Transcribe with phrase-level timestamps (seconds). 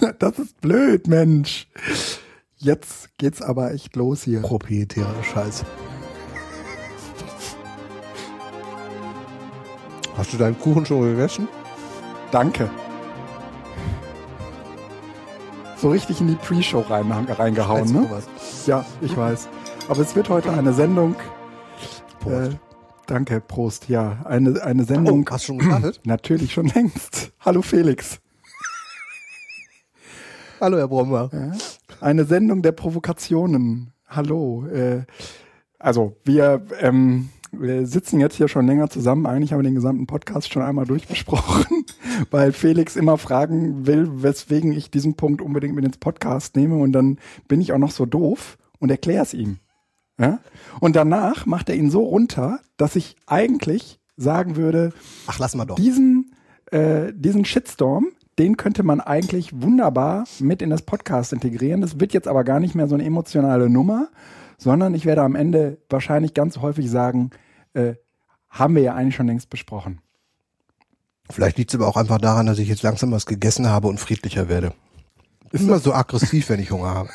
[0.18, 1.68] Das ist blöd, Mensch.
[2.56, 4.42] Jetzt geht's aber echt los hier.
[4.42, 5.64] Proprietärer Scheiß.
[10.16, 11.48] Hast du deinen Kuchen schon gegessen?
[12.30, 12.68] Danke.
[15.76, 18.02] So richtig in die Pre-Show rein, reingehauen, Scheiß ne?
[18.02, 18.28] sowas.
[18.66, 19.48] Ja, ich weiß.
[19.88, 21.16] Aber es wird heute eine Sendung.
[22.20, 22.52] Prost.
[22.52, 22.56] Äh,
[23.06, 23.88] danke, Prost.
[23.88, 25.26] Ja, eine, eine Sendung.
[25.26, 26.00] Oh, hast du schon gestartet?
[26.04, 27.32] Natürlich schon längst.
[27.40, 28.20] Hallo Felix.
[30.60, 31.30] Hallo, Herr Brommer.
[31.32, 31.52] Ja,
[32.02, 33.94] eine Sendung der Provokationen.
[34.06, 34.66] Hallo.
[34.66, 35.04] Äh,
[35.78, 39.24] also wir, ähm, wir sitzen jetzt hier schon länger zusammen.
[39.24, 41.86] Eigentlich haben wir den gesamten Podcast schon einmal durchbesprochen,
[42.30, 46.76] weil Felix immer fragen will, weswegen ich diesen Punkt unbedingt mit ins Podcast nehme.
[46.76, 47.18] Und dann
[47.48, 49.60] bin ich auch noch so doof und erkläre es ihm.
[50.18, 50.40] Ja?
[50.78, 54.92] Und danach macht er ihn so runter, dass ich eigentlich sagen würde,
[55.26, 55.76] Ach, lass mal doch.
[55.76, 56.34] diesen,
[56.70, 58.08] äh, diesen Shitstorm,
[58.40, 61.82] den könnte man eigentlich wunderbar mit in das Podcast integrieren.
[61.82, 64.08] Das wird jetzt aber gar nicht mehr so eine emotionale Nummer,
[64.56, 67.32] sondern ich werde am Ende wahrscheinlich ganz häufig sagen,
[67.74, 67.96] äh,
[68.48, 70.00] haben wir ja eigentlich schon längst besprochen.
[71.28, 74.00] Vielleicht liegt es aber auch einfach daran, dass ich jetzt langsam was gegessen habe und
[74.00, 74.72] friedlicher werde.
[75.52, 77.10] Ist immer so aggressiv, wenn ich Hunger habe.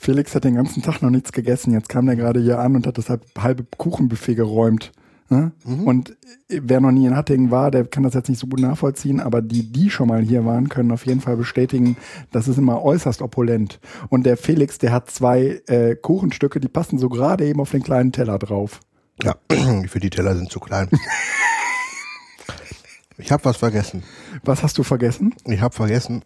[0.00, 1.72] Felix hat den ganzen Tag noch nichts gegessen.
[1.72, 4.90] Jetzt kam der gerade hier an und hat das halbe Kuchenbuffet geräumt.
[5.28, 5.50] Ne?
[5.64, 6.10] Und
[6.48, 9.20] äh, wer noch nie in Hattingen war, der kann das jetzt nicht so gut nachvollziehen,
[9.20, 11.96] aber die, die schon mal hier waren, können auf jeden Fall bestätigen,
[12.30, 13.80] das ist immer äußerst opulent.
[14.08, 17.82] Und der Felix, der hat zwei äh, Kuchenstücke, die passen so gerade eben auf den
[17.82, 18.80] kleinen Teller drauf.
[19.22, 19.34] Ja,
[19.88, 20.88] für die Teller sind zu klein.
[23.18, 24.02] Ich habe was vergessen.
[24.44, 25.34] Was hast du vergessen?
[25.46, 26.22] Ich habe vergessen,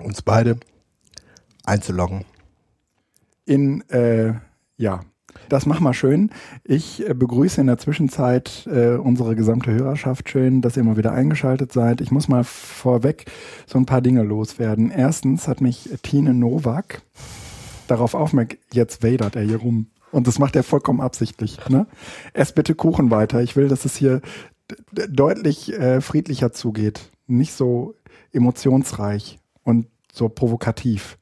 [0.00, 0.58] uns beide
[1.64, 2.24] einzuloggen.
[3.44, 4.34] In, äh,
[4.76, 5.02] ja,
[5.50, 6.30] das mach mal schön.
[6.64, 11.12] Ich äh, begrüße in der Zwischenzeit äh, unsere gesamte Hörerschaft schön, dass ihr mal wieder
[11.12, 12.00] eingeschaltet seid.
[12.00, 13.26] Ich muss mal vorweg
[13.66, 14.90] so ein paar Dinge loswerden.
[14.90, 17.02] Erstens hat mich Tine Nowak
[17.88, 19.88] darauf aufmerksam, jetzt wadert er hier rum.
[20.12, 21.58] Und das macht er vollkommen absichtlich.
[21.68, 21.86] Ne?
[22.32, 23.42] Ess bitte Kuchen weiter.
[23.42, 24.20] Ich will, dass es hier
[25.08, 27.10] deutlich äh, friedlicher zugeht.
[27.26, 27.94] Nicht so
[28.32, 31.18] emotionsreich und so provokativ.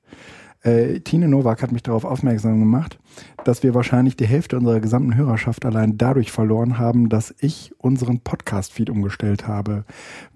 [0.63, 2.99] Äh, Tine Nowak hat mich darauf aufmerksam gemacht,
[3.45, 8.21] dass wir wahrscheinlich die Hälfte unserer gesamten Hörerschaft allein dadurch verloren haben, dass ich unseren
[8.21, 9.85] Podcast-Feed umgestellt habe.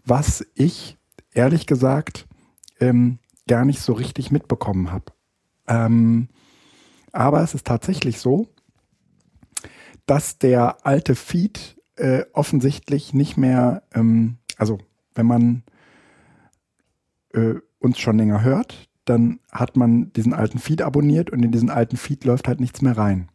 [0.05, 0.99] Was ich,
[1.33, 2.27] ehrlich gesagt,
[2.81, 3.19] ähm,
[3.49, 5.07] gar nicht so richtig mitbekommen habe.
[5.67, 6.29] Ähm,
[7.13, 8.49] aber es ist tatsächlich so,
[10.07, 14.79] dass der alte Feed äh, offensichtlich nicht mehr, ähm, also
[15.15, 15.63] wenn man
[17.35, 21.71] äh, uns schon länger hört, dann hat man diesen alten Feed abonniert und in diesen
[21.71, 23.29] alten Feed läuft halt nichts mehr rein.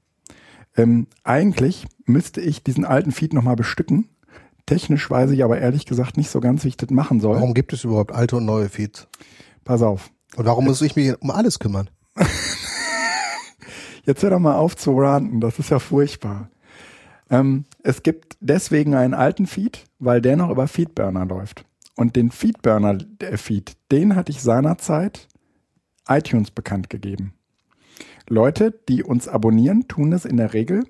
[0.75, 4.09] Ähm, eigentlich müsste ich diesen alten Feed nochmal bestücken.
[4.65, 7.35] Technisch weiß ich aber ehrlich gesagt nicht so ganz, wie ich das machen soll.
[7.35, 9.07] Warum gibt es überhaupt alte und neue Feeds?
[9.63, 10.11] Pass auf.
[10.35, 11.89] Und warum muss ich mich um alles kümmern?
[14.05, 16.49] Jetzt hör doch mal auf zu ranten, das ist ja furchtbar.
[17.29, 21.65] Ähm, es gibt deswegen einen alten Feed, weil der noch über Feedburner läuft.
[21.95, 25.27] Und den Feedburner-Feed, den hatte ich seinerzeit
[26.07, 27.33] iTunes bekannt gegeben.
[28.29, 30.83] Leute, die uns abonnieren, tun es in der Regel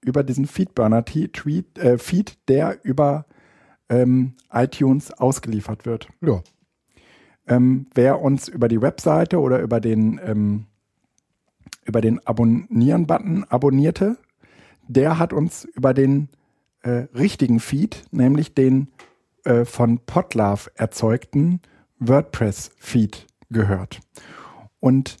[0.00, 3.26] über diesen Feedburner-Feed, äh, Feed, der über
[3.88, 6.08] ähm, iTunes ausgeliefert wird.
[6.20, 6.42] Ja.
[7.46, 10.66] Ähm, wer uns über die Webseite oder über den, ähm,
[11.84, 14.16] über den Abonnieren-Button abonnierte,
[14.88, 16.28] der hat uns über den
[16.82, 18.88] äh, richtigen Feed, nämlich den
[19.44, 21.60] äh, von Podlove erzeugten
[21.98, 24.00] WordPress-Feed gehört.
[24.84, 25.16] Und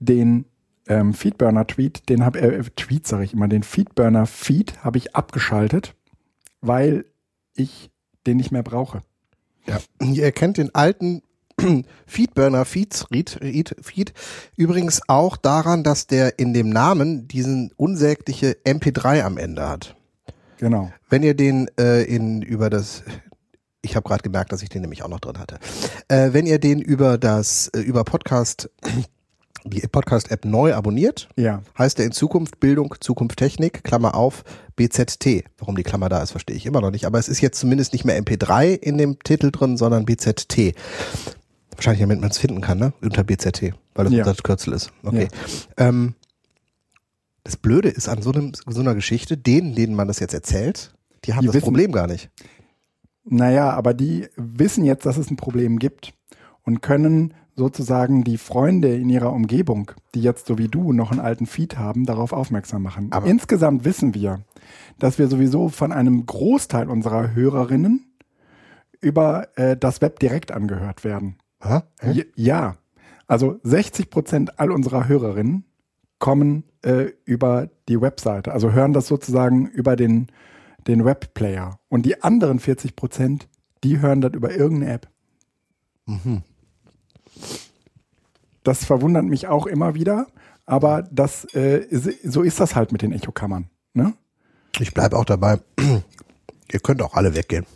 [0.00, 0.44] den
[0.86, 5.94] ähm, Feedburner-Tweet, den habe äh, Tweet sage ich immer, den Feedburner-Feed habe ich abgeschaltet,
[6.60, 7.06] weil
[7.56, 7.88] ich
[8.26, 9.00] den nicht mehr brauche.
[9.64, 9.78] Ja.
[10.02, 11.22] Ihr erkennt den alten
[12.06, 14.12] Feedburner Feeds, Read, Read, Feed
[14.56, 19.96] übrigens auch daran, dass der in dem Namen diesen unsägliche MP3 am Ende hat.
[20.58, 20.92] Genau.
[21.08, 23.04] Wenn ihr den äh, in über das
[23.88, 25.58] ich habe gerade gemerkt, dass ich den nämlich auch noch drin hatte.
[26.08, 28.70] Äh, wenn ihr den über das äh, über Podcast
[29.64, 31.62] die Podcast App neu abonniert, Ja.
[31.76, 34.44] heißt er in Zukunft Bildung, Zukunft Technik, Klammer auf,
[34.76, 35.44] BZT.
[35.58, 37.04] Warum die Klammer da ist, verstehe ich immer noch nicht.
[37.06, 40.74] Aber es ist jetzt zumindest nicht mehr MP3 in dem Titel drin, sondern BZT.
[41.74, 42.92] Wahrscheinlich, damit man es finden kann, ne?
[43.02, 44.24] Unter BZT, weil das Ja.
[44.26, 44.90] unser Kürzel ist.
[45.04, 45.28] Okay.
[45.76, 46.14] Ähm,
[47.44, 50.92] das Blöde ist an so, einem, so einer Geschichte, denen, denen man das jetzt erzählt,
[51.24, 52.30] die haben Die das wissen- Problem gar nicht.
[53.30, 56.14] Naja, aber die wissen jetzt, dass es ein Problem gibt
[56.62, 61.20] und können sozusagen die Freunde in ihrer Umgebung, die jetzt so wie du noch einen
[61.20, 63.08] alten Feed haben, darauf aufmerksam machen.
[63.10, 64.40] Aber- Insgesamt wissen wir,
[64.98, 68.04] dass wir sowieso von einem Großteil unserer Hörerinnen
[69.00, 71.36] über äh, das Web direkt angehört werden.
[71.62, 71.80] Hä?
[72.00, 72.24] Hä?
[72.36, 72.76] Ja.
[73.26, 75.64] Also 60 Prozent all unserer Hörerinnen
[76.18, 80.28] kommen äh, über die Webseite, also hören das sozusagen über den,
[80.86, 81.78] den Webplayer.
[81.88, 83.48] Und die anderen 40 Prozent,
[83.84, 85.08] die hören das über irgendeine App.
[88.64, 90.26] Das verwundert mich auch immer wieder,
[90.66, 91.86] aber das, äh,
[92.24, 93.68] so ist das halt mit den Echokammern.
[93.94, 94.14] Ne?
[94.78, 95.60] Ich bleib auch dabei.
[96.72, 97.66] Ihr könnt auch alle weggehen.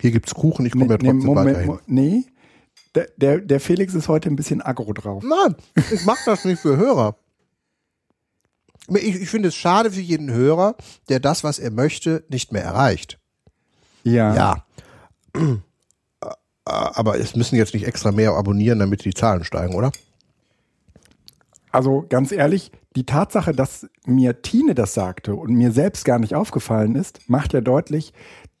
[0.00, 1.66] Hier gibt's Kuchen, ich komme ja Nee, trotzdem Moment, weiterhin.
[1.68, 2.24] Mo- nee.
[2.94, 5.24] Der, der, der Felix ist heute ein bisschen aggro drauf.
[5.26, 5.56] Nein,
[5.90, 7.16] ich mach das nicht für Hörer.
[8.88, 10.76] Ich, ich finde es schade für jeden Hörer,
[11.08, 13.18] der das, was er möchte, nicht mehr erreicht.
[14.02, 14.34] Ja.
[14.34, 14.64] Ja.
[16.64, 19.92] Aber es müssen jetzt nicht extra mehr abonnieren, damit die Zahlen steigen, oder?
[21.70, 26.34] Also ganz ehrlich, die Tatsache, dass mir Tine das sagte und mir selbst gar nicht
[26.34, 28.12] aufgefallen ist, macht ja deutlich,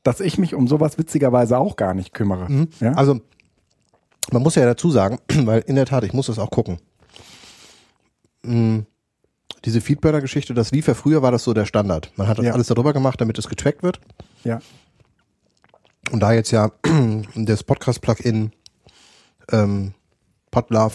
[0.02, 2.66] dass ich mich um sowas witzigerweise auch gar nicht kümmere.
[2.80, 2.92] Ja?
[2.92, 3.20] Also,
[4.32, 6.78] man muss ja dazu sagen, weil in der Tat, ich muss das auch gucken.
[8.42, 8.80] Mm,
[9.64, 12.12] Diese Feedburner-Geschichte, das lief ja früher, war das so der Standard.
[12.16, 12.52] Man hat das Ja.
[12.52, 14.00] alles darüber gemacht, damit es getrackt wird.
[14.44, 14.60] ja.
[16.10, 16.70] Und da jetzt ja
[17.34, 18.52] das Podcast-Plugin
[19.50, 19.94] ähm,
[20.50, 20.92] Podlove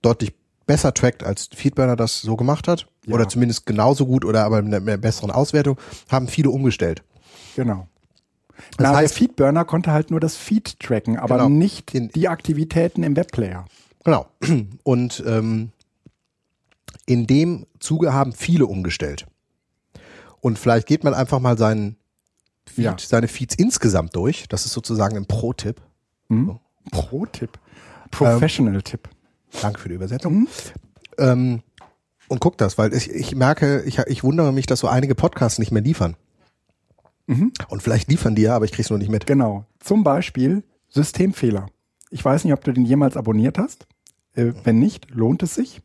[0.00, 0.32] deutlich
[0.66, 3.14] besser trackt, als Feedburner das so gemacht hat, Ja.
[3.14, 5.78] oder zumindest genauso gut oder aber mit einer besseren Auswertung,
[6.10, 7.02] haben viele umgestellt.
[7.54, 7.86] Genau.
[8.78, 11.48] Das Na, heißt- der Feedburner konnte halt nur das Feed tracken, aber Genau.
[11.50, 13.66] nicht die Aktivitäten im Webplayer.
[14.04, 14.26] Genau.
[14.84, 15.70] Und ähm,
[17.06, 19.26] in dem Zuge haben viele umgestellt.
[20.40, 21.96] Und vielleicht geht man einfach mal seinen
[22.66, 22.96] Feed, Ja.
[22.98, 24.46] seine Feeds insgesamt durch.
[24.48, 25.80] Das ist sozusagen ein Pro-Tipp.
[26.28, 26.58] Hm?
[26.90, 27.58] Pro-Tipp.
[28.10, 29.08] Professional-Tipp.
[29.62, 30.46] Danke für die Übersetzung.
[31.18, 31.62] Ähm,
[32.28, 35.58] und guck das, weil ich, ich merke, ich, ich wundere mich, dass so einige Podcasts
[35.58, 36.16] nicht mehr liefern.
[37.26, 39.26] Und vielleicht liefern die ja, aber ich krieg's nur nicht mit.
[39.26, 39.64] Genau.
[39.80, 41.68] Zum Beispiel Systemfehler.
[42.10, 43.86] Ich weiß nicht, ob du den jemals abonniert hast.
[44.34, 45.80] Äh, wenn nicht, lohnt es sich.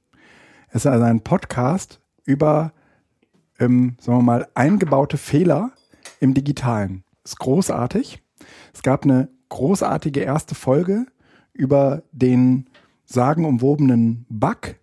[0.69, 2.73] Es ist also ein Podcast über,
[3.59, 5.71] ähm, sagen wir mal, eingebaute Fehler
[6.19, 7.03] im Digitalen.
[7.23, 8.21] Ist großartig.
[8.73, 11.05] Es gab eine großartige erste Folge
[11.53, 12.69] über den
[13.05, 14.75] sagenumwobenen Bug.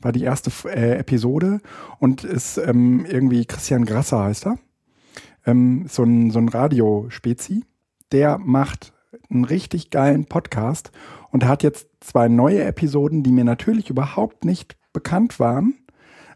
[0.00, 1.60] War die erste äh, Episode
[1.98, 4.58] und ist ähm, irgendwie Christian Grasser heißt er
[5.46, 7.64] ähm, so ein, so ein Radiospezi,
[8.12, 8.92] der macht
[9.28, 10.90] einen richtig geilen Podcast
[11.30, 15.74] und hat jetzt zwei neue Episoden, die mir natürlich überhaupt nicht bekannt waren,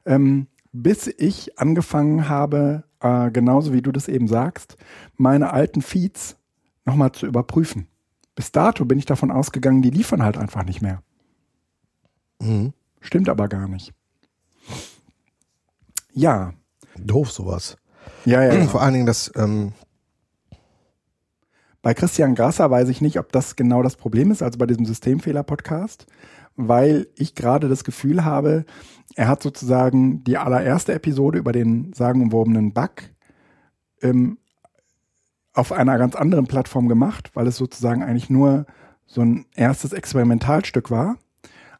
[0.06, 4.76] ähm, bis ich angefangen habe, äh, genauso wie du das eben sagst,
[5.16, 6.36] meine alten Feeds
[6.84, 7.86] nochmal zu überprüfen.
[8.34, 11.02] Bis dato bin ich davon ausgegangen, die liefern halt einfach nicht mehr.
[12.40, 12.72] Mhm.
[13.00, 13.92] Stimmt aber gar nicht.
[16.12, 16.54] Ja,
[16.98, 17.76] Doof sowas.
[18.24, 18.54] ja, ja.
[18.54, 18.66] ja.
[18.66, 19.72] Vor allen Dingen das, ähm,
[21.82, 24.86] Bei Christian Grasser weiß ich nicht, ob das genau das Problem ist, also bei diesem
[24.86, 26.06] Systemfehler-Podcast,
[26.56, 28.64] weil ich gerade das Gefühl habe,
[29.16, 32.90] er hat sozusagen die allererste Episode über den sagenumwobenen Bug
[34.02, 34.38] ähm,
[35.52, 38.66] auf einer ganz anderen Plattform gemacht, weil es sozusagen eigentlich nur
[39.06, 41.16] so ein erstes Experimentalstück war,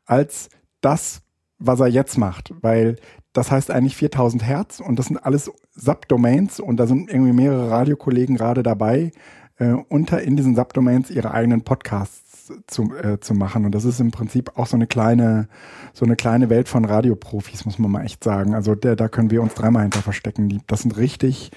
[0.05, 0.49] als
[0.81, 1.23] das,
[1.59, 2.97] was er jetzt macht, weil
[3.33, 7.71] das heißt eigentlich 4000 Hertz und das sind alles Subdomains und da sind irgendwie mehrere
[7.71, 9.11] Radiokollegen gerade dabei,
[9.57, 12.24] äh, unter in diesen Subdomains ihre eigenen Podcasts
[12.67, 13.65] zu, äh, zu machen.
[13.65, 15.49] Und das ist im Prinzip auch so eine kleine,
[15.93, 18.55] so eine kleine Welt von Radioprofis, muss man mal echt sagen.
[18.55, 20.49] Also der, da können wir uns dreimal hinter verstecken.
[20.49, 21.51] Die, das sind richtig,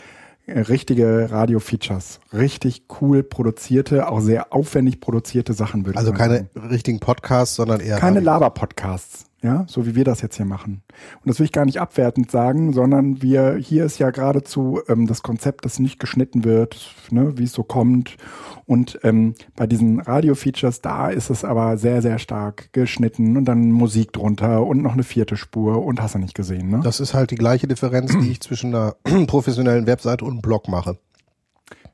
[0.46, 2.20] äh, richtige Radio-Features.
[2.34, 7.56] Richtig cool produzierte, auch sehr aufwendig produzierte Sachen, würde also ich sagen keine richtigen Podcasts,
[7.56, 8.20] sondern eher keine.
[8.20, 10.82] Laber-Podcasts, ja, so wie wir das jetzt hier machen.
[11.22, 15.06] Und das will ich gar nicht abwertend sagen, sondern wir, hier ist ja geradezu ähm,
[15.06, 18.18] das Konzept, das nicht geschnitten wird, ne, wie es so kommt.
[18.66, 23.72] Und ähm, bei diesen Radio-Features, da ist es aber sehr, sehr stark geschnitten und dann
[23.72, 26.82] Musik drunter und noch eine vierte Spur und hast du nicht gesehen, ne?
[26.84, 28.96] Das ist halt die gleiche Differenz, die ich zwischen einer
[29.28, 30.98] professionellen Webseite und einem Blog mache.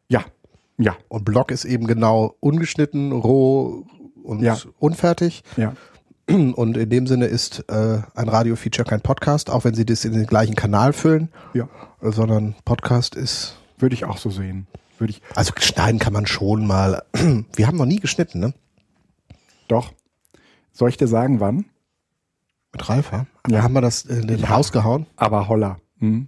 [0.08, 0.24] ja,
[0.78, 3.86] ja, Und Blog ist eben genau ungeschnitten, roh
[4.24, 4.58] und Ja.
[4.80, 5.44] unfertig.
[5.58, 5.74] ja.
[6.28, 10.14] Und in dem Sinne ist äh, ein Radio-Feature kein Podcast, auch wenn sie das in
[10.14, 11.68] den gleichen Kanal füllen, Ja,
[12.02, 13.58] sondern Podcast ist.
[13.78, 14.68] würde ich auch so sehen.
[15.00, 17.04] Würde ich, Also schneiden kann man schon mal.
[17.56, 18.54] Wir haben noch nie geschnitten, ne?
[19.68, 19.92] doch.
[20.72, 21.66] Soll ich dir sagen, wann?
[22.72, 23.26] Mit Ralf, ja?
[23.48, 23.62] Ja.
[23.62, 25.06] Haben wir das in den Haus gehauen?
[25.16, 25.78] Aber Holla.
[26.00, 26.28] Hm.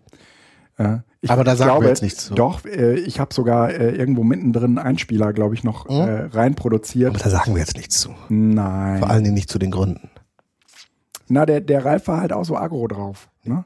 [0.78, 2.34] Äh, ich Aber da sagen wir jetzt nichts zu.
[2.36, 5.96] Doch, äh, ich habe sogar äh, irgendwo mittendrin einen Einspieler, glaube ich, noch Mhm.
[5.96, 8.12] äh, rein Aber da sagen wir jetzt nichts zu.
[8.30, 9.00] Nein.
[9.00, 10.10] Vor allen Dingen nicht zu den Gründen.
[11.28, 13.30] Na, der, der Ralf war halt auch so aggro drauf.
[13.44, 13.66] Ne?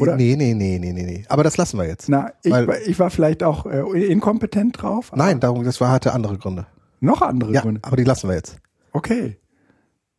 [0.00, 0.16] Oder?
[0.16, 1.24] Nee, nee, nee, nee, nee, nee.
[1.28, 2.08] Aber das lassen wir jetzt.
[2.08, 5.12] Na, ich, war, ich war vielleicht auch äh, inkompetent drauf.
[5.14, 6.66] Nein, darum, das war hatte andere Gründe.
[7.00, 7.80] Noch andere Ja, Gründe.
[7.84, 8.56] aber die lassen wir jetzt.
[8.92, 9.36] Okay.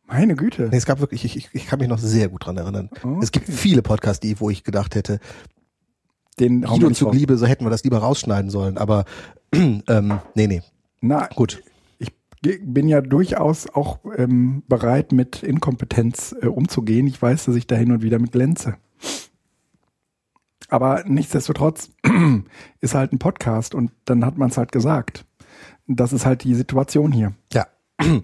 [0.06, 0.68] Meine Güte.
[0.70, 2.90] Nee, es gab wirklich, ich, ich, ich kann mich noch sehr gut dran erinnern.
[2.92, 3.18] Okay.
[3.22, 5.18] Es gibt viele Podcasts, die, wo ich gedacht hätte,
[6.38, 7.14] Den Guido nicht zu raus.
[7.14, 8.76] Liebe, so hätten wir das lieber rausschneiden sollen.
[8.78, 9.04] Aber
[9.54, 10.62] ähm, nee, nee,
[11.00, 11.62] Na, gut.
[11.98, 12.12] ich
[12.42, 17.06] bin ja durchaus auch ähm, bereit, mit Inkompetenz äh, umzugehen.
[17.06, 18.76] Ich weiß, dass ich da hin und wieder mit glänze.
[20.68, 21.90] Aber nichtsdestotrotz
[22.80, 25.24] ist halt ein Podcast und dann hat man es halt gesagt.
[25.86, 27.34] Das ist halt die Situation hier.
[27.52, 27.66] Ja.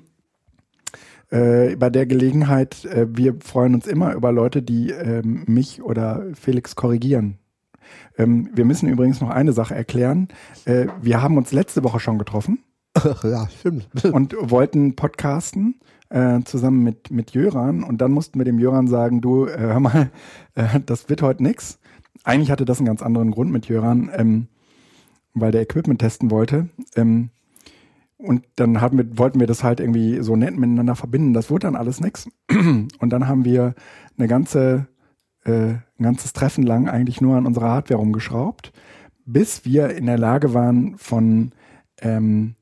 [1.31, 6.27] Äh, bei der Gelegenheit, äh, wir freuen uns immer über Leute, die ähm, mich oder
[6.35, 7.39] Felix korrigieren.
[8.19, 10.29] Ähm, wir müssen übrigens noch eine Sache erklären.
[10.65, 12.59] Äh, wir haben uns letzte Woche schon getroffen
[13.23, 13.89] ja, stimmt.
[14.13, 15.81] und wollten podcasten
[16.11, 19.81] äh, zusammen mit, mit Jöran und dann mussten wir dem Jöran sagen, du, äh, hör
[19.81, 20.11] mal,
[20.55, 21.79] äh, das wird heute nix.
[22.25, 24.49] Eigentlich hatte das einen ganz anderen Grund mit Jöran, ähm,
[25.35, 26.69] weil der Equipment testen wollte.
[26.95, 27.31] Ähm,
[28.19, 31.33] und dann haben wir, wollten wir das halt irgendwie so nett miteinander verbinden.
[31.33, 32.29] Das wurde dann alles nix.
[32.49, 33.75] Und dann haben wir
[34.17, 34.87] eine ganze,
[35.45, 38.73] äh, ein ganzes Treffen lang eigentlich nur an unserer Hardware rumgeschraubt,
[39.25, 41.53] bis wir in der Lage waren, von
[42.01, 42.55] ähm,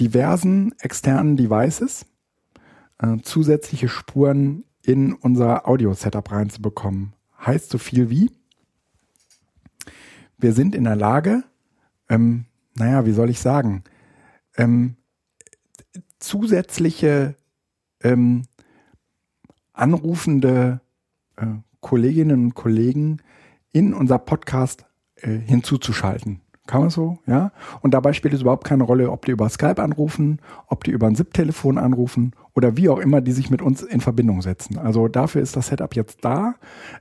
[0.00, 2.06] diversen externen Devices
[2.98, 7.12] äh, zusätzliche Spuren in unser Audio-Setup reinzubekommen.
[7.44, 8.30] Heißt so viel wie,
[10.38, 11.44] wir sind in der Lage,
[12.08, 13.84] ähm, naja, wie soll ich sagen,
[14.56, 14.96] ähm,
[16.18, 17.36] zusätzliche
[18.02, 18.42] ähm,
[19.72, 20.80] anrufende
[21.36, 21.46] äh,
[21.80, 23.18] Kolleginnen und Kollegen
[23.72, 26.40] in unser Podcast äh, hinzuzuschalten.
[26.68, 27.50] Kann man so, ja?
[27.80, 31.06] Und dabei spielt es überhaupt keine Rolle, ob die über Skype anrufen, ob die über
[31.06, 34.76] ein SIP-Telefon anrufen oder wie auch immer die sich mit uns in Verbindung setzen.
[34.76, 36.56] Also dafür ist das Setup jetzt da.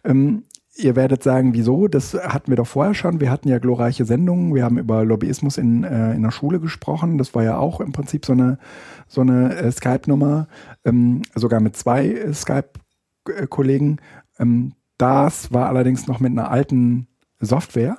[0.05, 0.43] Ähm,
[0.77, 1.89] ihr werdet sagen, wieso?
[1.89, 3.19] Das hatten wir doch vorher schon.
[3.19, 4.55] Wir hatten ja glorreiche Sendungen.
[4.55, 7.17] Wir haben über Lobbyismus in, äh, in der Schule gesprochen.
[7.17, 8.59] Das war ja auch im Prinzip so eine,
[9.07, 10.47] so eine äh, Skype-Nummer,
[10.85, 13.99] ähm, sogar mit zwei äh, Skype-Kollegen.
[14.39, 17.07] Ähm, das war allerdings noch mit einer alten
[17.39, 17.97] Software.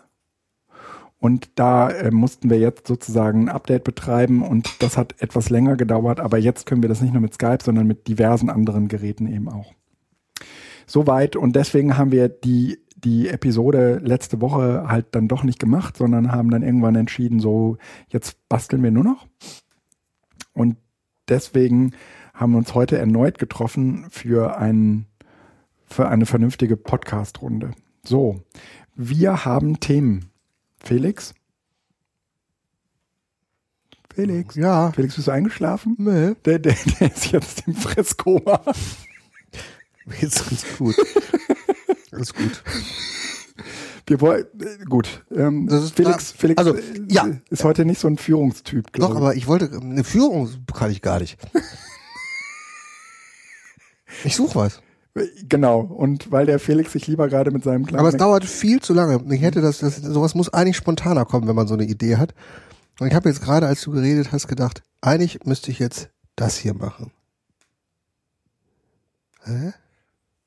[1.20, 5.76] Und da äh, mussten wir jetzt sozusagen ein Update betreiben und das hat etwas länger
[5.76, 9.26] gedauert, aber jetzt können wir das nicht nur mit Skype, sondern mit diversen anderen Geräten
[9.26, 9.74] eben auch.
[10.86, 15.96] Soweit und deswegen haben wir die, die Episode letzte Woche halt dann doch nicht gemacht,
[15.96, 17.78] sondern haben dann irgendwann entschieden, so
[18.08, 19.26] jetzt basteln wir nur noch.
[20.52, 20.76] Und
[21.28, 21.92] deswegen
[22.32, 25.06] haben wir uns heute erneut getroffen für, ein,
[25.88, 27.72] für eine vernünftige Podcast-Runde.
[28.04, 28.42] So,
[28.94, 30.30] wir haben Themen.
[30.82, 31.34] Felix?
[34.14, 34.54] Felix?
[34.56, 34.92] Ja.
[34.92, 35.94] Felix, bist du eingeschlafen?
[35.98, 36.34] Nee.
[36.44, 38.60] Der, der, der ist jetzt im Fresskoma.
[40.20, 40.94] Jetzt ganz gut.
[42.12, 42.62] Alles gut.
[44.06, 45.22] Wir wollen, äh, gut.
[45.30, 46.40] Ähm, Das ist Felix, klar.
[46.40, 47.28] Felix Also, äh, ja.
[47.50, 51.02] ist heute nicht so ein Führungstyp, glaube Doch, aber ich wollte, eine Führung kann ich
[51.02, 51.38] gar nicht.
[54.24, 54.82] Ich suche was.
[55.48, 55.80] Genau.
[55.80, 58.94] Und weil der Felix sich lieber gerade mit seinem kleinen Aber es dauert viel zu
[58.94, 59.22] lange.
[59.34, 62.34] Ich hätte das, das, sowas muss eigentlich spontaner kommen, wenn man so eine Idee hat.
[63.00, 66.56] Und ich habe jetzt gerade, als du geredet hast, gedacht, eigentlich müsste ich jetzt das
[66.56, 67.12] hier machen.
[69.44, 69.72] Hä?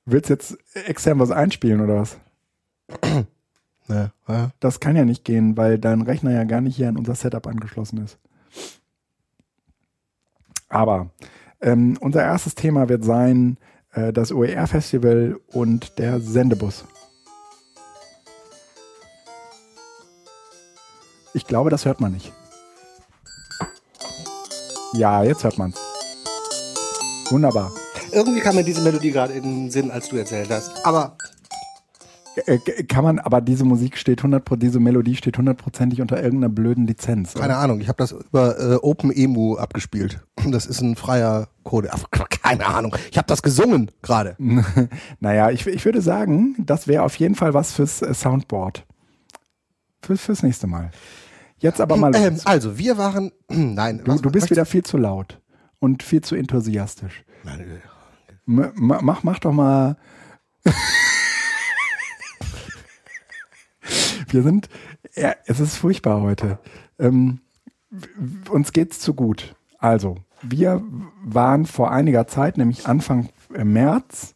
[0.06, 2.18] Willst jetzt extern was einspielen oder was?
[3.88, 4.52] Ne, ja.
[4.62, 7.46] Das kann ja nicht gehen, weil dein Rechner ja gar nicht hier an unser Setup
[7.46, 8.20] angeschlossen ist.
[10.70, 11.10] Aber
[11.60, 13.58] ähm, unser erstes Thema wird sein
[13.94, 16.86] äh, das OER-Festival und der Sendebus.
[21.34, 22.32] Ich glaube, das hört man nicht.
[24.94, 25.78] Ja, jetzt hört man's.
[27.30, 27.72] Wunderbar.
[28.12, 30.86] Irgendwie kam mir diese Melodie gerade in den Sinn, als du erzählt hast.
[30.86, 31.16] Aber
[32.88, 37.36] kann man, aber diese Musik steht 100, diese Melodie steht hundertprozentig unter irgendeiner blöden Lizenz.
[37.36, 37.42] oder?
[37.42, 40.22] keine Ahnung, ich habe das über äh, OpenEMU abgespielt.
[40.52, 41.90] Das ist ein freier Code.
[41.92, 42.96] Ach, keine Ahnung.
[43.12, 44.36] Ich habe das gesungen gerade.
[45.20, 48.86] Naja, ich, ich würde sagen, das wäre auf jeden Fall was fürs äh, Soundboard.
[50.02, 50.90] Für, fürs nächste Mal.
[51.60, 52.46] Jetzt aber mal Ähm, los.
[52.46, 53.32] also, wir waren.
[53.50, 55.40] Nein, Du, du bist wieder viel zu laut
[55.80, 57.24] und viel zu enthusiastisch.
[57.44, 59.98] Nein, äh, mach, mach doch mal.
[64.34, 64.70] Wir sind,
[65.16, 66.60] ja, es ist furchtbar heute.
[67.00, 67.40] Ähm,
[68.50, 69.56] uns geht's zu gut.
[69.78, 70.82] Also, wir
[71.24, 74.36] waren vor einiger Zeit, nämlich Anfang äh, März,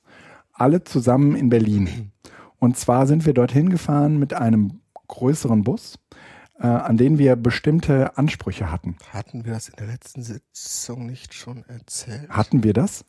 [0.53, 2.11] alle zusammen in Berlin.
[2.59, 5.99] Und zwar sind wir dorthin gefahren mit einem größeren Bus,
[6.59, 8.97] äh, an den wir bestimmte Ansprüche hatten.
[9.11, 12.29] Hatten wir das in der letzten Sitzung nicht schon erzählt?
[12.29, 13.05] Hatten wir das?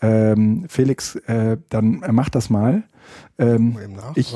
[0.00, 2.84] Ähm, Felix, äh, dann äh, mach das mal.
[3.38, 3.76] Ähm,
[4.14, 4.34] ich-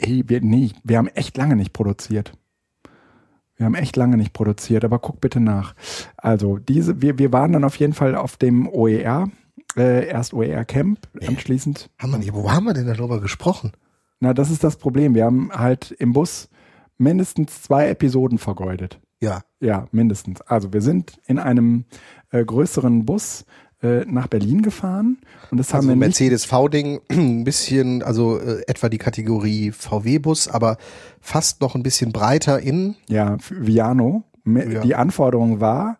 [0.00, 2.32] War- ey, wir, nee, wir haben echt lange nicht produziert.
[3.56, 5.74] Wir haben echt lange nicht produziert, aber guck bitte nach.
[6.16, 9.28] Also diese, wir, wir waren dann auf jeden Fall auf dem OER,
[9.76, 11.28] äh, erst OER Camp, Nee.
[11.28, 11.88] anschließend.
[12.00, 13.72] Haben wir nicht, wo haben wir denn darüber gesprochen?
[14.18, 15.14] Na, das ist das Problem.
[15.14, 16.48] Wir haben halt im Bus
[16.98, 19.00] mindestens zwei Episoden vergeudet.
[19.20, 19.42] Ja.
[19.60, 20.40] Ja, mindestens.
[20.42, 21.84] Also wir sind in einem
[22.30, 23.44] äh, größeren Bus
[23.84, 25.18] äh, nach Berlin gefahren
[25.50, 25.96] und das Also haben wir.
[25.96, 30.78] Mercedes V-Ding, ein bisschen, also äh, etwa die Kategorie VW-Bus, aber
[31.20, 32.96] fast noch ein bisschen breiter innen.
[33.08, 34.24] Ja, Viano.
[34.46, 34.80] Ja.
[34.82, 35.98] Die Anforderung war,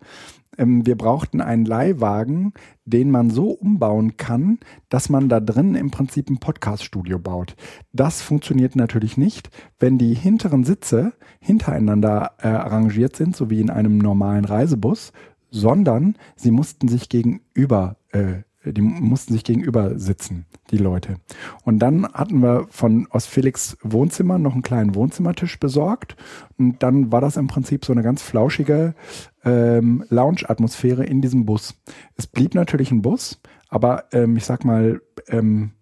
[0.59, 2.53] ähm, wir brauchten einen Leihwagen,
[2.85, 7.57] den man so umbauen kann, dass man da drin im Prinzip ein Podcast-Studio baut.
[7.93, 13.71] Das funktioniert natürlich nicht, wenn die hinteren Sitze hintereinander äh, arrangiert sind, so wie in
[13.71, 15.13] einem normalen Reisebus,
[15.55, 21.17] sondern sie mussten sich gegenüber äh, die mussten sich gegenüber sitzen, die Leute.
[21.65, 26.17] Und dann hatten wir von aus Felix Wohnzimmer noch einen kleinen Wohnzimmertisch besorgt.
[26.59, 28.95] Und dann war das im Prinzip so eine ganz flauschige
[29.45, 31.75] ähm, Lounge-Atmosphäre in diesem Bus.
[32.17, 35.73] Es blieb natürlich ein Bus, aber ähm, ich sag mal, ähm,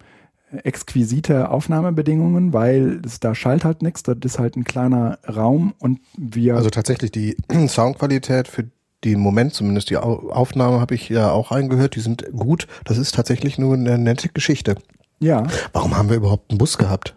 [0.64, 6.00] exquisite Aufnahmebedingungen, weil es da schallt halt nichts, das ist halt ein kleiner Raum und
[6.16, 7.36] wir Also tatsächlich die
[7.68, 8.64] Soundqualität für
[9.04, 12.66] den Moment, zumindest die Au- Aufnahme habe ich ja auch eingehört, die sind gut.
[12.84, 14.76] Das ist tatsächlich nur eine nette Geschichte.
[15.20, 17.14] ja, Warum haben wir überhaupt einen Bus gehabt?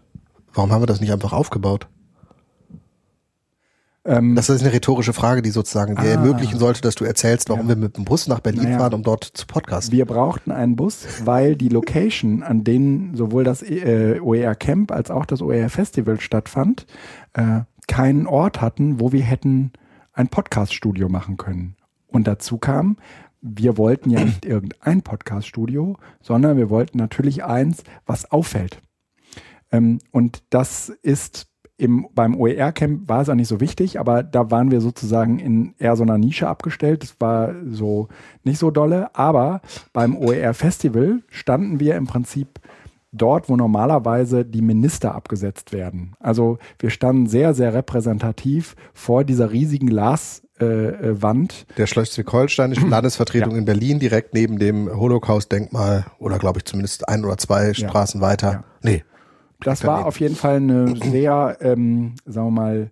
[0.53, 1.87] Warum haben wir das nicht einfach aufgebaut?
[4.05, 6.05] ähm, Das ist eine rhetorische Frage, die sozusagen dir Ah.
[6.21, 7.69] ermöglichen sollte, dass du erzählst, warum Ja.
[7.69, 8.77] wir mit dem Bus nach Berlin Naja.
[8.79, 9.91] fahren, um dort zu podcasten.
[9.95, 15.09] Wir brauchten einen Bus, weil die Location, an denen sowohl das äh, OER Camp als
[15.11, 16.85] auch das OER Festival stattfand,
[17.33, 19.71] äh, keinen Ort hatten, wo wir hätten
[20.15, 21.75] ein Podcast-Studio machen können.
[22.07, 22.97] Und dazu kam,
[23.41, 28.81] wir wollten ja nicht irgendein Podcast-Studio, sondern wir wollten natürlich eins, was auffällt.
[29.71, 34.49] Ähm, und das ist im, beim OER-Camp war es auch nicht so wichtig, aber da
[34.49, 37.03] waren wir sozusagen in eher so einer Nische abgestellt.
[37.03, 38.07] Das war so
[38.43, 39.13] nicht so dolle.
[39.13, 42.59] Aber beim OER-Festival standen wir im Prinzip
[43.15, 46.13] dort, wo normalerweise die Minister abgesetzt werden.
[46.19, 50.45] Also wir standen sehr, sehr repräsentativ vor dieser riesigen Glaswand.
[50.57, 50.65] Äh,
[51.09, 51.65] äh, Wand.
[51.77, 53.57] Der schleswig-holsteinischen Landesvertretung Ja.
[53.57, 58.51] in Berlin, direkt neben dem Holocaust-Denkmal oder glaube ich zumindest ein oder zwei Straßen weiter.
[58.51, 58.63] Ja.
[58.81, 59.03] Nee.
[59.59, 59.97] Das Daneben.
[59.99, 62.91] war auf jeden Fall eine sehr, ähm, sagen wir mal,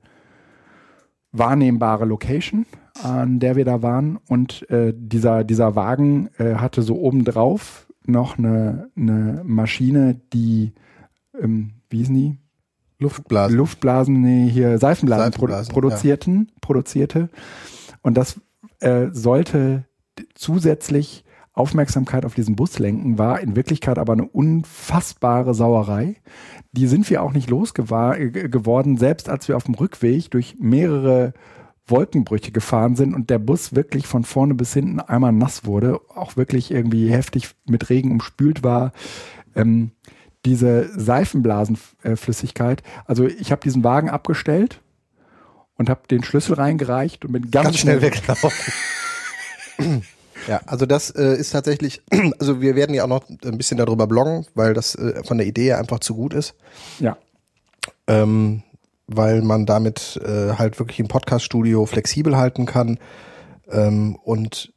[1.32, 2.66] wahrnehmbare Location,
[3.02, 4.20] an der wir da waren.
[4.28, 10.74] Und äh, dieser, dieser Wagen äh, hatte so obendrauf noch eine, eine Maschine, die,
[11.39, 12.38] ähm, wie hießen die?
[13.00, 13.58] Luftblasen.
[13.58, 17.30] Luftblasen, nee, hier Seifenblasen, Seifenblasen, produ produzierten, produzierte.
[18.02, 18.39] Und das
[18.80, 19.86] äh, sollte
[20.36, 26.16] zusätzlich Aufmerksamkeit auf diesen Bus lenken, war in Wirklichkeit aber eine unfassbare Sauerei.
[26.72, 31.34] Die sind wir auch nicht losgeworden, selbst als wir auf dem Rückweg durch mehrere
[31.88, 36.38] Wolkenbrüche gefahren sind und der Bus wirklich von vorne bis hinten einmal nass wurde, auch
[36.38, 38.93] wirklich irgendwie heftig mit Regen umspült war.
[39.56, 39.91] Ähm,
[40.46, 44.82] diese Seifenblasenflüssigkeit, also ich habe diesen Wagen abgestellt
[45.78, 48.74] und habe den Schlüssel reingereicht und bin ganz, ganz schnell weggelaufen.
[50.48, 52.02] ja, also das äh, ist tatsächlich,
[52.39, 55.48] also wir werden ja auch noch ein bisschen darüber bloggen, weil das äh, von der
[55.48, 56.56] Idee einfach zu gut ist.
[57.00, 57.17] Ja,
[58.08, 58.63] ähm,
[59.08, 63.00] weil man damit äh, halt wirklich ein Podcast-Studio flexibel halten kann.
[63.70, 64.74] Ähm, und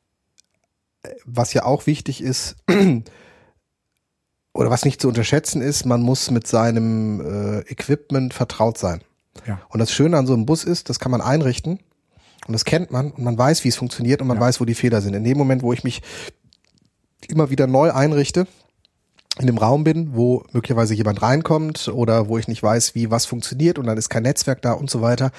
[1.03, 2.57] äh, was ja auch wichtig ist,
[4.53, 9.03] oder was nicht zu unterschätzen ist, man muss mit seinem äh, Equipment vertraut sein.
[9.47, 11.79] ja, Und das Schöne an so einem Bus ist, das kann man einrichten
[12.47, 14.43] und das kennt man und man weiß, wie es funktioniert und man Ja.
[14.43, 15.15] weiß, wo die Fehler sind.
[15.15, 16.01] In dem Moment, wo ich mich
[17.29, 18.47] immer wieder neu einrichte,
[19.39, 23.27] in dem Raum bin, wo möglicherweise jemand reinkommt oder wo ich nicht weiß, wie was
[23.27, 25.31] funktioniert und dann ist kein Netzwerk da und so weiter,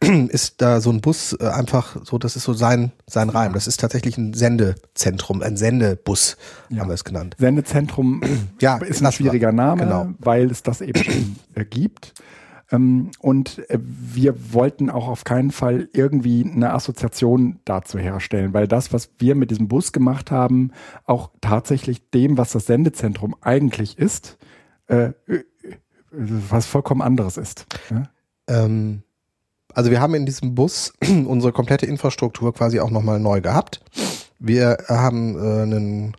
[0.28, 3.52] ist da so ein Bus äh, einfach so, das ist so sein, sein Reim.
[3.52, 6.36] Das ist tatsächlich ein Sendezentrum, ein Sendebus,
[6.70, 6.80] Ja.
[6.80, 7.36] haben wir es genannt.
[7.38, 8.22] Sendezentrum
[8.60, 10.06] Ja, ist ein schwieriger Name, Genau.
[10.18, 12.14] weil es das eben schon äh, gibt.
[12.72, 18.66] Ähm, und äh, wir wollten auch auf keinen Fall irgendwie eine Assoziation dazu herstellen, weil
[18.66, 20.72] das, was wir mit diesem Bus gemacht haben,
[21.04, 24.38] auch tatsächlich dem, was das Sendezentrum eigentlich ist,
[24.88, 25.44] äh, äh,
[26.10, 27.66] was vollkommen anderes ist.
[28.48, 29.02] Ähm,
[29.74, 30.92] also wir haben in diesem Bus
[31.26, 33.80] unsere komplette Infrastruktur quasi auch nochmal neu gehabt.
[34.38, 36.16] Wir haben einen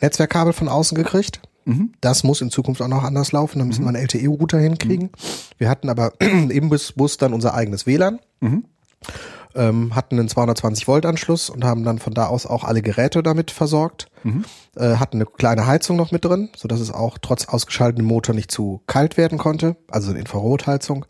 [0.00, 1.40] Netzwerkkabel von außen gekriegt.
[1.64, 1.92] Mhm.
[2.00, 3.58] Das muss in Zukunft auch noch anders laufen.
[3.58, 5.10] Da müssen wir einen LTE-Router hinkriegen.
[5.58, 8.18] Wir hatten aber im Bus, Bus dann unser eigenes WLAN.
[9.54, 9.60] Mhm.
[9.60, 13.22] ähm, hatten einen 220 Volt Anschluss und haben dann von da aus auch alle Geräte
[13.22, 14.06] damit versorgt.
[14.24, 14.44] Mhm.
[14.76, 18.34] Äh, hatten eine kleine Heizung noch mit drin, so dass es auch trotz ausgeschaltetem Motor
[18.34, 19.76] nicht zu kalt werden konnte.
[19.90, 21.06] Also eine Infrarotheizung.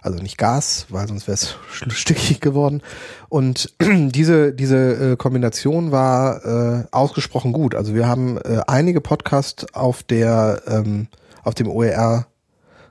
[0.00, 2.82] Also nicht Gas, weil sonst wäre es stückig geworden.
[3.30, 7.74] Und diese, diese äh, Kombination war äh, ausgesprochen gut.
[7.74, 11.08] Also wir haben äh, einige Podcasts auf der ähm,
[11.42, 12.26] auf dem OER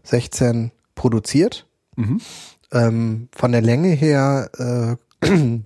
[0.04, 1.66] 16 produziert.
[2.74, 4.50] Ähm, von der Länge her
[5.22, 5.28] äh,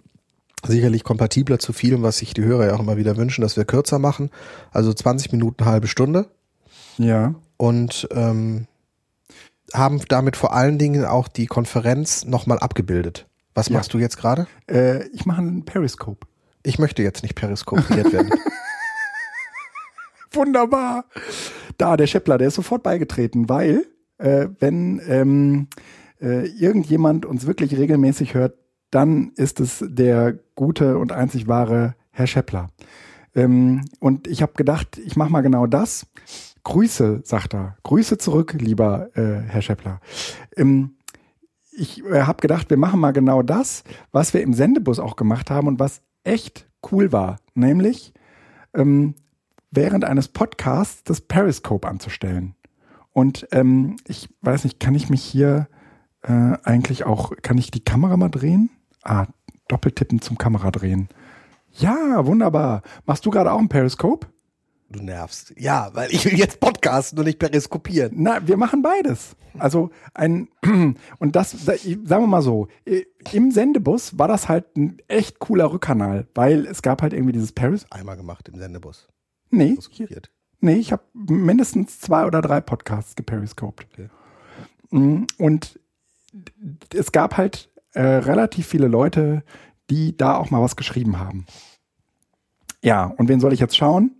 [0.67, 3.65] sicherlich kompatibler zu vielem, was sich die Hörer ja auch immer wieder wünschen, dass wir
[3.65, 4.29] kürzer machen.
[4.71, 6.27] Also 20 Minuten, halbe Stunde.
[6.97, 7.33] Ja.
[7.57, 8.67] Und ähm,
[9.73, 13.25] haben damit vor allen Dingen auch die Konferenz nochmal abgebildet.
[13.53, 13.77] Was Ja.
[13.77, 14.47] machst du jetzt gerade?
[14.69, 16.27] Äh, ich mache einen Periscope.
[16.63, 18.31] Ich möchte jetzt nicht periskopiert werden.
[20.31, 21.05] Wunderbar.
[21.77, 23.85] Da, der Scheppler, der ist sofort beigetreten, weil
[24.17, 25.67] äh, wenn ähm,
[26.21, 28.57] äh, irgendjemand uns wirklich regelmäßig hört,
[28.91, 32.69] dann ist es der gute und einzig wahre Herr Scheppler.
[33.35, 36.07] Ähm, und ich habe gedacht, ich mache mal genau das.
[36.63, 37.77] Grüße, sagt er.
[37.83, 40.01] Grüße zurück, lieber äh, Herr Scheppler.
[40.55, 40.95] Ähm,
[41.71, 45.51] ich äh, habe gedacht, wir machen mal genau das, was wir im Sendebus auch gemacht
[45.51, 47.37] haben und was echt cool war.
[47.53, 48.13] Nämlich
[48.73, 49.15] ähm,
[49.71, 52.55] während eines Podcasts das Periscope anzustellen.
[53.13, 55.67] Und ähm, ich weiß nicht, kann ich mich hier
[56.27, 58.69] äh, eigentlich auch, kann ich die Kamera mal drehen?
[59.03, 59.25] Ah,
[59.67, 61.09] Doppeltippen zum Kamera drehen.
[61.73, 62.81] Ja, wunderbar.
[63.05, 64.27] Machst du gerade auch ein Periscope?
[64.89, 65.53] Du nervst.
[65.57, 68.13] Ja, weil ich will jetzt podcasten und nicht periskopieren.
[68.15, 69.35] Na, wir machen beides.
[69.59, 70.47] Also ein
[71.19, 72.69] und das, da- sagen wir mal so,
[73.33, 77.51] im Sendebus war das halt ein echt cooler Rückkanal, weil es gab halt irgendwie dieses
[77.51, 77.85] Paris.
[77.91, 79.09] Einmal gemacht im Sendebus.
[79.49, 80.07] Nee, hier,
[80.61, 83.87] nee, ich habe mindestens zwei oder drei Podcasts geperiscoped.
[83.91, 84.09] Okay.
[84.91, 85.79] Mm, Und
[86.93, 89.43] es gab halt äh, relativ viele Leute,
[89.89, 91.45] die da auch mal was geschrieben haben.
[92.83, 94.11] Ja, und wen soll ich jetzt schauen?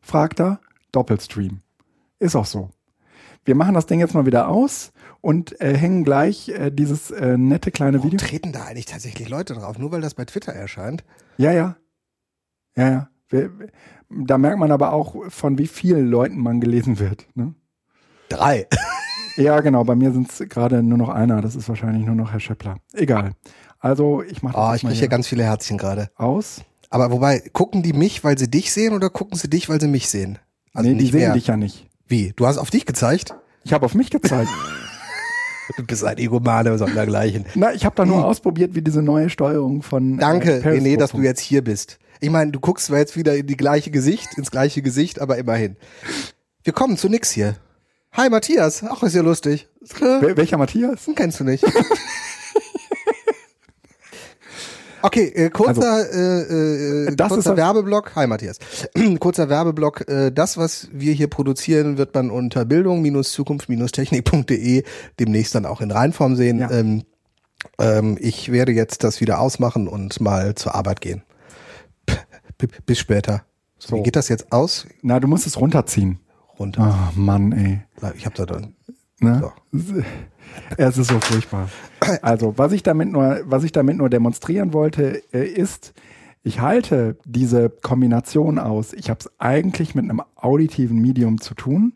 [0.00, 0.60] fragt er.
[0.92, 1.60] Doppelstream.
[2.18, 2.70] Ist auch so.
[3.44, 7.36] Wir machen das Ding jetzt mal wieder aus und äh, hängen gleich äh, dieses äh,
[7.36, 8.26] nette kleine Warum Video.
[8.26, 9.78] treten da eigentlich tatsächlich Leute drauf?
[9.78, 11.04] Nur weil das bei Twitter erscheint?
[11.38, 11.76] Ja, ja.
[12.76, 13.08] Ja, ja.
[13.28, 13.50] Wir,
[14.10, 17.26] da merkt man aber auch, von wie vielen Leuten man gelesen wird.
[17.34, 17.54] Ne?
[18.28, 18.66] Drei.
[19.36, 19.84] Ja, genau.
[19.84, 21.40] Bei mir sind es gerade nur noch einer.
[21.40, 22.76] Das ist wahrscheinlich nur noch Herr Scheppler.
[22.92, 23.32] Egal.
[23.78, 26.10] Also ich mache Oh, jetzt ich kriege hier ganz viele Herzchen gerade.
[26.16, 26.62] aus.
[26.90, 29.88] Aber wobei, gucken die mich, weil sie dich sehen oder gucken sie dich, weil sie
[29.88, 30.38] mich sehen?
[30.74, 31.32] Also nee, die sehen mehr.
[31.32, 31.88] dich ja nicht.
[32.06, 32.32] Wie?
[32.36, 33.34] Du hast auf dich gezeigt?
[33.64, 34.50] Ich habe auf mich gezeigt.
[35.76, 37.46] Du bist ein Egomane sondergleichen.
[37.54, 40.18] Na, ich habe da nur ausprobiert, wie diese neue Steuerung von.
[40.18, 41.98] Danke, äh, René, dass du jetzt hier bist.
[42.20, 45.38] Ich meine, du guckst zwar jetzt wieder in die gleiche Gesicht, ins gleiche Gesicht, aber
[45.38, 45.76] immerhin.
[46.64, 47.54] Wir kommen zu nix hier.
[48.14, 49.68] Hi Matthias, ach ist ja lustig.
[49.98, 51.06] Wel welcher Matthias?
[51.06, 51.64] Den kennst du nicht.
[55.04, 58.14] Okay, äh, kurzer, äh, äh, ist kurzer Werbeblock.
[58.14, 58.58] Hi Matthias.
[59.18, 60.08] kurzer Werbeblock.
[60.08, 64.84] Äh, das, was wir hier produzieren, wird man unter Bildung-Zukunft-Technik.de
[65.18, 66.60] demnächst dann auch in Reinform sehen.
[66.60, 66.70] Ja.
[66.70, 67.02] Ähm,
[67.80, 71.24] ähm, ich werde jetzt das wieder ausmachen und mal zur Arbeit gehen.
[72.06, 73.42] P- bis später.
[73.80, 73.88] So.
[73.88, 73.96] So.
[73.96, 74.86] Wie geht das jetzt aus?
[75.02, 76.20] Na, du musst es runterziehen.
[76.62, 77.10] Runter.
[77.14, 77.80] Oh Mann, ey.
[78.16, 78.74] Ich habe da dann.
[79.20, 79.50] Ne?
[79.72, 79.78] So.
[80.76, 81.70] Es ist so furchtbar.
[82.20, 85.94] Also, was ich damit nur, was ich damit nur demonstrieren wollte, äh, ist,
[86.42, 88.92] ich halte diese Kombination aus.
[88.92, 91.94] Ich habe es eigentlich mit einem auditiven Medium zu tun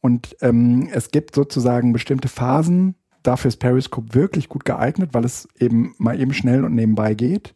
[0.00, 2.94] und ähm, es gibt sozusagen bestimmte Phasen.
[3.22, 7.54] Dafür ist Periscope wirklich gut geeignet, weil es eben mal eben schnell und nebenbei geht.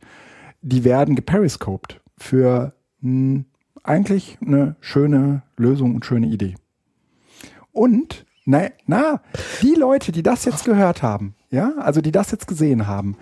[0.60, 3.44] Die werden geperiscoped für mh,
[3.86, 6.54] eigentlich eine schöne Lösung und schöne Idee.
[7.72, 9.22] Und na, na,
[9.62, 13.16] die Leute, die das jetzt gehört haben, ja, also die das jetzt gesehen haben,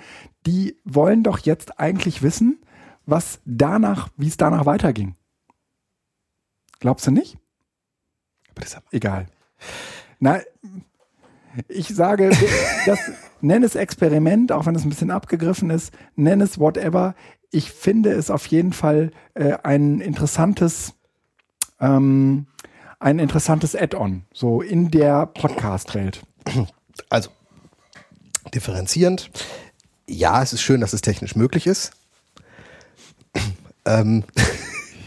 [0.46, 2.58] die wollen doch jetzt eigentlich wissen,
[3.06, 5.16] was danach, wie es danach weiterging.
[6.80, 7.38] Glaubst du nicht?
[8.50, 9.26] Aber das ist Egal.
[10.18, 10.40] Na,
[11.68, 12.30] ich sage,
[12.86, 12.98] das,
[13.40, 17.14] nenn es Experiment, auch wenn es ein bisschen abgegriffen ist, nenn es whatever.
[17.54, 20.94] Ich finde es auf jeden Fall äh, ein interessantes,
[21.78, 22.48] ähm,
[22.98, 26.24] ein interessantes Add-on, so in der Podcast-Welt.
[27.10, 27.30] Also,
[28.52, 29.30] differenzierend.
[30.08, 31.92] Ja, es ist schön, dass es technisch möglich ist.
[33.84, 34.24] ähm,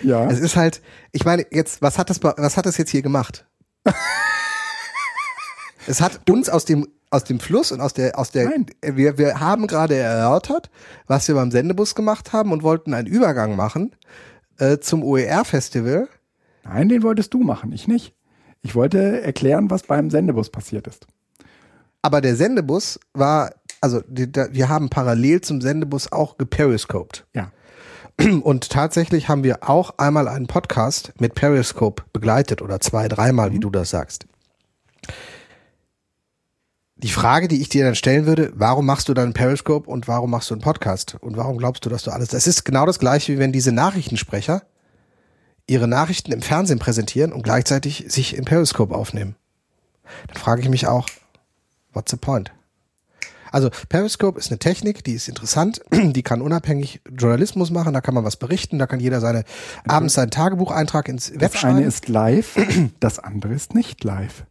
[0.02, 0.26] Ja.
[0.32, 0.82] es ist halt,
[1.12, 3.46] ich meine, jetzt, was hat das, was hat das jetzt hier gemacht?
[5.86, 8.66] es hat uns aus dem, aus dem Fluss und aus der, aus der, Nein.
[8.82, 10.70] wir, wir haben gerade erörtert,
[11.08, 13.96] was wir beim Sendebus gemacht haben und wollten einen Übergang machen
[14.58, 16.08] äh, zum OER-Festival.
[16.64, 18.14] Nein, den wolltest du machen, ich nicht.
[18.62, 21.08] Ich wollte erklären, was beim Sendebus passiert ist.
[22.02, 27.26] Aber der Sendebus war also die, da, wir haben parallel zum Sendebus auch geperiscoped.
[27.34, 27.52] Ja.
[28.42, 33.60] Und tatsächlich haben wir auch einmal einen Podcast mit Periscope begleitet oder zwei, dreimal, wie
[33.60, 34.26] du das sagst.
[37.04, 40.32] Die Frage, die ich dir dann stellen würde, warum machst du dann Periscope und warum
[40.32, 41.16] machst du einen Podcast?
[41.22, 43.72] Und warum glaubst du, dass du alles, das ist genau das gleiche, wie wenn diese
[43.72, 44.64] Nachrichtensprecher
[45.68, 49.36] ihre Nachrichten im Fernsehen präsentieren und gleichzeitig sich im Periscope aufnehmen.
[50.28, 51.08] Dann frage ich mich auch,
[51.94, 52.52] what's the point?
[53.52, 58.14] Also Periscope ist eine Technik, die ist interessant, die kann unabhängig Journalismus machen, da kann
[58.14, 59.44] man was berichten, da kann jeder seine
[59.88, 61.78] abends seinen Tagebucheintrag ins Web Das schreiben.
[61.78, 62.58] eine ist live,
[63.00, 64.46] das andere ist nicht live.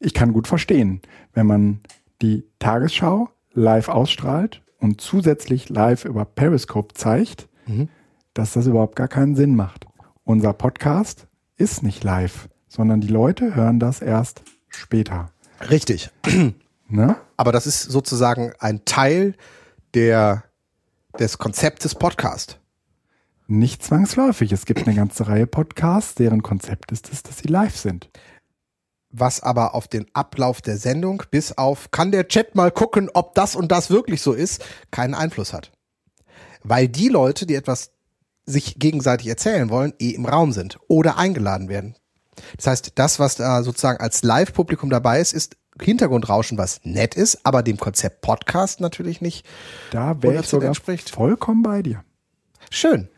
[0.00, 1.00] Ich kann gut verstehen,
[1.32, 1.80] wenn man
[2.22, 7.88] die Tagesschau live ausstrahlt und zusätzlich live über Periscope zeigt, Mhm.
[8.34, 9.86] dass das überhaupt gar keinen Sinn macht.
[10.24, 15.30] Unser Podcast ist nicht live, sondern die Leute hören das erst später.
[15.70, 16.10] Richtig.
[16.90, 17.16] Ne?
[17.36, 19.34] Aber das ist sozusagen ein Teil
[19.92, 20.44] der,
[21.18, 22.60] des Konzeptes Podcast.
[23.46, 24.52] Nicht zwangsläufig.
[24.52, 28.08] Es gibt eine ganze Reihe Podcasts, deren Konzept ist es, dass sie live sind.
[29.10, 33.34] Was aber auf den Ablauf der Sendung bis auf, kann der Chat mal gucken, ob
[33.34, 35.72] das und das wirklich so ist, keinen Einfluss hat.
[36.62, 37.92] Weil die Leute, die etwas
[38.44, 41.96] sich gegenseitig erzählen wollen, eh im Raum sind oder eingeladen werden.
[42.56, 47.44] Das heißt, das, was da sozusagen als Live-Publikum dabei ist, ist Hintergrundrauschen, was nett ist,
[47.44, 49.46] aber dem Konzept Podcast natürlich nicht.
[49.90, 51.10] Da wäre ich 100% sogar entspricht.
[51.10, 52.04] vollkommen bei dir.
[52.70, 53.08] Schön.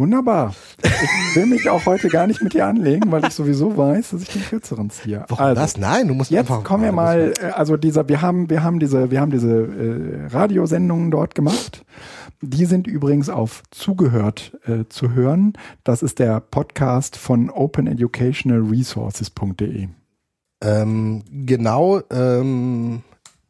[0.00, 0.54] Wunderbar.
[0.82, 4.22] Ich will mich auch heute gar nicht mit dir anlegen, weil ich sowieso weiß, dass
[4.22, 5.26] ich den kürzeren ziehe.
[5.28, 5.76] Warum also, das?
[5.76, 6.64] Nein, du musst Jetzt einfach.
[6.64, 9.50] kommen wir Ja, mal, äh, also dieser, wir haben, wir haben diese, wir haben diese
[9.50, 11.84] äh, Radiosendungen dort gemacht.
[12.40, 15.52] Die sind übrigens auf zugehört äh, zu hören.
[15.84, 19.88] Das ist der Podcast von openeducationalresources.de.
[20.62, 23.02] Ähm, genau, ähm,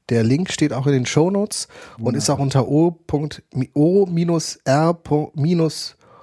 [0.08, 1.68] der Link steht auch in den Shownotes
[2.00, 2.98] und ist auch unter o.o-r.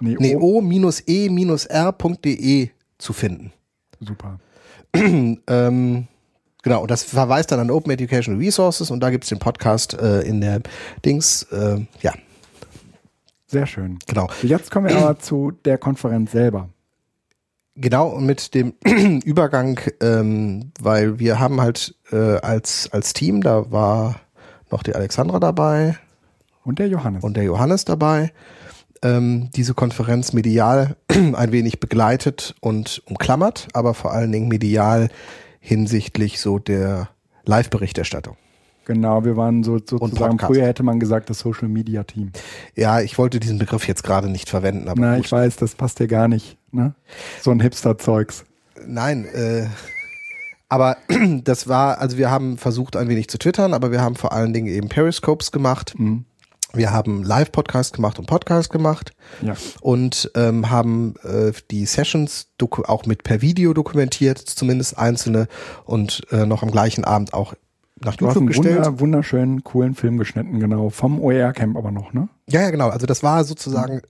[0.01, 3.51] minus Nee, nee, O- o-e-r.de zu finden.
[3.99, 4.39] Super.
[4.93, 6.07] ähm,
[6.63, 10.21] genau, und das verweist dann an Open Educational Resources und da gibt's den Podcast äh,
[10.21, 10.61] in der
[11.05, 12.13] Dings, äh, ja,
[13.47, 13.99] Sehr schön.
[14.07, 14.27] genau.
[14.43, 16.69] Jetzt kommen wir aber zu der Konferenz selber.
[17.75, 18.73] Genau, und mit dem
[19.23, 24.19] Übergang, ähm, weil wir haben halt äh, als, als Team, da war
[24.71, 25.97] noch die Alexandra dabei
[26.65, 27.23] Und der Johannes.
[27.23, 28.31] und der Johannes dabei,
[29.03, 35.09] ähm, diese Konferenz medial ein wenig begleitet und umklammert, aber vor allen Dingen medial
[35.59, 37.09] hinsichtlich so der
[37.45, 38.37] Live-Berichterstattung.
[38.85, 42.31] genau, wir waren so sozusagen, früher hätte man gesagt, das Social Media Team.
[42.75, 45.99] Ja, ich wollte diesen Begriff jetzt gerade nicht verwenden, aber Na, ich weiß, das passt
[45.99, 46.57] dir gar nicht.
[46.71, 46.93] Ne?
[47.41, 48.45] So ein Hipster-Zeugs.
[48.85, 49.67] Nein, äh,
[50.69, 50.97] aber
[51.43, 54.53] das war, also wir haben versucht ein wenig zu twittern, aber wir haben vor allen
[54.53, 55.95] Dingen eben Periscopes gemacht.
[55.97, 56.25] Mhm.
[56.77, 59.55] Wir haben Live-Podcast gemacht und Podcast gemacht Ja.
[59.81, 62.47] und ähm, haben äh, die Sessions
[62.85, 65.47] auch mit per Video dokumentiert, zumindest einzelne
[65.85, 67.53] und äh, noch am gleichen Abend auch
[68.03, 68.77] nach YouTube gestellt.
[68.77, 70.89] wunder, wunderschönen, coolen Film geschnitten, genau.
[70.91, 72.29] Vom OER-Camp aber noch, ne?
[72.47, 72.89] Ja, ja, genau.
[72.89, 74.01] Also das war sozusagen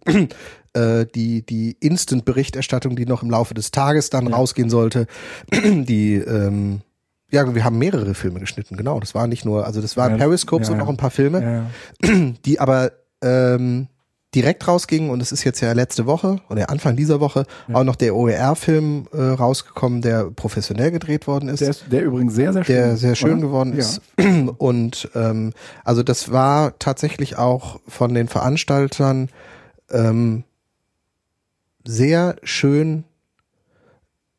[0.74, 5.08] äh, die, die Instant-Berichterstattung, die noch im Laufe des Tages dann rausgehen sollte.
[5.54, 6.82] die, ähm,
[7.30, 9.00] ja, wir haben mehrere Filme geschnitten, genau.
[9.00, 11.68] Das war nicht nur, also das waren Ja, Periscopes ja, und noch ein paar Filme,
[12.04, 12.10] Ja,
[12.46, 13.88] die aber ähm,
[14.36, 17.96] direkt rausgingen und es ist jetzt ja letzte Woche oder Anfang dieser Woche auch noch
[17.96, 22.64] der OER-Film äh, rausgekommen, der professionell gedreht worden ist Der, ist, der übrigens sehr, sehr
[22.64, 23.42] schön der sehr schön oder?
[23.42, 24.02] geworden ist.
[24.58, 29.30] Und ähm, also das war tatsächlich auch von den Veranstaltern
[29.92, 30.44] ähm,
[31.86, 33.06] sehr schön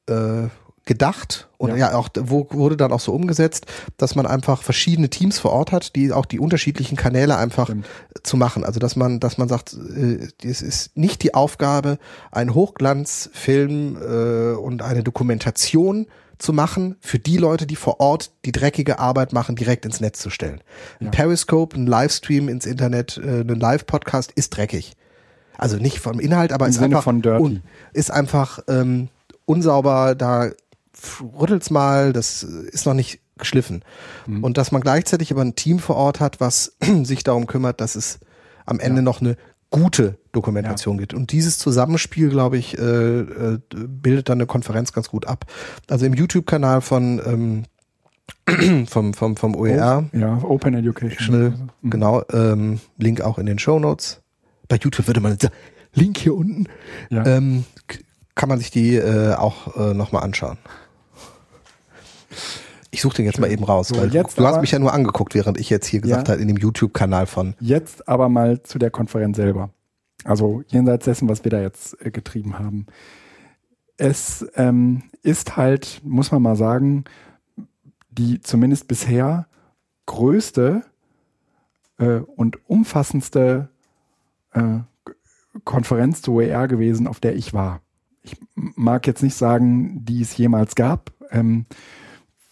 [0.07, 0.49] äh,
[0.89, 1.77] gedacht und Ja.
[1.77, 3.67] ja, auch wo, wurde dann auch so umgesetzt,
[3.99, 7.87] dass man einfach verschiedene Teams vor Ort hat, die auch die unterschiedlichen Kanäle einfach Stimmt.
[8.25, 8.65] zu machen.
[8.65, 11.99] Also dass man, dass man sagt, äh, es ist nicht die Aufgabe,
[12.33, 16.07] einen Hochglanzfilm äh, und eine Dokumentation
[16.39, 20.21] zu machen, für die Leute, die vor Ort die dreckige Arbeit machen, direkt ins Netz
[20.21, 20.61] zu stellen.
[21.01, 21.11] Ein Ja.
[21.11, 24.93] Periscope, ein Livestream ins Internet, äh, ein Live-Podcast ist dreckig.
[25.57, 27.61] Also nicht vom Inhalt, aber Im ist Sinne einfach von dirty.
[27.93, 29.09] ist einfach ähm,
[29.45, 30.15] unsauber.
[30.15, 30.51] Da
[31.39, 33.83] rüttelt's mal, das ist noch nicht geschliffen.
[34.27, 34.43] Mhm.
[34.45, 37.95] Und dass man gleichzeitig aber ein Team vor Ort hat, was sich darum kümmert, dass
[37.95, 38.19] es
[38.67, 39.37] am Ende noch eine
[39.71, 41.13] gute Dokumentation gibt.
[41.15, 42.83] Und dieses Zusammenspiel, glaube ich, äh,
[43.21, 45.45] äh, bildet dann eine Konferenz ganz gut ab.
[45.89, 47.65] Also im YouTube-Kanal von
[48.47, 51.19] ähm, vom, vom, vom OER, Ja, Open Education.
[51.19, 51.51] Schnell,
[51.83, 51.91] Mhm.
[51.91, 54.21] genau, ähm, Link auch in den Show Notes.
[54.69, 55.55] Bei YouTube würde man sagen,
[55.95, 56.67] Link hier unten,
[57.11, 57.25] Ja.
[57.27, 57.65] ähm,
[58.35, 60.59] kann man sich die äh, auch äh, nochmal anschauen.
[62.91, 64.93] Ich suche den jetzt mal eben raus, So, weil jetzt du hast mich ja nur
[64.95, 66.33] angeguckt, während ich jetzt hier gesagt Ja.
[66.33, 67.55] habe, in dem YouTube-Kanal von.
[67.61, 69.71] Jetzt aber mal zu der Konferenz selber.
[70.25, 72.87] Also jenseits dessen, was wir da jetzt äh, getrieben haben.
[73.99, 77.05] Es ähm, ist halt, muss man mal sagen,
[78.11, 79.47] die zumindest bisher
[80.07, 80.83] größte
[81.99, 83.69] äh, und umfassendste
[84.53, 84.79] äh,
[85.65, 87.81] Konferenz zu OER gewesen, auf der ich war.
[88.23, 91.67] Ich mag jetzt nicht sagen, die es jemals gab, ähm,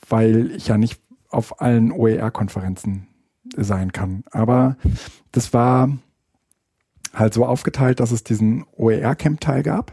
[0.09, 3.09] weil ich ja nicht auf allen OER-Konferenzen
[3.57, 4.25] sein kann.
[4.31, 4.77] Aber
[5.33, 5.91] das war
[7.13, 9.93] halt so aufgeteilt, dass es diesen OER-Camp-Teil gab,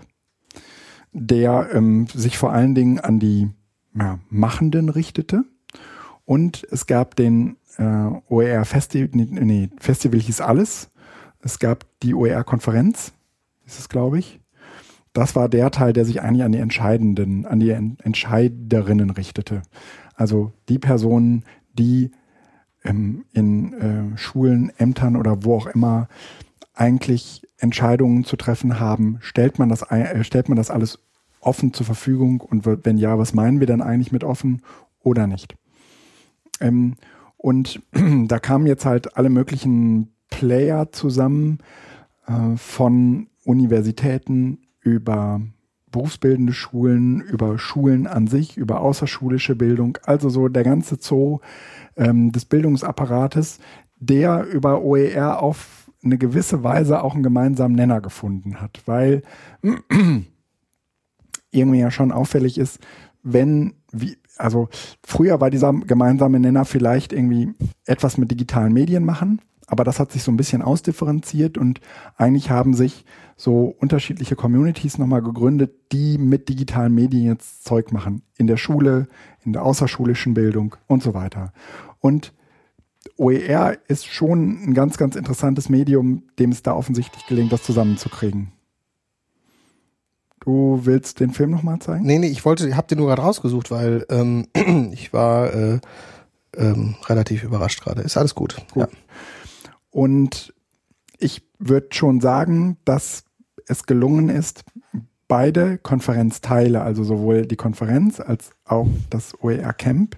[1.11, 3.49] der ähm, sich vor allen Dingen an die
[3.97, 5.45] ja, Machenden richtete.
[6.25, 10.89] Und es gab den äh, OER-Festival, nee, nee, Festival hieß alles.
[11.39, 13.13] Es gab die OER-Konferenz,
[13.65, 14.39] ist es, glaube ich.
[15.11, 19.61] Das war der Teil, der sich eigentlich an die Entscheidenden, an die En- Entscheiderinnen richtete.
[20.23, 22.11] Also die Personen, die
[22.85, 26.07] ähm, in äh, Schulen, Ämtern oder wo auch immer
[26.73, 30.99] eigentlich Entscheidungen zu treffen haben, stellt man das, äh, stellt man das alles
[31.41, 34.61] offen zur Verfügung und wenn ja, was meinen wir dann eigentlich mit offen
[35.01, 35.55] oder nicht?
[36.61, 36.95] Ähm,
[37.35, 37.81] und
[38.29, 41.57] da kamen jetzt halt alle möglichen Player zusammen
[42.27, 45.41] äh, von Universitäten über
[45.93, 51.39] berufsbildende Schulen, über Schulen an sich, über außerschulische Bildung, also so der ganze Zoo
[51.95, 53.59] ähm, des Bildungsapparates,
[53.97, 59.21] der über OER auf eine gewisse Weise auch einen gemeinsamen Nenner gefunden hat, weil
[61.51, 62.79] irgendwie ja schon auffällig ist,
[63.21, 64.67] wenn, wie, also
[65.05, 67.53] früher war dieser gemeinsame Nenner vielleicht irgendwie
[67.85, 71.79] etwas mit digitalen Medien machen, aber das hat sich so ein bisschen ausdifferenziert und
[72.17, 78.23] eigentlich haben sich so unterschiedliche Communities nochmal gegründet, die mit digitalen Medien jetzt Zeug machen.
[78.37, 79.07] In der Schule,
[79.43, 81.53] in der außerschulischen Bildung und so weiter.
[81.99, 82.33] Und
[83.17, 88.51] OER ist schon ein ganz, ganz interessantes Medium, dem es da offensichtlich gelingt, das zusammenzukriegen.
[90.39, 92.05] Du willst den Film nochmal zeigen?
[92.05, 94.47] Nee, nee, ich wollte, ich hab den nur gerade rausgesucht, weil ähm,
[94.91, 95.79] ich war äh,
[96.57, 98.01] ähm, relativ überrascht gerade.
[98.01, 98.57] Ist alles gut.
[98.73, 98.89] Gut.
[99.93, 100.53] Und
[101.19, 103.25] ich würde schon sagen, dass
[103.67, 104.65] es gelungen ist,
[105.27, 110.17] beide Konferenzteile, also sowohl die Konferenz als auch das OER Camp,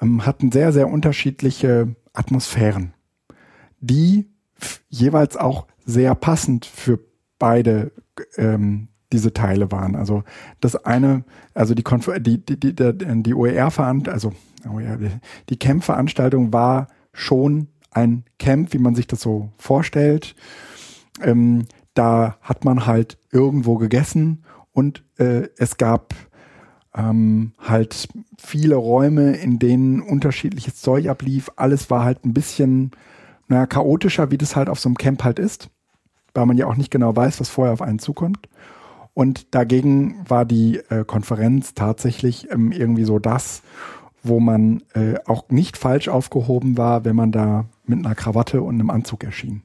[0.00, 2.92] ähm, hatten sehr, sehr unterschiedliche Atmosphären,
[3.80, 4.28] die
[4.90, 7.00] jeweils auch sehr passend für
[7.38, 7.92] beide
[8.36, 9.96] ähm, diese Teile waren.
[9.96, 10.22] Also
[10.60, 11.24] das eine,
[11.54, 14.32] also die Konfer die die die, die, die OER Veran also
[14.70, 15.10] OER, die-
[15.48, 20.34] die Camp Veranstaltung war schon ein Camp, wie man sich das so vorstellt.
[21.22, 26.14] Ähm, da hat man halt irgendwo gegessen und äh, es gab
[26.94, 31.50] ähm, halt viele Räume, in denen unterschiedliches Zeug ablief.
[31.56, 32.92] Alles war halt ein bisschen
[33.48, 35.68] naja, chaotischer, wie das halt auf so einem Camp halt ist,
[36.34, 38.48] weil man ja auch nicht genau weiß, was vorher auf einen zukommt.
[39.14, 43.62] Und dagegen war die äh, Konferenz tatsächlich ähm, irgendwie so das,
[44.22, 48.74] wo man äh, auch nicht falsch aufgehoben war, wenn man da mit einer Krawatte und
[48.74, 49.62] einem Anzug erschien.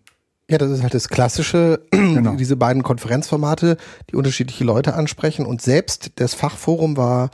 [0.49, 2.35] Ja, das ist halt das klassische, Genau.
[2.35, 3.77] diese beiden Konferenzformate,
[4.09, 5.45] die unterschiedliche Leute ansprechen.
[5.45, 7.31] Und selbst das Fachforum war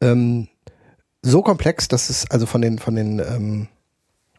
[0.00, 0.48] ähm,
[1.22, 3.68] so komplex, dass es also von den von den ähm,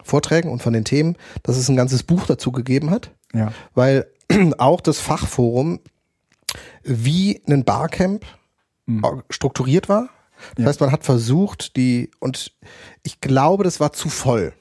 [0.02, 4.06] Vorträgen und von den Themen, dass es ein ganzes Buch dazu gegeben hat, Ja, weil
[4.58, 5.80] auch das Fachforum
[6.82, 8.24] wie ein Barcamp
[8.86, 9.22] Mhm.
[9.30, 10.08] strukturiert war.
[10.56, 10.68] Das Ja.
[10.68, 12.52] heißt, man hat versucht, die, und
[13.04, 14.52] ich glaube, das war zu voll.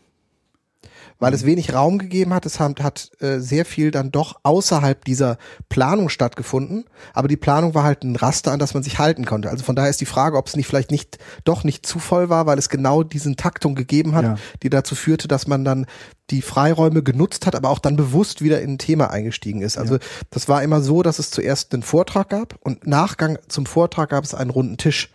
[1.22, 5.04] Weil es wenig Raum gegeben hat, es hat, hat äh, sehr viel dann doch außerhalb
[5.04, 9.26] dieser Planung stattgefunden, aber die Planung war halt ein Raster, an das man sich halten
[9.26, 9.50] konnte.
[9.50, 12.30] Also von daher ist die Frage, ob es nicht vielleicht nicht doch nicht zu voll
[12.30, 14.36] war, weil es genau diesen Taktung gegeben hat, Ja.
[14.64, 15.86] die dazu führte, dass man dann
[16.30, 19.78] die Freiräume genutzt hat, aber auch dann bewusst wieder in ein Thema eingestiegen ist.
[19.78, 19.98] Also
[20.30, 24.24] das war immer so, dass es zuerst einen Vortrag gab und Nachgang zum Vortrag gab
[24.24, 25.10] es einen runden Tisch.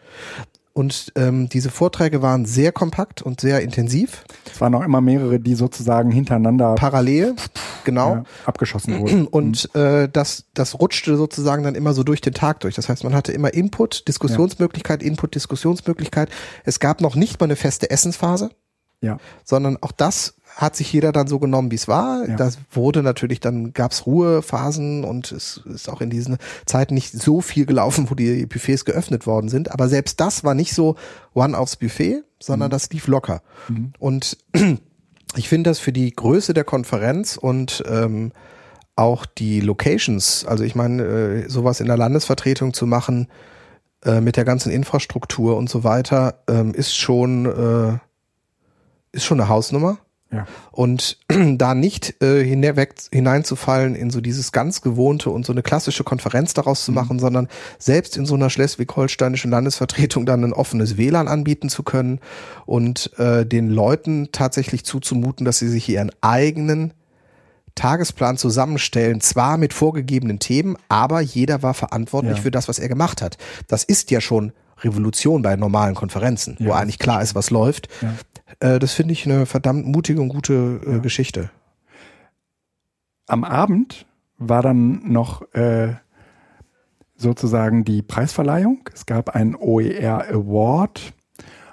[0.75, 5.39] Und ähm, diese Vorträge waren sehr kompakt und sehr intensiv, es waren auch immer mehrere,
[5.39, 7.37] die sozusagen hintereinander parallel,
[7.85, 8.15] genau.
[8.15, 9.27] ja, abgeschossen wurden.
[9.31, 12.75] Und äh, das, das rutschte sozusagen dann immer so durch den Tag durch.
[12.75, 16.29] Das heißt, man hatte immer Input, Diskussionsmöglichkeit, Input, Diskussionsmöglichkeit.
[16.65, 18.51] Es gab noch nicht mal eine feste Essensphase,
[19.01, 22.29] Ja, sondern auch das hat sich jeder dann so genommen, wie es war.
[22.29, 22.37] Ja.
[22.37, 27.13] Das wurde natürlich, dann gab es Ruhephasen und es ist auch in diesen Zeiten nicht
[27.13, 29.73] so viel gelaufen, wo die Buffets geöffnet worden sind.
[29.73, 30.97] Aber selbst das war nicht so
[31.35, 33.43] one aufs Buffet, sondern das lief locker.
[33.99, 34.39] Und
[35.37, 38.33] ich finde das für die Größe der Konferenz und ähm,
[38.97, 43.29] auch die Locations, also ich meine, äh, sowas in der Landesvertretung zu machen,
[44.05, 47.99] äh, mit der ganzen Infrastruktur und so weiter, ähm, ist schon, äh,
[49.11, 49.99] ist schon eine Hausnummer.
[50.37, 50.47] Ja.
[50.73, 51.19] Und
[51.57, 56.55] da nicht äh, hinweg, hineinzufallen in so dieses ganz gewohnte und so eine klassische Konferenz
[56.55, 56.97] daraus zu mhm.
[56.97, 62.21] machen, sondern selbst in so einer schleswig-holsteinischen Landesvertretung dann ein offenes WLAN anbieten zu können
[62.67, 66.93] und äh, den Leuten tatsächlich zuzumuten, dass sie sich ihren eigenen
[67.75, 72.43] Tagesplan zusammenstellen, zwar mit vorgegebenen Themen, aber jeder war verantwortlich ja.
[72.43, 73.37] für das, was er gemacht hat.
[73.67, 74.53] Das ist ja schon
[74.85, 77.89] Revolution bei normalen Konferenzen, ja, wo eigentlich klar ist, was läuft.
[78.03, 78.75] Ja.
[78.75, 81.51] Äh, das finde ich eine verdammt mutige und gute äh, Geschichte.
[83.27, 84.07] Am Abend
[84.39, 85.95] war dann noch äh,
[87.17, 88.89] sozusagen die Preisverleihung.
[88.93, 91.13] Es gab einen OER Award.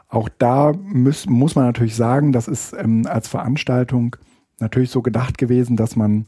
[0.07, 4.15] Auch da muss, muss man natürlich sagen, das ist ähm, als Veranstaltung
[4.59, 6.25] natürlich so gedacht gewesen, dass man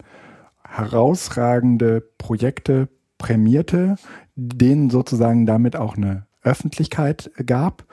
[0.68, 3.96] herausragende Projekte prämierte,
[4.36, 7.86] denen sozusagen damit auch eine Öffentlichkeit gab.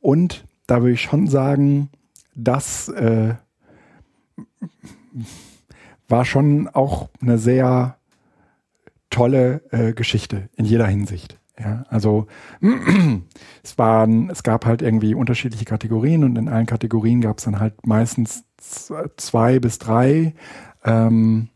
[0.00, 1.90] Und da würde ich schon sagen,
[2.34, 3.34] das äh,
[6.08, 7.96] war schon auch eine sehr
[9.10, 11.38] tolle äh, Geschichte in jeder Hinsicht.
[11.58, 12.26] Ja, also
[13.62, 17.60] es waren, es gab halt irgendwie unterschiedliche Kategorien und in allen Kategorien gab es dann
[17.60, 18.44] halt meistens
[19.16, 20.34] zwei bis drei
[20.84, 21.48] ähm,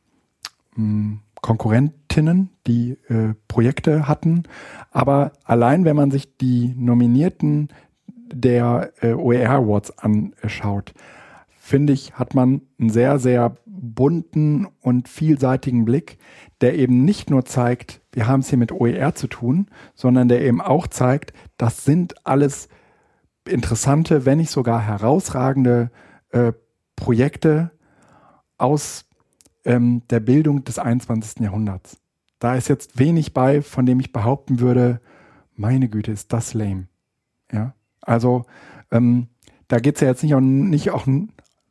[2.11, 4.43] Konkurrentinnen, die äh, Projekte hatten.
[4.91, 7.69] Aber allein wenn man sich die Nominierten
[8.07, 10.93] der äh, OER Awards anschaut,
[11.59, 16.19] finde ich, hat man einen sehr, sehr bunten und vielseitigen Blick,
[16.61, 20.43] der eben nicht nur zeigt, wir haben es hier mit OER zu tun, sondern der
[20.43, 22.69] eben auch zeigt, das sind alles
[23.49, 25.91] interessante, wenn nicht sogar herausragende
[26.31, 26.53] äh,
[26.97, 27.71] Projekte
[28.59, 29.07] aus
[29.65, 31.41] ähm, der Bildung des 21.
[31.41, 31.99] Jahrhunderts.
[32.39, 35.01] Da ist jetzt wenig bei, von dem ich behaupten würde,
[35.55, 36.89] meine Güte, ist das lame.
[37.53, 38.47] Ja, also
[38.91, 39.29] ähm,
[39.69, 41.07] da geht es ja jetzt nicht auch, nicht auch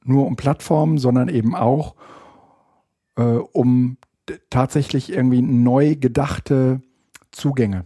[0.03, 1.95] nur um Plattformen, sondern eben auch
[3.17, 3.97] äh, um
[4.49, 6.81] tatsächlich irgendwie neu gedachte
[7.31, 7.85] Zugänge.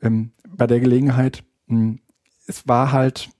[0.00, 2.00] Ähm, bei der Gelegenheit, mh, hm,
[2.46, 3.30] es war halt,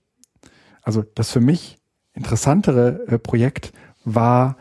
[0.81, 1.77] also das für mich
[2.13, 3.71] interessantere äh, Projekt
[4.03, 4.57] war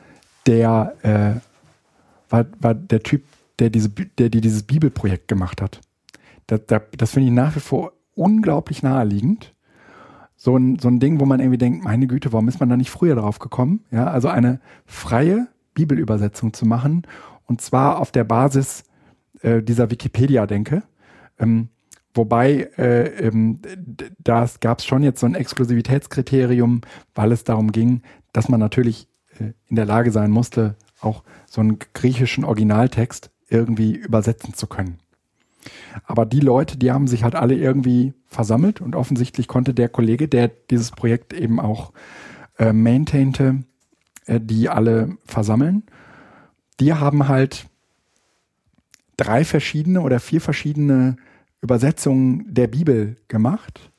[0.47, 3.25] der, äh, war, war der Typ,
[3.59, 5.81] der, diese, der, die dieses Bibelprojekt gemacht hat.
[6.47, 6.61] Das,
[6.97, 9.55] das, finde ich nach wie vor unglaublich naheliegend.
[10.37, 12.77] So ein, so ein Ding, wo man irgendwie denkt, meine Güte, warum ist man da
[12.77, 13.85] nicht früher drauf gekommen?
[13.91, 17.07] Ja, also eine freie Bibelübersetzung zu machen
[17.47, 18.85] und zwar auf der Basis
[19.41, 20.83] äh, dieser Wikipedia-Denke.
[21.39, 21.69] Ähm,
[22.15, 23.61] wobei äh, ähm,
[24.19, 26.83] da gab es schon jetzt so ein Exklusivitätskriterium,
[27.15, 29.09] weil es darum ging, dass man natürlich
[29.41, 34.99] in der Lage sein musste, auch so einen griechischen Originaltext irgendwie übersetzen zu können.
[36.05, 40.29] Aber die Leute, die haben sich halt alle irgendwie versammelt und offensichtlich konnte der Kollege,
[40.29, 41.93] der dieses Projekt eben auch
[42.59, 43.65] äh, maintainte,
[44.27, 45.85] äh, die alle versammeln
[46.81, 47.67] die haben halt
[49.17, 51.17] drei verschiedene oder vier verschiedene
[51.63, 53.91] Übersetzungen der Bibel gemacht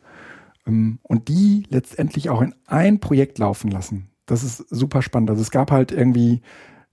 [0.65, 4.09] ähm, und die letztendlich auch in ein Projekt laufen lassen.
[4.27, 5.31] Das ist super spannend.
[5.31, 6.41] Also es gab halt irgendwie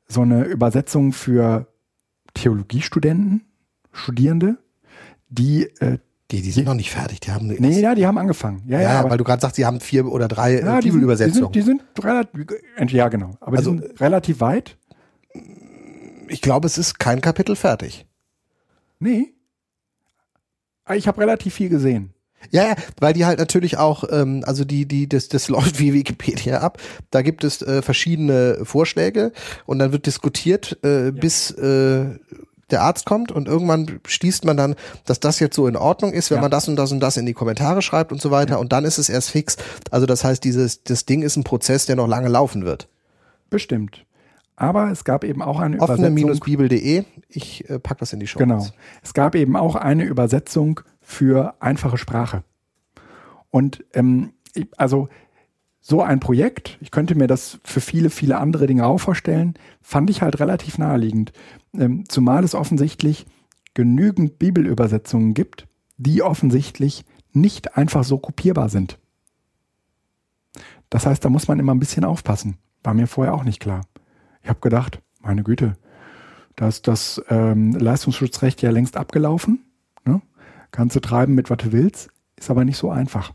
[0.09, 1.66] so eine Übersetzung für
[2.32, 3.43] Theologiestudenten,
[3.93, 4.57] Studierende,
[5.28, 5.99] die äh,
[6.30, 7.20] die, die sind die, noch nicht fertig.
[7.20, 8.62] Die haben nee, ja, die haben angefangen.
[8.66, 11.53] Ja, ja, ja weil du gerade sagst, sie haben vier oder drei ja, Bibelübersetzungen.
[11.53, 14.78] Die sind, die sind relativ, ja genau, aber also, die sind relativ weit
[16.28, 18.07] ich glaube, es ist kein Kapitel fertig.
[18.99, 19.35] Nee.
[20.85, 22.13] Ah, ich habe relativ viel gesehen.
[22.51, 25.92] Ja, ja, weil die halt natürlich auch, ähm, also die, die, das, das läuft wie
[25.92, 26.78] Wikipedia ab.
[27.11, 29.32] Da gibt es äh, verschiedene Vorschläge
[29.66, 31.11] und dann wird diskutiert, äh, ja.
[31.11, 32.18] bis äh,
[32.70, 34.74] der Arzt kommt und irgendwann schließt man dann,
[35.05, 36.42] dass das jetzt so in Ordnung ist, wenn ja.
[36.42, 38.57] man das und das und das in die Kommentare schreibt und so weiter ja.
[38.59, 39.57] und dann ist es erst fix.
[39.90, 42.88] Also das heißt, dieses, das Ding ist ein Prozess, der noch lange laufen wird.
[43.51, 44.05] Bestimmt.
[44.57, 47.05] Aber es gab eben auch eine Offene-bibel.de.
[47.28, 48.38] Ich äh, pack das in die Show.
[48.38, 48.66] Genau.
[49.03, 52.42] Es gab eben auch eine Übersetzung für einfache Sprache.
[53.50, 54.32] Und ähm,
[54.76, 55.09] also
[55.80, 60.09] so ein Projekt, ich könnte mir das für viele, viele andere Dinge auch vorstellen, fand
[60.11, 61.32] ich halt relativ naheliegend.
[61.74, 63.26] Ähm, zumal es offensichtlich
[63.74, 68.98] genügend Bibelübersetzungen gibt, die offensichtlich nicht einfach so kopierbar sind.
[70.88, 72.57] Das heißt, da muss man immer ein bisschen aufpassen.
[72.82, 73.82] War mir vorher auch nicht klar.
[74.42, 75.76] Ich habe gedacht, meine Güte,
[76.57, 79.63] da ist das ähm, Leistungsschutzrecht ja längst abgelaufen.
[80.74, 83.32] Kannst du treiben mit, was du willst, ist aber nicht so einfach.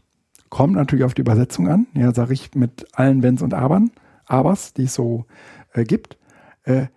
[0.50, 3.92] Kommt natürlich auf die Übersetzung an, ja, sage ich mit allen Wenns und Abern,
[4.26, 5.26] Abers, die es so
[5.72, 6.18] äh, gibt.
[6.64, 6.88] Äh,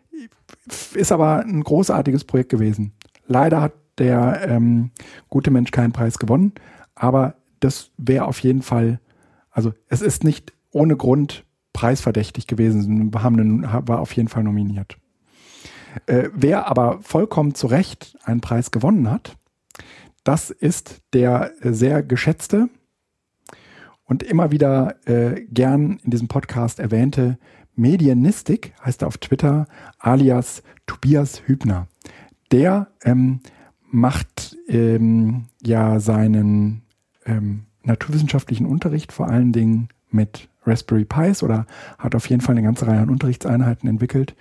[0.95, 2.93] ist aber ein großartiges Projekt gewesen.
[3.28, 4.90] Leider hat der ähm,
[5.28, 6.55] gute Mensch keinen Preis gewonnen,
[6.97, 8.99] aber das wäre auf jeden Fall,
[9.53, 14.97] also es ist nicht ohne Grund preisverdächtig gewesen, haben einen, war auf jeden Fall nominiert.
[16.07, 19.36] Äh, wer aber vollkommen zu Recht einen Preis gewonnen hat,
[20.25, 22.68] das ist der sehr geschätzte
[24.05, 27.39] und immer wieder äh, gern in diesem Podcast erwähnte
[27.75, 29.66] Medienistik, heißt er auf Twitter,
[29.99, 31.89] alias Tobias Hübner.
[32.51, 33.41] Der ähm,
[33.91, 36.83] macht ähm, ja seinen
[37.25, 41.66] ähm, naturwissenschaftlichen Unterricht vor allen Dingen mit Raspberry Pis oder
[41.99, 44.37] hat auf jeden Fall eine ganze Reihe an Unterrichtseinheiten entwickelt,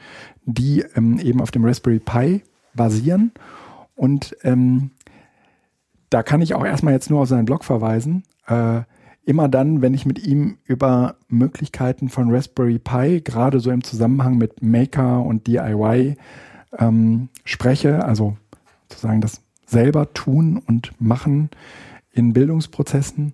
[0.46, 3.32] die ähm, eben auf dem Raspberry Pi basieren.
[3.96, 4.92] Und ähm,
[6.12, 8.24] da kann ich auch erstmal jetzt nur auf seinen Blog verweisen.
[8.46, 8.82] Äh,
[9.24, 14.38] immer dann, wenn ich mit ihm über Möglichkeiten von Raspberry Pi, gerade so im Zusammenhang
[14.38, 16.18] mit Maker und DIY
[16.78, 18.36] ähm, spreche, also
[18.90, 21.50] sozusagen das selber tun und machen
[22.12, 23.34] in Bildungsprozessen,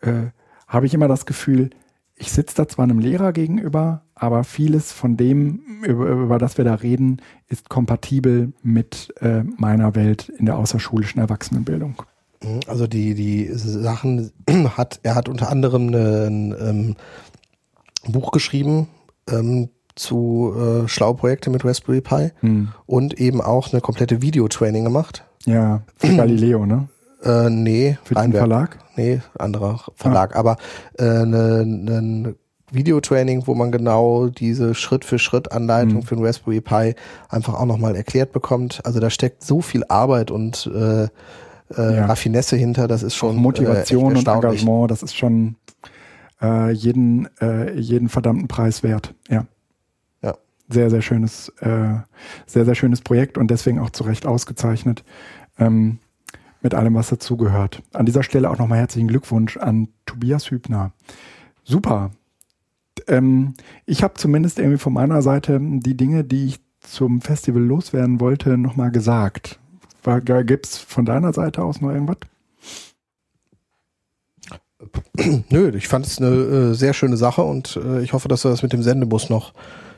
[0.00, 0.30] äh,
[0.66, 1.70] habe ich immer das Gefühl,
[2.14, 6.64] ich sitze da zwar einem Lehrer gegenüber, aber vieles von dem, über, über das wir
[6.64, 11.96] da reden, ist kompatibel mit äh, meiner Welt in der außerschulischen Erwachsenenbildung.
[12.66, 14.32] Also die, die Sachen
[14.76, 16.96] hat, er hat unter anderem ein ähm,
[18.10, 18.88] Buch geschrieben
[19.30, 22.68] ähm, zu äh, schlaue Projekte mit Raspberry Pi hm.
[22.86, 25.24] und eben auch eine komplette Videotraining gemacht.
[25.44, 26.88] Ja, für Galileo, ne?
[27.22, 28.78] Äh, nee, für den Verlag?
[28.96, 30.38] Nee, anderer Verlag, ah.
[30.38, 30.56] aber
[30.98, 32.34] äh, eine, eine
[32.70, 36.02] Videotraining, wo man genau diese Schritt-für-Schritt-Anleitung mhm.
[36.02, 36.94] für den Raspberry Pi
[37.28, 38.80] einfach auch nochmal erklärt bekommt.
[38.84, 41.08] Also da steckt so viel Arbeit und äh, äh,
[41.96, 42.06] ja.
[42.06, 45.56] Raffinesse hinter, das ist schon Auch Motivation äh, und Engagement, das ist schon
[46.40, 49.14] äh, jeden, äh, jeden verdammten Preis wert.
[49.28, 49.46] Ja.
[50.22, 50.36] Ja.
[50.68, 51.94] Sehr, sehr schönes, äh,
[52.46, 55.04] sehr, sehr schönes Projekt und deswegen auch zu Recht ausgezeichnet.
[55.58, 55.98] Ähm,
[56.62, 57.82] mit allem, was dazugehört.
[57.92, 60.90] An dieser Stelle auch nochmal herzlichen Glückwunsch an Tobias Hübner.
[61.62, 62.10] Super.
[63.08, 63.54] Ähm,
[63.84, 68.56] ich habe zumindest irgendwie von meiner Seite die Dinge, die ich zum Festival loswerden wollte,
[68.56, 69.58] nochmal gesagt.
[70.44, 72.18] Gibt es von deiner Seite aus noch irgendwas?
[75.50, 78.50] Nö, ich fand es eine äh, sehr schöne Sache und äh, ich hoffe, dass wir
[78.50, 79.52] das mit dem Sendebus noch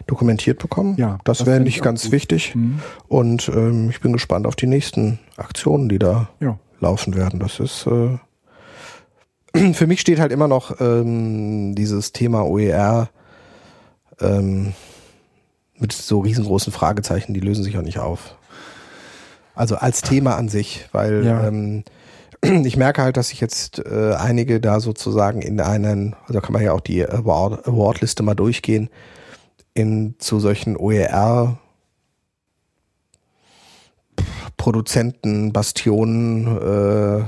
[0.07, 0.97] dokumentiert bekommen.
[0.97, 2.13] Ja, das, das wäre nicht ganz gut.
[2.13, 2.55] wichtig.
[2.55, 2.81] Mhm.
[3.09, 6.59] Und ähm, ich bin gespannt auf die nächsten Aktionen, die da ja.
[6.81, 7.41] laufen werden.
[7.41, 8.19] Das ist äh,
[9.73, 13.09] für mich steht halt immer noch ähm, dieses Thema OER
[14.21, 14.75] ähm,
[15.79, 18.37] mit so riesengroßen Fragezeichen, die lösen sich auch nicht auf.
[19.55, 21.47] Also als Thema an sich, weil ja.
[21.47, 21.85] ähm,
[22.43, 26.63] ich merke halt, dass sich jetzt äh, einige da sozusagen in einen, also kann man
[26.63, 28.91] ja auch die Award, Awardliste mal durchgehen,
[29.75, 31.59] in zu solchen OER
[34.57, 37.25] Produzenten, Bastionen, äh,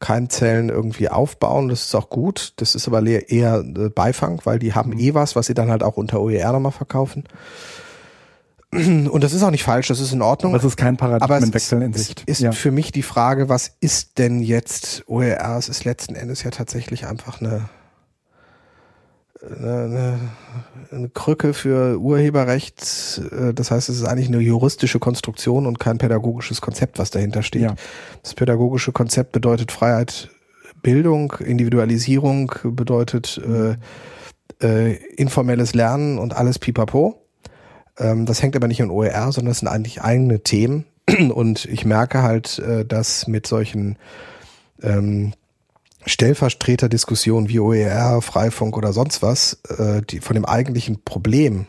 [0.00, 1.68] Keimzellen irgendwie aufbauen.
[1.68, 2.54] Das ist auch gut.
[2.56, 4.98] Das ist aber eher äh, Beifang, weil die haben mhm.
[4.98, 7.24] eh was, was sie dann halt auch unter OER nochmal verkaufen.
[8.72, 10.52] Und das ist auch nicht falsch, das ist in Ordnung.
[10.52, 12.22] Das ist kein Paradigmenwechsel in Sicht.
[12.26, 12.52] ist ja.
[12.52, 15.56] für mich die Frage, was ist denn jetzt OER?
[15.58, 17.68] Es ist letzten Endes ja tatsächlich einfach eine,
[19.42, 20.18] eine,
[20.90, 23.20] eine Krücke für Urheberrecht.
[23.32, 27.42] Äh, das heißt, es ist eigentlich eine juristische Konstruktion und kein pädagogisches Konzept, was dahinter
[27.42, 27.62] steht.
[27.62, 27.74] Ja.
[28.22, 30.28] Das pädagogische Konzept bedeutet Freiheit,
[30.82, 33.76] Bildung, Individualisierung, bedeutet äh,
[34.62, 37.22] äh, informelles Lernen und alles pipapo.
[37.98, 40.86] Ähm, das hängt aber nicht an OER, sondern es sind eigentlich eigene Themen.
[41.34, 43.96] Und ich merke halt, äh, dass mit solchen
[44.82, 45.32] ähm,
[46.06, 51.66] Stellvertreterdiskussionen wie OER, Freifunk oder sonst was, äh, die von dem eigentlichen Problem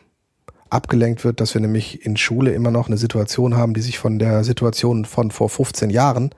[0.70, 4.20] abgelenkt wird, dass wir nämlich in Schule immer noch eine Situation haben, die sich von
[4.20, 6.34] der Situation von vor 15 Jahren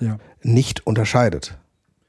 [0.00, 0.18] ja.
[0.42, 1.56] nicht unterscheidet.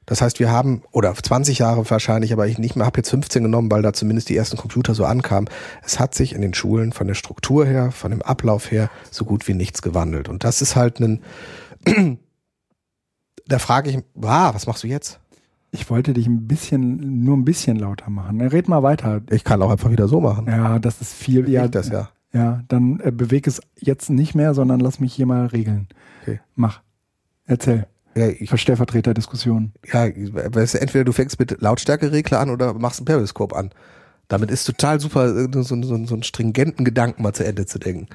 [0.04, 3.44] Das heißt, wir haben, oder 20 Jahre wahrscheinlich, aber ich nicht mehr, habe jetzt 15
[3.44, 5.48] genommen, weil da zumindest die ersten Computer so ankamen.
[5.82, 9.24] Es hat sich in den Schulen von der Struktur her, von dem Ablauf her so
[9.24, 10.28] gut wie nichts gewandelt.
[10.28, 11.22] Und das ist halt ein,
[13.46, 15.21] da frage ich, ah, was machst du jetzt?
[15.74, 18.42] Ich wollte dich ein bisschen, nur ein bisschen lauter machen.
[18.42, 19.22] Red mal weiter.
[19.30, 20.46] Ich kann auch einfach wieder so machen.
[20.46, 21.48] Ja, das ist viel.
[21.48, 22.10] Ja, das ja.
[22.34, 25.88] Ja, dann äh, beweg es jetzt nicht mehr, sondern lass mich hier mal regeln.
[26.22, 26.40] Okay.
[26.54, 26.82] Mach.
[27.46, 27.86] Erzähl.
[28.14, 29.72] Ja, ich, Für Stellvertreterdiskussionen.
[29.90, 33.70] Ja, weißt du, entweder du fängst mit Lautstärkeregler an oder machst ein Periskop an.
[34.28, 37.78] Damit ist total super, äh, so, so, so einen stringenten Gedanken mal zu Ende zu
[37.78, 38.08] denken.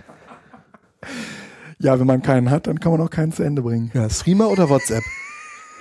[1.80, 3.91] Ja, wenn man keinen hat, dann kann man auch keinen zu Ende bringen.
[3.93, 5.03] Ja, Streamer oder WhatsApp?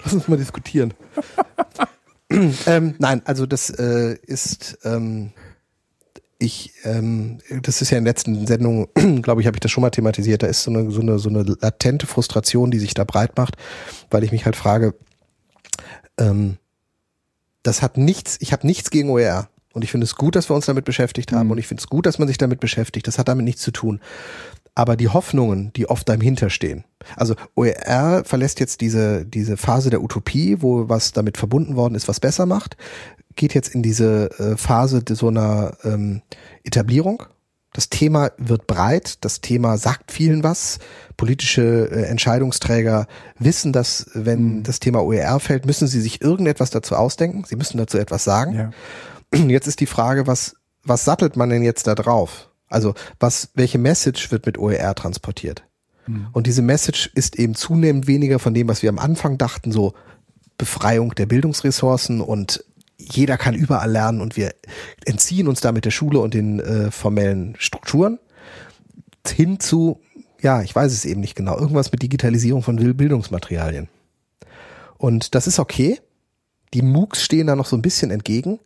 [0.05, 0.95] Lass uns mal diskutieren.
[2.66, 5.33] ähm, nein, also das äh, ist, ähm,
[6.39, 8.89] ich, ähm, das ist ja in den letzten Sendungen,
[9.22, 10.43] glaube ich, habe ich das schon mal thematisiert.
[10.43, 13.57] Da ist so eine, so eine, so eine latente Frustration, die sich da breit macht,
[14.11, 14.95] weil ich mich halt frage,
[16.18, 16.59] ähm,
[17.62, 19.49] das hat nichts, ich habe nichts gegen OER.
[19.72, 21.49] Und ich finde es gut, dass wir uns damit beschäftigt haben.
[21.49, 21.51] Mhm.
[21.53, 23.07] Und ich finde es gut, dass man sich damit beschäftigt.
[23.07, 24.01] Das hat damit nichts zu tun.
[24.77, 26.85] Aber die Hoffnungen, die oft dahinter stehen.
[27.16, 32.09] Also OER verlässt jetzt diese, diese Phase der Utopie, wo was damit verbunden worden ist,
[32.09, 32.77] was besser macht,
[33.37, 36.22] geht jetzt in diese äh, Phase so einer ähm,
[36.62, 37.24] Etablierung.
[37.72, 40.79] Das Thema wird breit, das Thema sagt vielen was.
[41.16, 43.07] Politische äh, Entscheidungsträger
[43.39, 44.62] wissen, dass wenn mhm.
[44.62, 47.45] das Thema OER fällt, müssen sie sich irgendetwas dazu ausdenken.
[47.47, 48.55] Sie müssen dazu etwas sagen.
[48.55, 48.70] Ja.
[49.49, 52.46] Jetzt ist die Frage, was, was sattelt man denn jetzt da drauf?
[52.69, 55.64] Also, was, welche Message wird mit OER transportiert?
[56.33, 59.95] Und diese Message ist eben zunehmend weniger von dem, was wir am Anfang dachten, so
[60.59, 62.64] Befreiung der Bildungsressourcen und
[62.97, 64.55] jeder kann überall lernen und wir
[65.05, 68.19] entziehen uns damit der Schule und den äh, formellen Strukturen
[69.29, 70.01] hin zu,
[70.41, 73.89] ja, ich weiß es eben nicht genau, irgendwas mit Digitalisierung von Bildungsmaterialien.
[74.99, 76.01] Und das ist okay.
[76.75, 78.61] Die MOOCs stehen da noch so ein bisschen entgegen.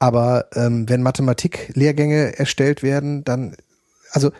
[0.00, 3.54] Aber ähm, wenn Mathematik-Lehrgänge erstellt werden, dann,
[4.10, 4.32] also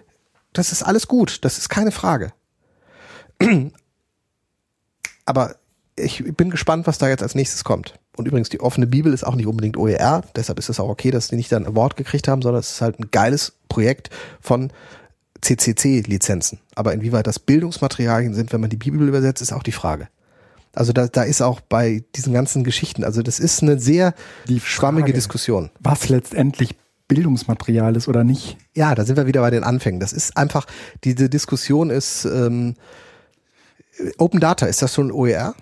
[0.52, 2.32] das ist alles gut, das ist keine Frage.
[5.26, 5.56] Aber
[5.96, 7.94] ich bin gespannt, was da jetzt als nächstes kommt.
[8.16, 11.11] Und übrigens, die offene Bibel ist auch nicht unbedingt OER, deshalb ist es auch okay,
[11.11, 14.08] dass die nicht dann ein Award gekriegt haben, sondern es ist halt ein geiles Projekt
[14.40, 14.72] von
[15.42, 16.58] CCC-Lizenzen.
[16.74, 20.08] Aber inwieweit das Bildungsmaterialien sind, wenn man die Bibel übersetzt, ist auch die Frage.
[20.74, 24.14] Also da, da ist auch bei diesen ganzen Geschichten, also das ist eine sehr
[24.48, 25.70] die schwammige Diskussion.
[25.80, 26.76] Was letztendlich
[27.08, 28.56] Bildungsmaterial ist oder nicht.
[28.72, 29.98] Ja, da sind wir wieder bei den Anfängen.
[29.98, 30.66] Das ist einfach,
[31.02, 32.76] diese Diskussion ist ähm,
[34.16, 35.56] Open Data, ist das schon OER?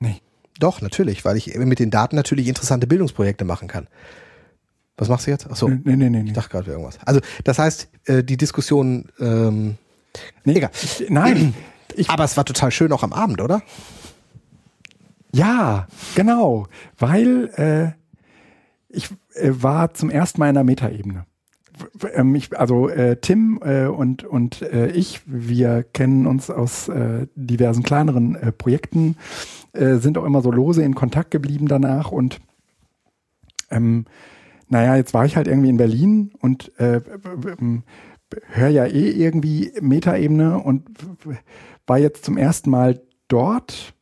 [0.00, 0.20] Nee.
[0.58, 3.86] Doch, natürlich, weil ich mit den Daten natürlich interessante Bildungsprojekte machen kann.
[4.96, 5.48] Was machst du jetzt?
[5.48, 5.68] Achso.
[5.68, 6.24] Nee, nee, nee.
[6.26, 6.98] Ich dachte gerade irgendwas.
[7.06, 9.76] Also, das heißt, äh, die Diskussion, ähm,
[10.44, 10.72] nee, egal.
[11.08, 11.54] Nein,
[11.98, 13.62] ich, Aber es war total schön auch am Abend, oder?
[15.32, 16.66] Ja, genau.
[16.98, 17.98] Weil äh,
[18.88, 21.26] ich äh, war zum ersten Mal in der Metaebene.
[22.14, 27.26] Ähm, ich, also äh, Tim äh, und, und äh, ich, wir kennen uns aus äh,
[27.34, 29.16] diversen kleineren äh, Projekten,
[29.72, 32.40] äh, sind auch immer so lose in Kontakt geblieben danach und
[33.70, 34.06] ähm,
[34.68, 37.00] naja, jetzt war ich halt irgendwie in Berlin und äh,
[38.52, 40.84] höre ja eh irgendwie Metaebene und
[41.88, 43.94] war jetzt zum ersten Mal dort,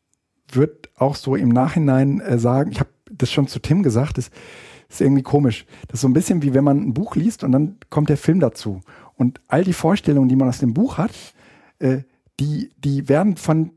[0.53, 4.31] wird auch so im Nachhinein äh, sagen, ich habe das schon zu Tim gesagt, das
[4.89, 5.67] ist irgendwie komisch.
[5.89, 8.17] Das ist so ein bisschen wie wenn man ein Buch liest und dann kommt der
[8.17, 8.81] Film dazu.
[9.15, 11.13] Und all die Vorstellungen, die man aus dem Buch hat,
[11.79, 12.03] äh,
[12.39, 13.73] die, die werden von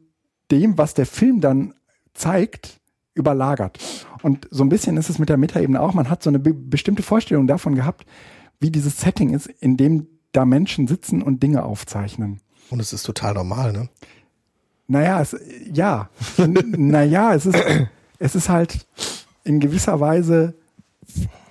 [0.51, 1.73] dem, was der Film dann
[2.13, 2.79] zeigt,
[3.13, 3.79] überlagert.
[4.21, 5.93] Und so ein bisschen ist es mit der Metaebene auch.
[5.93, 8.05] Man hat so eine be bestimmte Vorstellung davon gehabt,
[8.59, 12.41] wie dieses Setting ist, in dem da Menschen sitzen und Dinge aufzeichnen.
[12.69, 13.89] Und es ist total normal, ne?
[14.87, 15.35] Naja, es,
[15.71, 16.09] ja.
[16.37, 17.63] naja, es ist,
[18.19, 18.87] es ist halt
[19.43, 20.55] in gewisser Weise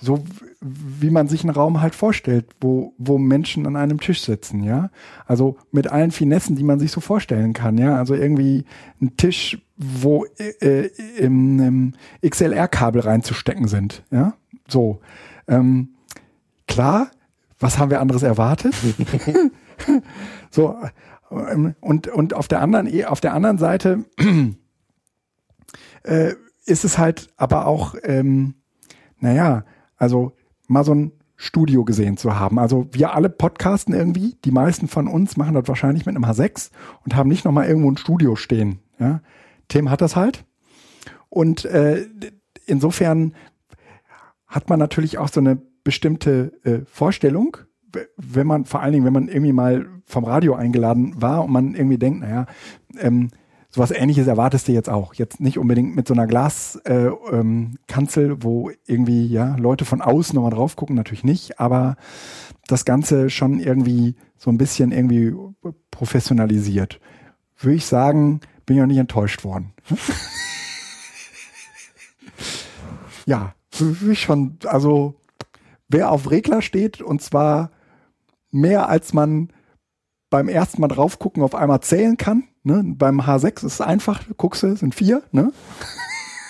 [0.01, 0.25] so,
[0.61, 4.91] wie man sich einen Raum halt vorstellt, wo, wo Menschen an einem Tisch sitzen, ja.
[5.27, 7.97] Also mit allen Finessen, die man sich so vorstellen kann, ja.
[7.97, 8.65] Also irgendwie
[9.01, 10.27] ein Tisch, wo
[10.61, 11.95] äh, im, im
[12.29, 14.35] XLR-Kabel reinzustecken sind, ja.
[14.69, 15.01] So.
[15.47, 15.91] Ähm,
[16.67, 17.11] klar,
[17.59, 18.75] was haben wir anderes erwartet?
[20.51, 20.77] so,
[21.31, 24.05] ähm, und, und auf der anderen, eh, auf der anderen Seite
[26.03, 26.33] äh,
[26.65, 28.55] ist es halt aber auch, ähm,
[29.19, 29.65] naja,
[29.97, 30.33] also
[30.67, 32.59] mal so ein Studio gesehen zu haben.
[32.59, 36.71] Also wir alle podcasten irgendwie, die meisten von uns machen das wahrscheinlich mit einem H6
[37.05, 38.81] und haben nicht nochmal irgendwo ein Studio stehen.
[38.99, 39.21] Ja?
[39.69, 40.45] Tim hat das halt.
[41.29, 42.07] Und äh,
[42.67, 43.35] insofern
[44.47, 47.59] hat man natürlich auch so eine bestimmte äh, Vorstellung
[48.17, 51.75] wenn man, vor allen Dingen, wenn man irgendwie mal vom Radio eingeladen war und man
[51.75, 52.47] irgendwie denkt, naja,
[52.99, 53.31] ähm,
[53.71, 55.15] sowas ähnliches erwartest du jetzt auch.
[55.15, 60.35] Jetzt nicht unbedingt mit so einer Glaskanzel, äh, ähm, wo irgendwie, ja, Leute von außen
[60.35, 61.97] nochmal drauf gucken, natürlich nicht, aber
[62.67, 65.35] das Ganze schon irgendwie so ein bisschen irgendwie
[65.91, 67.01] professionalisiert.
[67.59, 69.73] Würde ich sagen, bin ich auch nicht enttäuscht worden.
[73.27, 75.15] ja, würde ich schon, also
[75.89, 77.71] wer auf Regler steht und zwar
[78.51, 79.53] mehr als man
[80.31, 82.45] beim ersten Mal drauf gucken auf einmal zählen kann.
[82.63, 82.83] Ne?
[82.85, 85.23] Beim H6 ist es einfach, guckst du, sind vier.
[85.33, 85.53] Ne?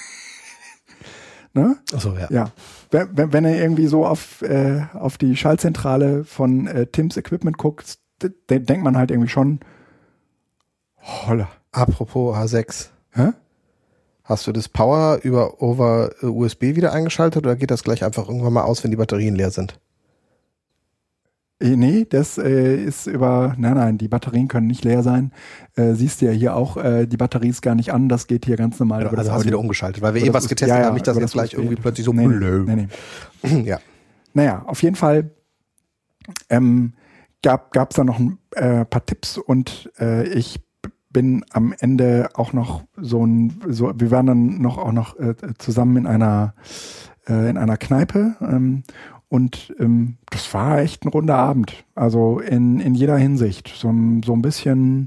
[1.54, 1.76] ne?
[1.92, 2.28] Achso, ja.
[2.30, 2.50] ja.
[2.90, 7.98] Wenn, wenn, er irgendwie so auf, äh, auf die Schaltzentrale von äh, Tims Equipment guckt,
[8.50, 9.60] denkt man halt irgendwie schon,
[10.96, 11.48] holla.
[11.70, 12.88] Apropos H6.
[13.12, 13.32] Hä?
[14.24, 18.28] Hast du das Power über over äh, USB wieder eingeschaltet oder geht das gleich einfach
[18.28, 19.78] irgendwann mal aus, wenn die Batterien leer sind?
[21.60, 25.32] Äh, nee, das äh, ist über, nein, nein, die Batterien können nicht leer sein.
[25.74, 28.46] Äh, siehst du ja hier auch, äh, die Batterie ist gar nicht an, das geht
[28.46, 29.06] hier ganz normal.
[29.06, 31.06] Aber das hast du wieder umgeschaltet, weil wir eben was getestet ja, ja, haben, nicht,
[31.06, 32.64] dass über jetzt das gleich irgendwie plötzlich so nee, blö.
[32.64, 32.88] nee,
[33.42, 33.62] nee.
[33.68, 33.78] Ja.
[34.34, 35.30] Naja, auf jeden Fall
[36.50, 36.92] ähm,
[37.42, 40.60] gab es da noch ein äh, paar Tipps und äh, ich
[41.10, 45.34] bin am Ende auch noch so ein, so, wir waren dann noch auch noch äh,
[45.58, 46.54] zusammen in einer
[47.26, 48.82] äh, in einer Kneipe ähm,
[49.28, 51.84] und ähm, das war echt ein runder Abend.
[51.94, 53.68] Also in, in jeder Hinsicht.
[53.76, 55.06] So, ein- so ein bisschen,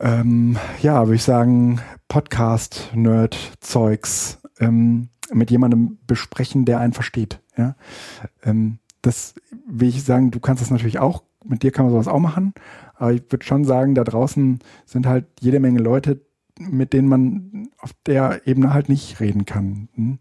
[0.00, 7.40] ähm, ja, würde ich sagen, Podcast-Nerd-Zeugs ähm, mit jemandem besprechen, der einen versteht.
[7.56, 7.74] Ja?
[8.44, 9.34] Ähm, das
[9.66, 12.54] will ich sagen, du kannst das natürlich auch, mit dir kann man sowas auch machen,
[12.94, 16.20] aber ich würde schon sagen, da draußen sind halt jede Menge Leute,
[16.58, 19.88] mit denen man auf der Ebene halt nicht reden kann.
[19.94, 20.18] Hm?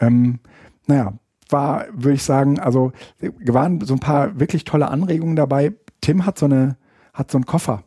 [0.00, 0.38] Ähm,
[0.86, 1.14] naja,
[1.48, 5.72] war, würde ich sagen, also waren so ein paar wirklich tolle Anregungen dabei.
[6.00, 6.76] Tim hat so eine,
[7.12, 7.84] hat so einen Koffer.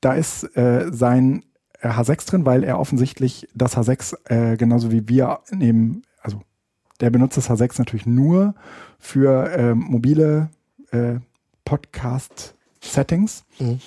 [0.00, 1.44] Da ist äh, sein
[1.80, 6.42] äh, H6 drin, weil er offensichtlich das H6 äh, genauso wie wir nehmen, also
[7.00, 8.54] der benutzt das H6 natürlich nur
[8.98, 10.50] für ähm, mobile
[10.90, 11.16] äh,
[11.64, 13.44] Podcast-Settings.
[13.58, 13.80] Mhm.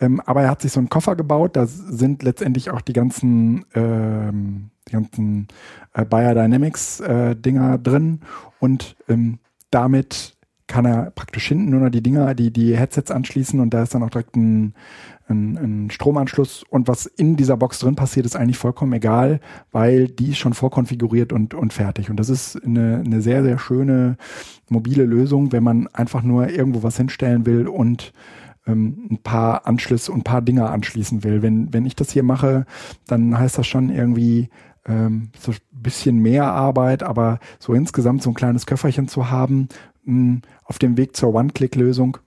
[0.00, 3.66] Ähm, aber er hat sich so einen Koffer gebaut, da sind letztendlich auch die ganzen,
[3.74, 5.48] ähm, die ganzen
[5.92, 8.20] äh, Biodynamics äh, drin.
[8.58, 9.38] Und ähm,
[9.70, 10.36] damit
[10.66, 13.60] kann er praktisch hinten nur noch die Dinger, die, die Headsets anschließen.
[13.60, 14.74] Und da ist dann auch direkt ein,
[15.28, 16.64] ein, ein Stromanschluss.
[16.70, 19.40] Und was in dieser Box drin passiert, ist eigentlich vollkommen egal,
[19.72, 22.08] weil die ist schon vorkonfiguriert und, und fertig.
[22.08, 24.16] Und das ist eine, eine sehr, sehr schöne
[24.68, 28.12] mobile Lösung, wenn man einfach nur irgendwo was hinstellen will und
[28.70, 31.42] ähm, ein paar Anschlüsse und ein paar Dinger anschließen will.
[31.42, 32.66] Wenn, wenn ich das hier mache,
[33.06, 34.48] dann heißt das schon irgendwie
[34.86, 39.68] ähm, so ein bisschen mehr Arbeit, aber so insgesamt so ein kleines Köfferchen zu haben,
[40.04, 42.18] mh, auf dem Weg zur One-Click-Lösung,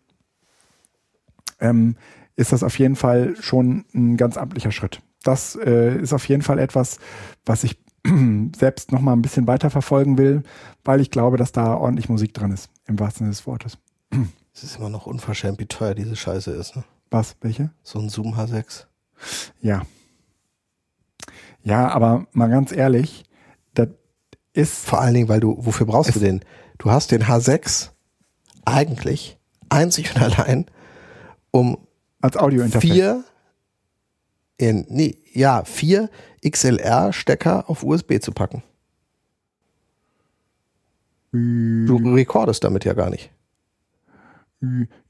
[1.59, 1.95] ähm,
[2.35, 5.01] ist das auf jeden Fall schon ein ganz amtlicher Schritt.
[5.23, 6.99] Das äh, ist auf jeden Fall etwas,
[7.45, 7.79] was ich
[8.55, 10.43] selbst noch mal ein bisschen weiter verfolgen will,
[10.83, 13.77] weil ich glaube, dass da ordentlich Musik dran ist, im wahrsten Sinne des Wortes.
[14.53, 16.75] Es ist immer noch unverschämt, wie teuer diese Scheiße ist.
[16.75, 16.83] Ne?
[17.09, 17.35] Was?
[17.41, 17.71] Welche?
[17.81, 18.85] So ein Zoom H6.
[19.61, 19.83] Ja.
[21.63, 23.23] Ja, aber mal ganz ehrlich,
[23.73, 23.89] das
[24.53, 26.43] ist Vor allen Dingen, weil du, wofür brauchst du den?
[26.77, 27.89] Du hast den H6
[28.65, 29.37] eigentlich
[29.69, 30.65] einzig und allein,
[31.51, 31.77] um
[32.21, 32.91] als Audiointerface.
[32.91, 33.23] vier,
[34.57, 36.09] in, nee, ja, vier
[36.47, 38.63] XLR-Stecker auf USB zu packen.
[41.31, 43.32] Du recordest damit ja gar nicht.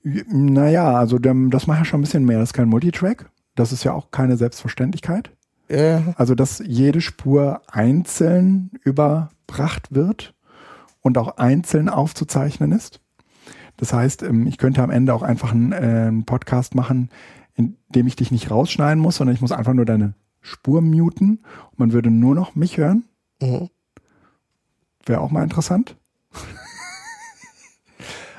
[0.03, 2.39] Naja, also das macht ja schon ein bisschen mehr.
[2.39, 3.29] Das ist kein Multitrack.
[3.55, 5.31] Das ist ja auch keine Selbstverständlichkeit.
[5.69, 10.33] Ja, Also, dass jede Spur einzeln überbracht wird
[11.01, 12.99] und auch einzeln aufzuzeichnen ist.
[13.77, 17.09] Das heißt, ähm, ich könnte am Ende auch einfach einen, äh, einen Podcast machen,
[17.55, 21.43] in dem ich dich nicht rausschneiden muss, sondern ich muss einfach nur deine Spur muten
[21.71, 23.05] und man würde nur noch mich hören.
[23.41, 23.69] mhm.
[25.05, 25.97] Wäre auch mal interessant.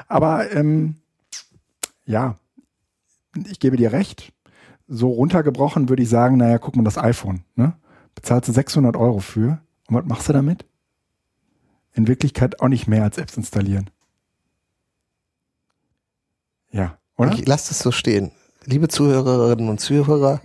[0.09, 0.97] Aber ähm,
[2.07, 2.37] ja,
[3.51, 4.33] ich gebe dir recht.
[4.87, 7.45] So runtergebrochen würde ich sagen, naja, guck mal das iPhone.
[7.57, 7.75] Ne?
[8.15, 9.61] Bezahlst du 600 Euro für.
[9.89, 10.65] Und was machst du damit?
[11.95, 13.91] In Wirklichkeit auch nicht mehr als Apps installieren.
[16.71, 17.33] Ja, oder?
[17.33, 18.33] Ich lass das so stehen.
[18.65, 20.41] Liebe Zuhörerinnen und Zuhörer,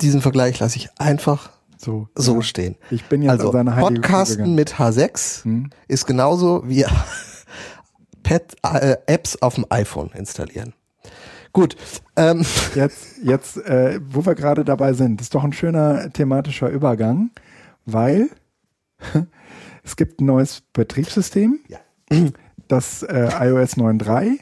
[0.00, 2.42] diesen Vergleich lasse ich einfach so, so ja.
[2.42, 2.76] stehen.
[2.90, 4.54] Ich bin jetzt Also an seine Podcasten gegangen.
[4.54, 5.70] mit H6 Hm?
[5.88, 6.86] ist genauso wie
[8.24, 10.72] Pad, äh, Apps auf dem iPhone installieren.
[11.52, 11.76] Gut,
[12.16, 12.44] ähm,
[12.74, 17.30] Jetzt, jetzt, äh, wo wir gerade dabei sind, ist doch ein schöner thematischer Übergang,
[17.86, 18.28] weil
[19.84, 21.78] es gibt ein neues Betriebssystem, Ja.
[22.66, 24.38] das äh, iOS 9.3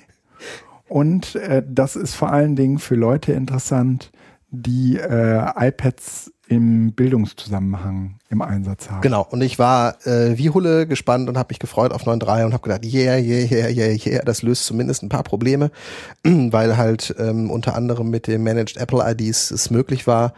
[0.88, 4.10] und äh, das ist vor allen Dingen für Leute interessant,
[4.50, 9.00] die äh, iPads im Bildungszusammenhang im Einsatz haben.
[9.00, 9.26] genau.
[9.30, 12.62] Und ich war äh, wie Hulle gespannt und habe mich gefreut auf 9.3 und habe
[12.62, 15.70] gedacht, yeah, yeah, yeah, yeah, yeah, das löst zumindest ein paar Probleme,
[16.24, 20.34] weil halt ähm, unter anderem mit dem Managed Apple IDs es möglich war,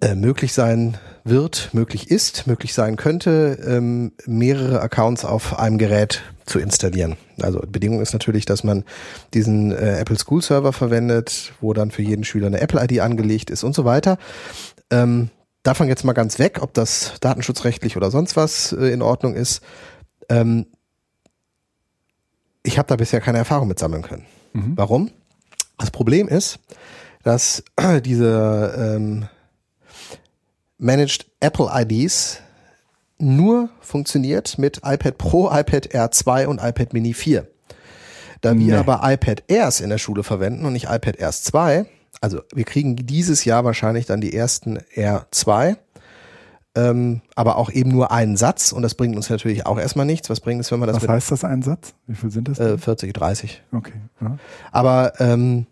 [0.00, 6.22] äh, möglich sein wird, möglich ist, möglich sein könnte, ähm, mehrere Accounts auf einem Gerät
[6.44, 7.16] zu installieren.
[7.40, 8.84] Also Bedingung ist natürlich, dass man
[9.34, 13.50] diesen äh, Apple School Server verwendet, wo dann für jeden Schüler eine Apple ID angelegt
[13.50, 14.18] ist und so weiter.
[14.90, 15.30] Ähm,
[15.62, 19.62] davon jetzt mal ganz weg, ob das datenschutzrechtlich oder sonst was äh, in Ordnung ist.
[20.28, 20.66] Ähm,
[22.62, 24.26] ich habe da bisher keine Erfahrung mit sammeln können.
[24.52, 24.72] Mhm.
[24.76, 25.10] Warum?
[25.78, 26.58] Das Problem ist,
[27.22, 27.62] dass
[28.04, 29.28] diese ähm,
[30.78, 32.38] Managed Apple IDs
[33.18, 37.46] nur funktioniert mit iPad Pro, iPad Air 2 und iPad Mini 4.
[38.42, 38.74] Da wir Nee.
[38.74, 41.86] aber iPad Airs in der Schule verwenden und nicht iPad Airs 2,
[42.20, 45.76] also wir kriegen dieses Jahr wahrscheinlich dann die ersten Air 2,
[46.74, 50.28] ähm, aber auch eben nur einen Satz und das bringt uns natürlich auch erstmal nichts.
[50.28, 51.94] Was bringt es, wenn man das Was heißt das ein Satz?
[52.06, 52.58] Wie viel sind das?
[52.58, 53.62] äh, 40, 30?
[53.72, 53.92] okay.
[54.20, 54.36] Ja,
[54.72, 55.66] Aber ähm,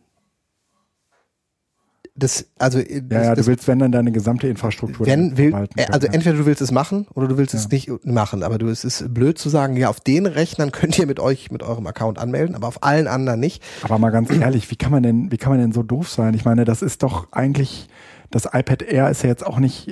[2.16, 5.52] das, also äh, ja, das, ja du willst, wenn dann deine gesamte Infrastruktur wenn will,
[5.76, 7.68] äh, also entweder du willst es machen oder du willst es Ja.
[7.72, 8.42] nicht machen.
[8.44, 11.50] Aber du, es ist blöd zu sagen, ja, auf den Rechnern könnt ihr mit euch,
[11.50, 13.62] mit eurem Account anmelden, aber auf allen anderen nicht.
[13.82, 16.34] Aber mal ganz ehrlich, wie kann man denn, wie kann man denn so doof sein?
[16.34, 17.88] Ich meine, das ist doch eigentlich,
[18.30, 19.90] das iPad Air ist ja jetzt auch nicht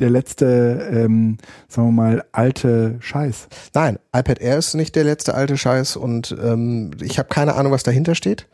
[0.00, 1.36] der letzte, ähm,
[1.68, 3.48] sagen wir mal, alte Scheiß.
[3.74, 7.70] Nein, iPad Air ist nicht der letzte alte Scheiß und ähm, ich habe keine Ahnung,
[7.70, 8.48] was dahinter steht.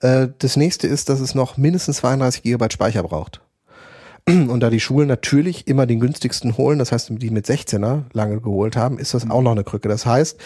[0.00, 3.40] Äh, das nächste ist, dass es noch mindestens 32 Gigabyte Speicher braucht.
[4.26, 8.40] Und da die Schulen natürlich immer den günstigsten holen, das heißt, die mit 16er lange
[8.40, 9.88] geholt haben, ist das auch noch eine Krücke.
[9.88, 10.38] Das heißt,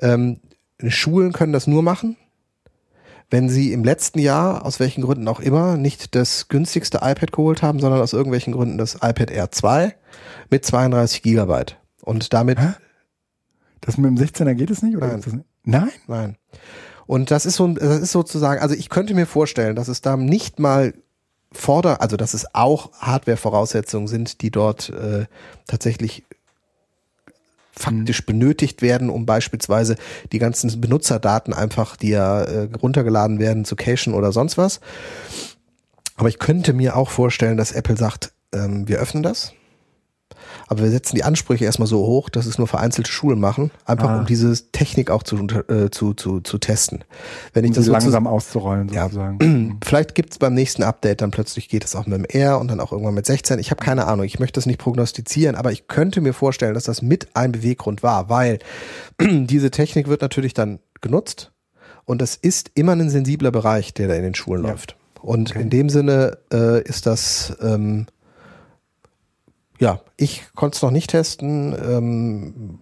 [0.00, 0.40] ähm,
[0.86, 2.16] Schulen können das nur machen,
[3.30, 7.62] wenn sie im letzten Jahr, aus welchen Gründen auch immer, nicht das günstigste iPad geholt
[7.62, 9.94] haben, sondern aus irgendwelchen Gründen das iPad Air 2
[10.50, 11.76] mit 32 Gigabyte.
[12.02, 12.72] Und damit Hä?
[13.80, 14.96] Das mit dem 16er geht es nicht?
[14.96, 15.44] Oder Nein.
[15.64, 15.90] Nein?
[16.06, 16.36] Nein.
[17.10, 20.16] Und das ist so, das ist sozusagen, also ich könnte mir vorstellen, dass es da
[20.16, 20.94] nicht mal
[21.50, 25.26] forder, also dass es auch Hardware-Voraussetzungen sind, die dort äh,
[25.66, 26.22] tatsächlich
[27.72, 29.96] faktisch benötigt werden, um beispielsweise
[30.30, 34.78] die ganzen Benutzerdaten einfach, die ja äh, runtergeladen werden, zu cachen oder sonst was.
[36.14, 39.52] Aber ich könnte mir auch vorstellen, dass Apple sagt, ähm, wir öffnen das.
[40.72, 44.08] Aber wir setzen die Ansprüche erstmal so hoch, dass es nur vereinzelte Schulen machen, einfach
[44.08, 44.18] Ah.
[44.20, 45.36] um diese Technik auch zu,
[45.68, 47.02] äh, zu, zu, zu testen.
[47.52, 49.02] Wenn ich Um das sie sozusagen- langsam auszurollen, Ja.
[49.06, 49.80] sozusagen.
[49.84, 52.78] Vielleicht gibt's beim nächsten Update dann plötzlich geht es auch mit dem R und dann
[52.78, 53.58] auch irgendwann mit 16.
[53.58, 56.84] Ich habe keine Ahnung, ich möchte das nicht prognostizieren, aber ich könnte mir vorstellen, dass
[56.84, 58.60] das mit ein Beweggrund war, weil
[59.20, 61.50] diese Technik wird natürlich dann genutzt
[62.04, 64.70] und das ist immer ein sensibler Bereich, der da in den Schulen Ja.
[64.70, 64.94] läuft.
[65.20, 65.62] Und Okay.
[65.62, 68.06] in dem Sinne äh, ist das ähm,
[69.80, 71.74] ja, ich konnte es noch nicht testen.
[71.74, 72.78] Ähm,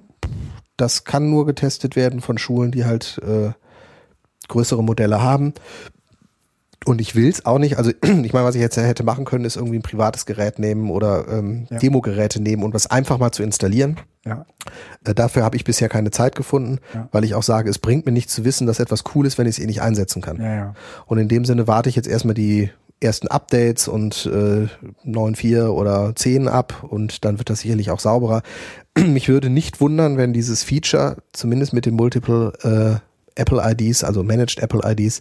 [0.76, 3.52] das kann nur getestet werden von Schulen, die halt äh,
[4.48, 5.54] größere Modelle haben.
[6.86, 7.76] Und ich will es auch nicht.
[7.76, 10.90] Also ich meine, was ich jetzt hätte machen können, ist irgendwie ein privates Gerät nehmen
[10.90, 11.78] oder ähm, Ja.
[11.78, 13.96] Demogeräte nehmen und was einfach mal zu installieren.
[14.24, 14.46] Ja.
[15.04, 17.08] Äh, dafür habe ich bisher keine Zeit gefunden, Ja.
[17.12, 19.46] weil ich auch sage, es bringt mir nichts zu wissen, dass etwas cool ist, wenn
[19.46, 20.40] ich es eh nicht einsetzen kann.
[20.40, 20.74] Ja, ja.
[21.06, 22.70] Und in dem Sinne warte ich jetzt erstmal die
[23.00, 24.66] ersten Updates und äh,
[25.06, 28.42] 9.4 oder 10 ab und dann wird das sicherlich auch sauberer.
[28.98, 34.22] Mich würde nicht wundern, wenn dieses Feature, zumindest mit den Multiple äh, Apple IDs, also
[34.22, 35.20] Managed Apple IDs,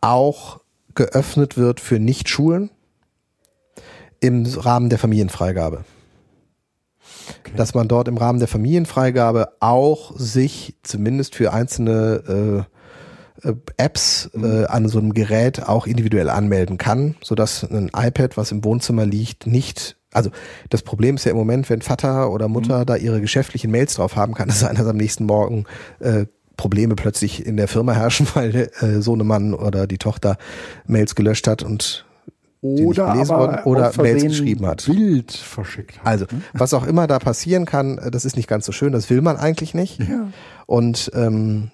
[0.00, 0.60] auch
[0.94, 2.70] geöffnet wird für Nicht-Schulen
[4.20, 5.84] im Rahmen der Familienfreigabe.
[7.40, 7.52] Okay.
[7.56, 12.79] Dass man dort im Rahmen der Familienfreigabe auch sich zumindest für einzelne äh,
[13.76, 18.64] Apps äh, an so einem Gerät auch individuell anmelden kann, sodass ein iPad, was im
[18.64, 20.30] Wohnzimmer liegt, nicht also
[20.68, 24.16] das Problem ist ja im Moment, wenn Vater oder Mutter da ihre geschäftlichen Mails drauf
[24.16, 25.66] haben, kann es sein, dass am nächsten Morgen
[26.00, 26.26] äh,
[26.56, 30.36] Probleme plötzlich in der Firma herrschen, weil äh, Sohnemann oder die Tochter
[30.86, 32.04] Mails gelöscht hat und
[32.60, 34.84] Oder gelesen aber wurden oder Mails geschrieben hat.
[34.84, 36.06] Bild verschickt hat.
[36.06, 39.08] Also, was auch immer da passieren kann, äh, das ist nicht ganz so schön, das
[39.10, 40.00] will man eigentlich nicht.
[40.00, 40.28] Ja.
[40.66, 41.70] Und ähm,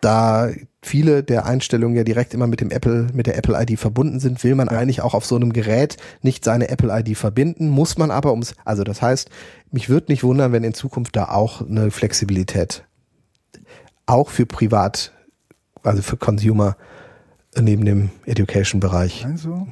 [0.00, 0.50] da
[0.82, 4.42] viele der Einstellungen ja direkt immer mit dem Apple, mit der Apple ID verbunden sind,
[4.42, 8.10] will man eigentlich auch auf so einem Gerät nicht seine Apple ID verbinden, muss man
[8.10, 9.30] aber ums, also das heißt,
[9.70, 12.84] mich würde nicht wundern, wenn in Zukunft da auch eine Flexibilität
[14.06, 15.12] auch für privat,
[15.82, 16.76] also für Consumer
[17.58, 19.68] neben dem Education-Bereich Also,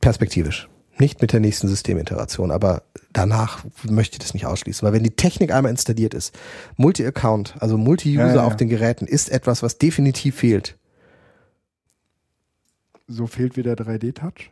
[0.00, 0.68] perspektivisch.
[0.98, 2.82] Nicht mit der nächsten Systemintegration, aber
[3.12, 4.84] danach möchte ich das nicht ausschließen.
[4.86, 6.34] Weil wenn die Technik einmal installiert ist,
[6.76, 10.76] Multi-Account, also Multi-User Ja, ja, auf den Geräten, ist etwas, was definitiv fehlt.
[13.08, 14.50] so fehlt wieder 3D-Touch.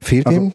[0.00, 0.52] Fehlt Also,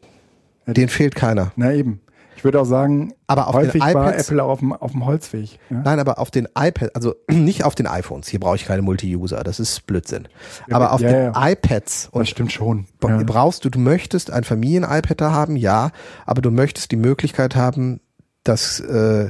[0.66, 0.74] dem?
[0.74, 1.52] Den fehlt keiner.
[1.56, 2.00] Na eben.
[2.44, 4.92] Ich würde auch sagen, Aber auf häufig den war iPads, Apple auch auf dem, auf
[4.92, 5.60] dem Holzweg.
[5.70, 5.82] Ja?
[5.86, 9.42] nein, aber auf den iPads, also nicht auf den iPhones, hier brauche ich keine Multi-User,
[9.46, 10.28] das ist Blödsinn.
[10.70, 12.86] aber auf ja, den iPads das und stimmt schon.
[13.00, 15.92] Brauchst du, du möchtest ein Familien-iPad da haben, ja,
[16.26, 18.02] aber du möchtest die Möglichkeit haben,
[18.44, 19.30] dass äh,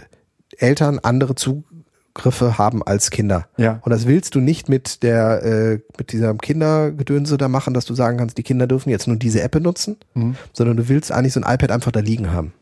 [0.58, 3.46] Eltern andere Zugriffe haben als Kinder.
[3.58, 3.80] Ja.
[3.84, 7.94] Und das willst du nicht mit der äh, mit dieser Kindergedönse da machen, dass du
[7.94, 10.36] sagen kannst, die Kinder dürfen jetzt nur diese App benutzen, Mhm.
[10.52, 12.54] sondern du willst eigentlich so ein iPad einfach da liegen haben.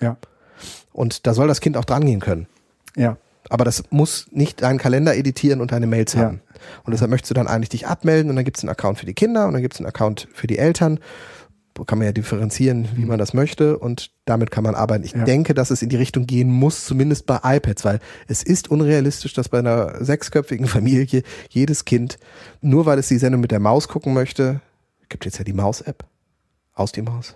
[0.00, 0.16] Ja.
[0.92, 2.46] Und da soll das Kind auch dran gehen können.
[2.96, 3.16] Ja.
[3.50, 6.20] Aber das muss nicht deinen Kalender editieren und deine Mails Ja.
[6.20, 6.40] haben.
[6.84, 9.06] Und deshalb möchtest du dann eigentlich dich abmelden und dann gibt es einen Account für
[9.06, 10.98] die Kinder und dann gibt es einen Account für die Eltern.
[11.88, 15.02] kann man ja differenzieren, wie man das möchte und damit kann man arbeiten.
[15.04, 15.24] Ich Ja.
[15.24, 19.32] denke, dass es in die Richtung gehen muss, zumindest bei iPads, weil es ist unrealistisch,
[19.32, 22.18] dass bei einer sechsköpfigen Familie jedes Kind,
[22.60, 24.60] nur weil es die Sendung mit der Maus gucken möchte,
[25.08, 26.04] gibt jetzt ja die Maus-App,
[26.74, 27.34] aus die Maus.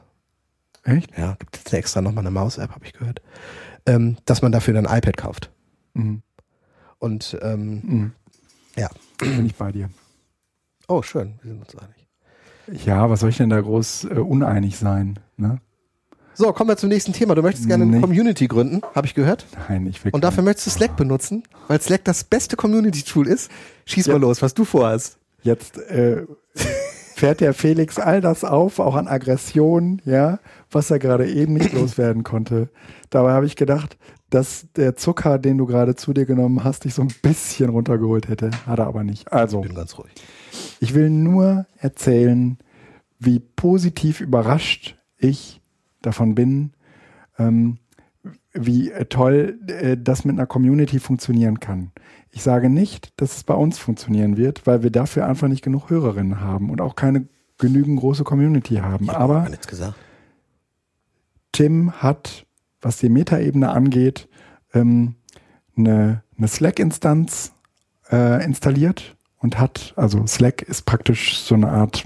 [0.97, 1.16] Echt?
[1.18, 3.20] Ja, gibt jetzt extra nochmal eine Maus-App, habe ich gehört,
[3.86, 5.51] ähm, dass man dafür dann ein iPad kauft.
[5.95, 6.22] Mhm.
[6.99, 8.12] Und ähm, Mhm.
[8.76, 8.89] Ja.
[9.18, 9.91] Bin ich bei dir.
[10.86, 12.84] oh, schön, wir sind uns einig.
[12.84, 15.18] Ja, was soll ich denn da groß äh, uneinig sein?
[15.36, 15.61] Ne?
[16.34, 17.34] So, kommen wir zum nächsten Thema.
[17.34, 18.01] Du möchtest gerne eine Nee.
[18.01, 19.47] Community gründen, habe ich gehört.
[19.68, 23.51] Nein, ich will Und dafür möchtest du Slack benutzen, weil Slack das beste Community-Tool ist.
[23.86, 24.12] Schieß Ja.
[24.14, 25.18] mal los, was du vorhast.
[25.43, 26.24] Jetzt äh,
[27.18, 30.38] fährt der Felix all das auf, auch an Aggression, ja,
[30.70, 32.68] was er gerade eben nicht loswerden konnte.
[33.10, 33.98] Dabei habe ich gedacht,
[34.30, 38.28] dass der Zucker, den du gerade zu dir genommen hast, dich so ein bisschen runtergeholt
[38.28, 38.50] hätte.
[38.66, 39.32] Hat er aber nicht.
[39.32, 40.12] Also, Bin ganz ruhig.
[40.80, 42.58] ich will nur erzählen,
[43.18, 45.60] wie positiv überrascht ich
[46.02, 46.72] davon bin,
[47.38, 47.78] ähm,
[48.52, 51.90] wie toll äh, das mit einer Community funktionieren kann.
[52.30, 55.90] Ich sage nicht, dass es bei uns funktionieren wird, weil wir dafür einfach nicht genug
[55.90, 57.26] Hörerinnen haben und auch keine
[57.58, 59.10] genügend große Community haben.
[59.10, 59.94] Aber nichts gesagt.
[61.52, 62.46] Tim hat,
[62.80, 64.28] was die Metaebene angeht,
[64.74, 65.16] ähm,
[65.76, 67.52] eine, eine Slack-Instanz
[68.10, 72.04] äh, installiert und hat, also Slack ist praktisch so eine Art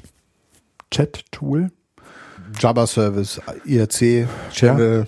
[0.90, 1.70] Chat-Tool.
[2.58, 5.06] Java-Service, IRC, Channel,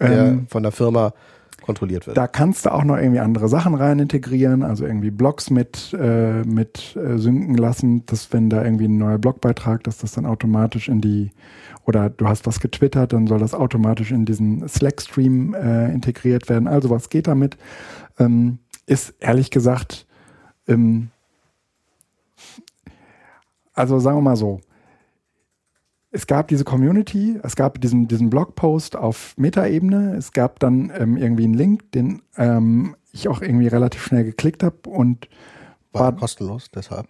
[0.00, 1.12] der Ähm, von der Firma
[1.64, 2.16] kontrolliert wird.
[2.16, 6.42] Da kannst du auch noch irgendwie andere Sachen rein integrieren, also irgendwie Blogs mit, äh,
[6.44, 10.88] mit äh, synken lassen, dass wenn da irgendwie ein neuer Blogbeitrag, dass das dann automatisch
[10.88, 11.30] in die,
[11.84, 16.68] oder du hast was getwittert, dann soll das automatisch in diesen Slack-Stream äh, integriert werden.
[16.68, 17.56] Also was geht damit?
[18.18, 20.06] Ähm, ist ehrlich gesagt,
[20.68, 21.08] ähm,
[23.72, 24.60] also sagen wir mal so,
[26.14, 31.16] es gab diese Community, es gab diesen, diesen Blogpost auf Metaebene, es gab dann ähm,
[31.16, 35.28] irgendwie einen Link, den ähm, ich auch irgendwie relativ schnell geklickt habe und
[35.92, 37.06] War war, kostenlos, deshalb.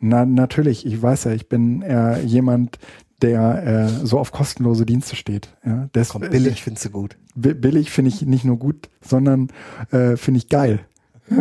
[0.00, 2.78] na, natürlich, ich weiß ja, ich bin äh, jemand,
[3.22, 5.48] der äh, so auf kostenlose Dienste steht.
[5.64, 7.16] Ja, Des, Komm, billig findest du gut.
[7.34, 9.48] Bi- billig finde ich nicht nur gut, sondern
[9.92, 10.80] äh, finde ich geil.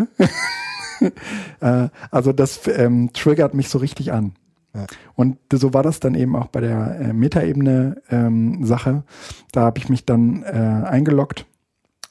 [1.59, 4.33] äh, also das ähm, triggert mich so richtig an.
[5.15, 9.03] Und so war das dann eben auch bei der äh, Metaebene ähm, Sache.
[9.51, 11.45] Da habe ich mich dann äh, eingeloggt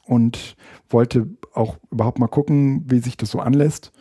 [0.06, 0.56] und
[0.88, 3.92] wollte auch überhaupt mal gucken, wie sich das so anlässt.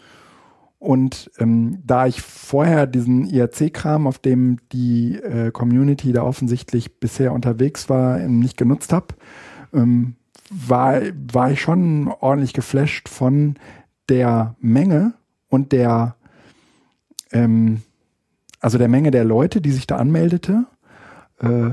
[0.81, 7.33] Und ähm, da ich vorher diesen IRC-Kram, auf dem die äh, Community da offensichtlich bisher
[7.33, 9.07] unterwegs war, nicht genutzt habe,
[9.73, 10.15] ähm,
[10.49, 11.01] war,
[11.31, 13.59] war ich schon ordentlich geflasht von
[14.09, 15.13] der Menge
[15.49, 16.15] und der,
[17.31, 17.83] ähm,
[18.61, 20.65] also der Menge der Leute, die sich da anmeldete.
[21.39, 21.71] Äh,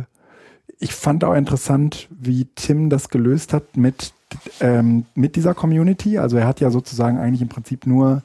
[0.80, 4.12] ich fand auch interessant, wie Tim das gelöst hat mit,
[4.61, 6.18] ähm, mit dieser Community.
[6.18, 8.22] Also er hat ja sozusagen eigentlich im Prinzip nur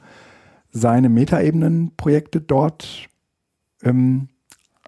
[0.72, 3.08] seine Metaebenen-Projekte dort
[3.82, 4.28] ähm,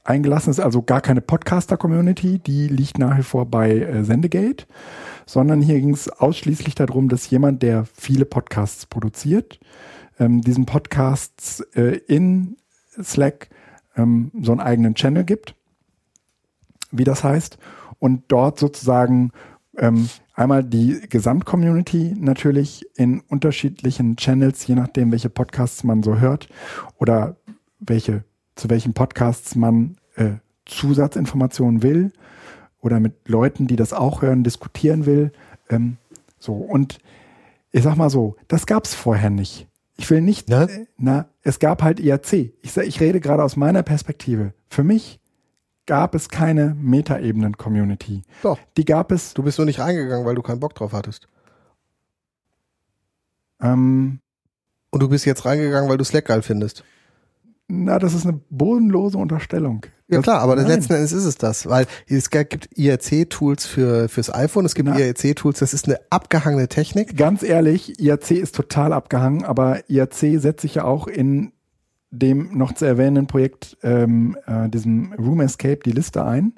[0.04, 0.50] eingelassen.
[0.50, 4.66] Es ist also gar keine Podcaster-Community, die liegt nach wie vor bei äh, Sendegate,
[5.26, 9.60] sondern hier ging es ausschließlich darum, dass jemand, der viele Podcasts produziert,
[10.18, 12.56] ähm, diesen Podcasts äh, in
[13.02, 13.48] Slack
[13.96, 15.54] ähm, so einen eigenen Channel gibt,
[16.90, 17.58] wie das heißt,
[17.98, 19.32] und dort sozusagen
[19.78, 26.48] ähm, einmal die Gesamtcommunity natürlich in unterschiedlichen Channels, je nachdem, welche Podcasts man so hört
[26.98, 27.36] oder
[27.78, 28.24] welche,
[28.54, 30.34] zu welchen Podcasts man äh,
[30.66, 32.12] Zusatzinformationen will
[32.80, 35.32] oder mit Leuten, die das auch hören, diskutieren will.
[35.68, 35.96] Ähm,
[36.38, 36.98] so, und
[37.72, 39.68] ich sag mal so, das gab's vorher nicht.
[39.98, 40.86] Ich will nicht, Ne?
[40.98, 42.52] na, es gab halt IAC.
[42.62, 44.52] Ich, sag- ich rede gerade aus meiner Perspektive.
[44.68, 45.20] Für mich
[45.86, 48.22] gab es keine Metaebenen-Community.
[48.42, 48.58] Doch.
[48.76, 51.28] Die gab es, Du bist nur nicht reingegangen, weil du keinen Bock drauf hattest.
[53.60, 54.20] ähm,
[54.90, 56.84] Und du bist jetzt reingegangen, weil du Slack geil findest.
[57.68, 59.84] Na, das ist eine bodenlose Unterstellung.
[60.08, 60.66] Ja Das- klar, aber nein.
[60.68, 64.88] letzten Endes ist es das, weil es gibt IRC-Tools für fürs iPhone, es gibt.
[64.88, 67.16] IRC-Tools, das ist eine abgehangene Technik.
[67.16, 71.52] Ganz ehrlich, IAC ist total abgehangen, aber IAC setzt sich ja auch in
[72.12, 76.54] dem noch zu erwähnenden Projekt, ähm, äh, diesem Room Escape, die Liste ein.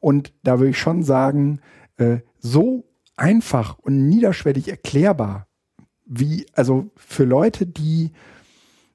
[0.00, 1.60] Und da würde ich schon sagen,
[1.96, 2.84] äh, so
[3.16, 5.46] einfach und niederschwellig erklärbar,
[6.04, 8.12] wie, also für Leute, die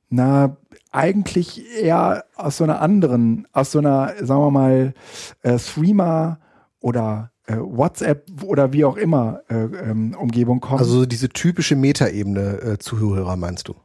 [0.10, 0.56] na
[0.92, 4.94] eigentlich eher aus so einer anderen, aus so einer, sagen wir mal,
[5.42, 6.40] äh, Streamer
[6.80, 10.80] oder äh, WhatsApp oder wie auch immer äh, ähm, Umgebung kommen.
[10.80, 13.76] Also diese typische Metaebene äh, Zuhörer meinst du?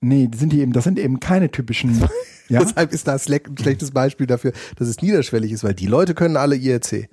[0.00, 2.08] Nee, sind die eben, das sind eben keine typischen.
[2.48, 2.60] ja?
[2.60, 6.14] Deshalb ist da Slack ein schlechtes Beispiel dafür, dass es niederschwellig ist, weil die Leute
[6.14, 7.08] können alle IRC.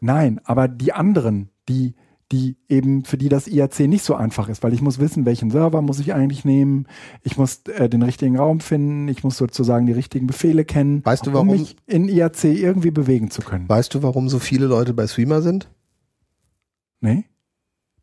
[0.00, 1.94] Nein, aber die anderen, die,
[2.32, 5.50] die eben, für die das IRC nicht so einfach ist, weil ich muss wissen, welchen
[5.50, 6.86] Server muss ich eigentlich nehmen,
[7.22, 11.26] ich muss äh, den richtigen Raum finden, ich muss sozusagen die richtigen Befehle kennen, Weißt
[11.26, 13.68] du, um warum- mich in IRC irgendwie bewegen zu können.
[13.68, 15.68] Weißt du, warum so viele Leute bei Streamer sind?
[17.00, 17.24] Nee?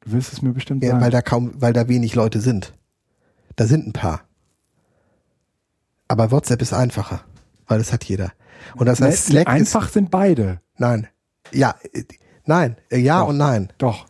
[0.01, 1.03] Du willst es mir bestimmt Ja, sagen.
[1.03, 2.73] weil da kaum, weil da wenig Leute sind.
[3.55, 4.21] Da sind ein paar.
[6.07, 7.21] Aber WhatsApp ist einfacher,
[7.67, 8.31] weil das hat jeder.
[8.75, 10.61] Und das heißt, Slack einfach sind beide.
[10.73, 11.07] ist, nein.
[11.53, 12.03] Ja, äh,
[12.45, 13.29] nein, äh, ja Doch.
[13.29, 13.71] und nein.
[13.77, 14.05] Doch.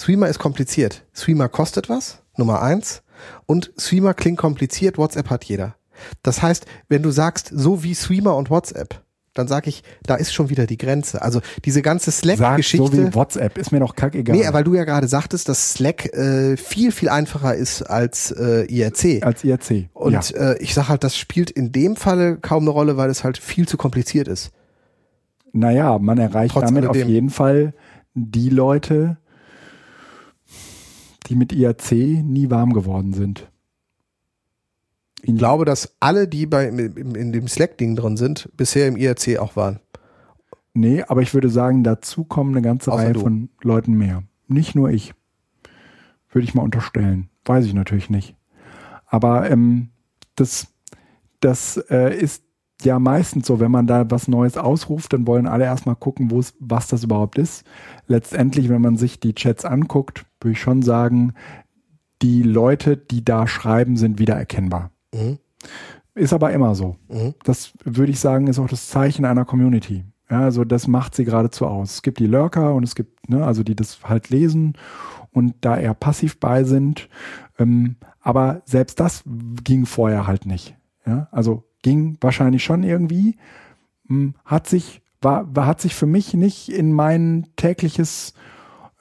[0.00, 1.04] Streamer ist kompliziert.
[1.12, 3.02] Streamer kostet was, Nummer eins.
[3.44, 5.76] Und Streamer klingt kompliziert, WhatsApp hat jeder.
[6.22, 9.02] Das heißt, wenn du sagst, so wie Streamer und WhatsApp,
[9.34, 11.20] dann sage ich, da ist schon wieder die Grenze.
[11.20, 12.86] Also diese ganze Slack-Geschichte.
[12.86, 14.34] so wie WhatsApp, ist mir doch kackegal.
[14.34, 18.64] Nee, weil du ja gerade sagtest, dass Slack äh, viel, viel einfacher ist als äh,
[18.72, 19.22] IRC.
[19.22, 19.90] Als IRC.
[19.92, 20.52] Und ja.
[20.52, 23.36] äh, ich sag halt, das spielt in dem Falle kaum eine Rolle, weil es halt
[23.36, 24.50] viel zu kompliziert ist.
[25.52, 27.74] Naja, man erreicht Trotz damit auf jeden Fall
[28.14, 29.18] die Leute,
[31.30, 33.50] die mit IRC nie warm geworden sind.
[35.22, 39.38] Ich glaube, dass alle, die bei in, in dem Slack-Ding drin sind, bisher im IRC
[39.38, 39.80] auch waren.
[40.74, 43.20] Nee, aber ich würde sagen, dazu kommen eine ganze Außer Reihe du.
[43.20, 44.22] von Leuten mehr.
[44.48, 45.14] Nicht nur ich.
[46.30, 47.28] Würde ich mal unterstellen.
[47.44, 48.34] Weiß ich natürlich nicht.
[49.06, 49.90] Aber ähm,
[50.36, 50.68] das,
[51.40, 52.44] das äh, ist
[52.82, 56.86] ja meistens so, wenn man da was Neues ausruft, dann wollen alle erstmal gucken, was
[56.88, 57.64] das überhaupt ist.
[58.06, 61.34] Letztendlich, wenn man sich die Chats anguckt, würde ich schon sagen,
[62.22, 64.90] die Leute, die da schreiben, sind wiedererkennbar.
[65.14, 65.38] Mhm.
[66.14, 66.96] Ist aber immer so.
[67.08, 67.34] Mhm.
[67.44, 70.04] Das würde ich sagen, ist auch das Zeichen einer Community.
[70.30, 71.94] Ja, also das macht sie geradezu aus.
[71.94, 74.74] Es gibt die Lurker und es gibt, ne, also die das halt lesen
[75.32, 77.08] und da eher passiv bei sind.
[77.58, 79.24] Ähm, aber selbst das
[79.64, 80.76] ging vorher halt nicht.
[81.06, 83.36] Ja, also ging wahrscheinlich schon irgendwie,
[84.06, 88.34] hm, hat sich, war, war, hat sich für mich nicht in mein tägliches,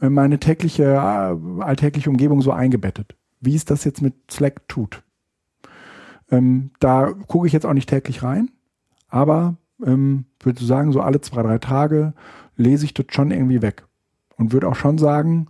[0.02, 5.04] in meine tägliche, äh, alltägliche Umgebung so eingebettet, wie es das jetzt mit Slack tut.
[6.32, 8.52] Ähm, da gucke ich jetzt auch nicht täglich rein,
[9.08, 12.14] aber ähm, würde sagen, so alle zwei, drei Tage
[12.56, 13.86] lese ich das schon irgendwie weg.
[14.38, 15.47] Und würde auch schon sagen,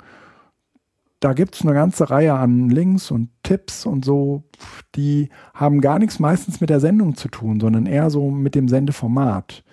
[1.19, 4.43] da gibt es eine ganze Reihe an Links und Tipps und so,
[4.95, 8.67] die haben gar nichts meistens mit der Sendung zu tun, sondern eher so mit dem
[8.67, 9.63] Sendeformat.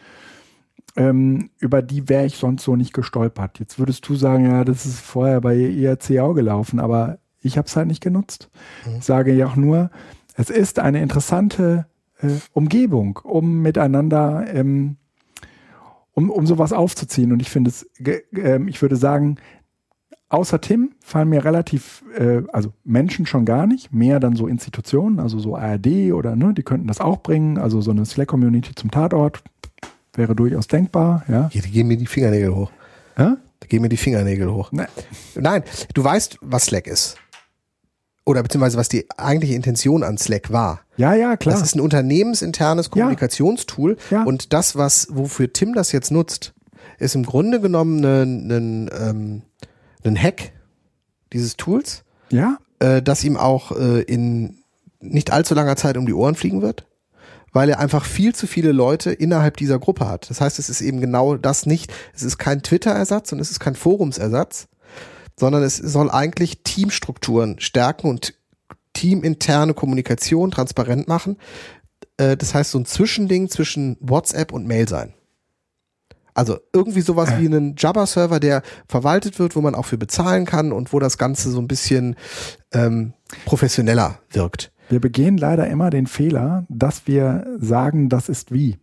[0.96, 3.58] Ähm, über die wäre ich sonst so nicht gestolpert.
[3.58, 7.68] Jetzt würdest du sagen, ja, das ist vorher bei IRC auch gelaufen, aber ich habe
[7.68, 8.50] es halt nicht genutzt.
[8.98, 9.90] Ich sage ja auch nur,
[10.36, 11.86] es ist eine interessante
[12.20, 14.96] äh, Umgebung, um miteinander, ähm,
[16.12, 17.32] um, um sowas aufzuziehen.
[17.32, 17.86] Und ich finde es,
[18.32, 19.36] ähm, ich würde sagen,
[20.28, 25.20] außer Tim fallen mir relativ, äh, also Menschen schon gar nicht, mehr dann so Institutionen,
[25.20, 28.90] also so ARD oder, ne, die könnten das auch bringen, also so eine Slack-Community zum
[28.90, 29.42] Tatort
[30.16, 31.48] wäre durchaus denkbar, ja.
[31.52, 32.70] Hier, die gehen mir die Fingernägel hoch.
[33.18, 33.36] ja?
[33.60, 34.72] Da gehen mir die Fingernägel hoch.
[34.72, 34.86] Ne,
[35.34, 35.62] Nein,
[35.94, 37.16] du weißt, was Slack ist.
[38.24, 40.80] Oder beziehungsweise was die eigentliche Intention an Slack war.
[40.96, 41.54] ja, ja, klar.
[41.54, 43.96] Das ist ein unternehmensinternes Kommunikationstool.
[44.10, 44.24] Ja.
[44.24, 46.52] Und das, was, wofür Tim das jetzt nutzt,
[46.98, 49.42] ist im Grunde genommen ein, ein, ähm,
[50.04, 50.52] ein Hack
[51.32, 54.58] dieses Tools, ja, äh, das ihm auch äh, in
[55.00, 56.86] nicht allzu langer Zeit um die Ohren fliegen wird,
[57.56, 60.28] weil er einfach viel zu viele Leute innerhalb dieser Gruppe hat.
[60.28, 61.90] Das heißt, es ist eben genau das nicht.
[62.14, 64.68] Es ist kein Twitter-Ersatz und es ist kein Forumsersatz,
[65.40, 68.34] sondern es soll eigentlich Teamstrukturen stärken und
[68.92, 71.38] teaminterne Kommunikation transparent machen.
[72.18, 75.14] Äh, das heißt, so ein Zwischending zwischen WhatsApp und Mail sein.
[76.34, 80.72] Also irgendwie sowas wie einen Jabber-Server, der verwaltet wird, wo man auch für bezahlen kann
[80.72, 82.16] und wo das Ganze so ein bisschen
[82.74, 83.14] ähm,
[83.46, 84.72] professioneller wirkt.
[84.88, 88.78] Wir begehen leider immer den Fehler, dass wir sagen, das ist wie.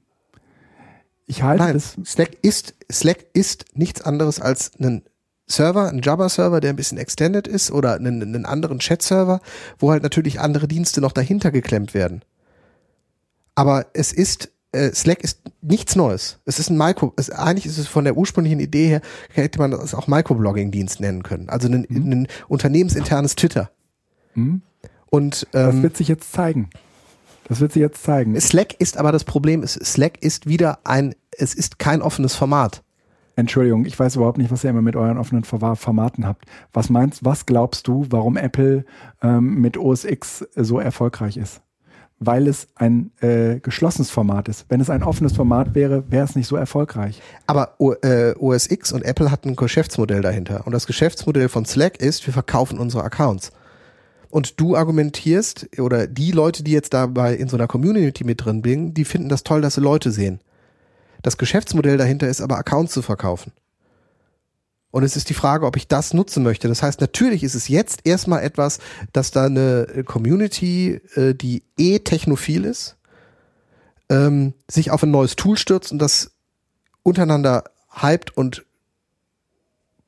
[1.26, 5.04] Ich halte Nein, das, Slack ist, Slack ist nichts anderes als ein
[5.48, 9.42] Server, ein Jabber-Server, der ein bisschen extended ist oder einen, einen anderen Chat-Server,
[9.78, 12.24] wo halt natürlich andere Dienste noch dahinter geklemmt werden.
[13.56, 16.40] Aber es ist, äh, Slack ist nichts Neues.
[16.46, 19.74] Es ist ein Micro, es, eigentlich ist es von der ursprünglichen Idee her, hätte man
[19.74, 21.50] es auch Microblogging-Dienst nennen können.
[21.50, 23.70] Also ein, ein unternehmensinternes Twitter.
[24.34, 24.62] Hm?
[25.14, 26.72] Und das ähm, wird sich jetzt zeigen.
[27.48, 28.40] Das wird sich jetzt zeigen.
[28.42, 32.82] Slack ist aber das Problem, ist, Slack ist wieder ein, es ist kein offenes Format.
[33.36, 36.46] Entschuldigung, ich weiß überhaupt nicht, was ihr immer mit euren offenen Formaten habt.
[36.72, 38.86] Was meinst, was glaubst du, warum Apple
[39.22, 41.62] ähm, mit OS X so erfolgreich ist?
[42.18, 44.66] Weil es ein äh, geschlossenes Format ist.
[44.70, 47.22] Wenn es ein offenes Format wäre, wäre es nicht so erfolgreich.
[47.46, 50.66] Aber O- äh, OS X und Apple hatten ein Geschäftsmodell dahinter.
[50.66, 53.52] Und das Geschäftsmodell von Slack ist, wir verkaufen unsere Accounts.
[54.34, 58.64] Und du argumentierst, oder die Leute, die jetzt dabei in so einer Community mit drin
[58.66, 60.40] sind, die finden das toll, dass sie Leute sehen.
[61.22, 63.52] Das Geschäftsmodell dahinter ist aber Accounts zu verkaufen.
[64.90, 66.68] Und es ist die Frage, ob ich das nutzen möchte.
[66.68, 68.80] Das heißt, natürlich ist es jetzt erstmal etwas,
[69.12, 72.96] dass da eine Community, äh, die eh technophil ist,
[74.10, 76.32] ähm, sich auf ein neues Tool stürzt und das
[77.04, 77.66] untereinander
[78.02, 78.66] hypt und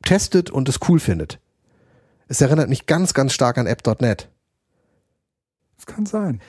[0.03, 1.37] testet und es cool findet.
[2.27, 4.29] Es erinnert mich ganz, ganz stark an app.net.
[5.77, 6.41] Es kann sein.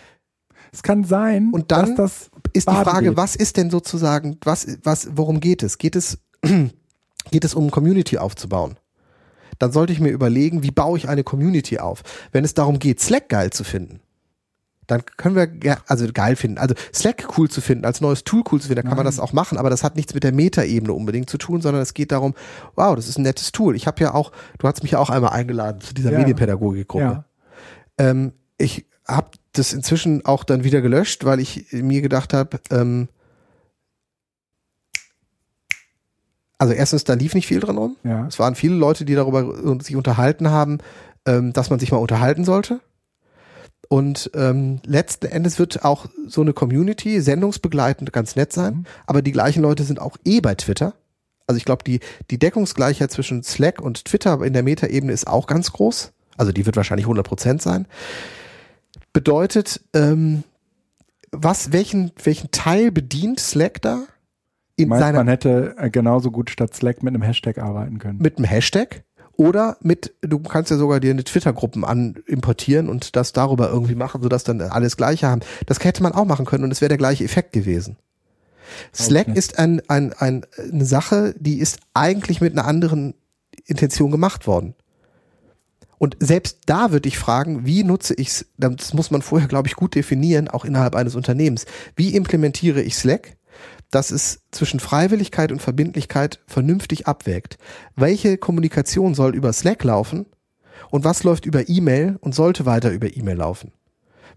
[0.73, 3.16] Es kann sein, und dann dass das ist die Frage, geht.
[3.16, 5.78] was ist denn sozusagen, was, was, worum geht es?
[5.78, 6.19] Geht es,
[7.31, 8.77] geht es um Community aufzubauen?
[9.59, 12.03] Dann sollte ich mir überlegen, wie baue ich eine Community auf?
[12.32, 14.01] Wenn es darum geht, Slack geil zu finden,
[14.86, 18.42] dann können wir, ge- also geil finden, also Slack cool zu finden, als neues Tool
[18.52, 19.14] cool zu finden, dann kann man Nein.
[19.16, 21.92] das auch machen, aber das hat nichts mit der Metaebene unbedingt zu tun, sondern es
[21.94, 22.34] geht darum,
[22.76, 23.74] wow, das ist ein nettes Tool.
[23.76, 26.18] Ich habe ja auch, du hast mich ja auch einmal eingeladen zu dieser Ja.
[26.18, 27.04] Medienpädagogikgruppe.
[27.04, 27.24] Ja.
[27.98, 33.08] Ähm, ich habe das inzwischen auch dann wieder gelöscht, weil ich mir gedacht habe, ähm,
[36.58, 37.96] also erstens, da lief nicht viel drin rum.
[38.02, 38.26] Ja.
[38.26, 40.78] Es waren viele Leute, die darüber sich unterhalten haben,
[41.26, 42.80] ähm, dass man sich mal unterhalten sollte.
[43.88, 48.84] Und ähm, letzten Endes wird auch so eine Community sendungsbegleitend ganz nett sein, Mhm.
[49.06, 50.94] aber die gleichen Leute sind auch eh bei Twitter.
[51.46, 52.00] Also ich glaube, die,
[52.30, 56.12] die Deckungsgleichheit zwischen Slack und Twitter in der Metaebene ist auch ganz groß.
[56.36, 57.86] Also die wird wahrscheinlich 100% sein.
[59.12, 60.42] Bedeutet, ähm,
[61.30, 64.02] was, welchen, welchen Teil bedient Slack da?
[64.76, 68.18] In Meinst, seiner man hätte äh, genauso gut statt Slack mit einem Hashtag arbeiten können.
[68.18, 69.04] mit einem Hashtag
[69.36, 73.94] oder mit, du kannst ja sogar dir eine Twitter-Gruppen an importieren und das darüber irgendwie
[73.94, 75.42] machen, sodass dann alles Gleiche haben.
[75.66, 77.96] Das hätte man auch machen können und es wäre der gleiche Effekt gewesen.
[78.94, 83.14] Slack ist ein, ein, ein, eine Sache, die ist eigentlich mit einer anderen
[83.66, 84.74] Intention gemacht worden.
[85.98, 89.68] Und selbst da würde ich fragen, wie nutze ich es, das muss man vorher, glaube
[89.68, 91.64] ich, gut definieren, auch innerhalb eines Unternehmens.
[91.94, 93.36] Wie implementiere ich Slack,
[93.90, 97.58] dass es zwischen Freiwilligkeit und Verbindlichkeit vernünftig abwägt?
[97.94, 100.26] Welche Kommunikation soll über Slack laufen
[100.90, 103.72] und was läuft über E-Mail und sollte weiter über E-Mail laufen?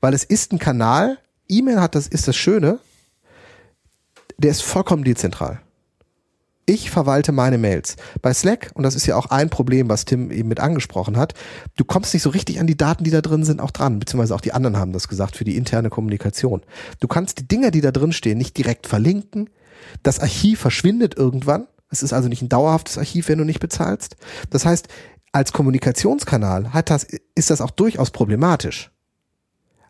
[0.01, 1.17] Weil es ist ein Kanal,
[1.47, 2.79] E-Mail hat das, ist das Schöne,
[4.37, 5.61] der ist vollkommen dezentral.
[6.69, 7.95] Ich verwalte meine Mails.
[8.21, 11.33] Bei Slack, und das ist ja auch ein Problem, was Tim eben mit angesprochen hat,
[11.77, 14.35] du kommst nicht so richtig an die Daten, die da drin sind, auch dran, beziehungsweise
[14.35, 16.61] auch die anderen haben das gesagt für die interne Kommunikation.
[16.99, 19.49] Du kannst die Dinge, die da drin stehen, nicht direkt verlinken.
[20.03, 21.65] Das Archiv verschwindet irgendwann.
[21.89, 24.15] Es ist also nicht ein dauerhaftes Archiv, wenn du nicht bezahlst.
[24.51, 24.89] Das heißt,
[25.31, 28.91] als Kommunikationskanal hat das, ist das auch durchaus problematisch.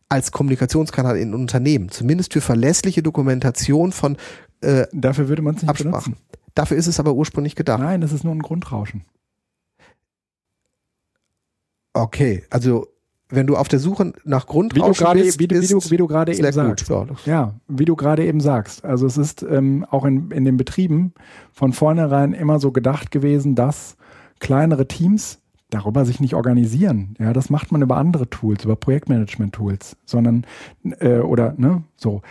[0.07, 4.15] Als Kommunikationskanal in Unternehmen, zumindest für verlässliche Dokumentation von
[4.61, 6.13] äh, Dafür würde man es nicht Absprachen.
[6.13, 6.29] benutzen.
[6.59, 7.79] Dafür ist es aber ursprünglich gedacht.
[7.79, 9.05] Nein, das ist nur ein Grundrauschen.
[11.93, 12.85] Okay, also
[13.29, 15.79] wenn du auf der Suche nach Wie du Grundrauschen gerade, bist, wie du, wie du,
[15.89, 16.89] wie du gerade eben sagst.
[16.89, 17.25] gut.
[17.25, 18.83] Ja, Ja, wie du gerade eben sagst.
[18.83, 21.13] Also es ist ähm, auch in, in den Betrieben
[21.53, 23.95] von vornherein immer so gedacht gewesen, dass
[24.39, 27.15] kleinere Teams darüber sich nicht organisieren.
[27.19, 30.45] Ja, das macht man über andere Tools, über Projektmanagement-Tools, sondern
[30.99, 32.21] äh, oder ne, so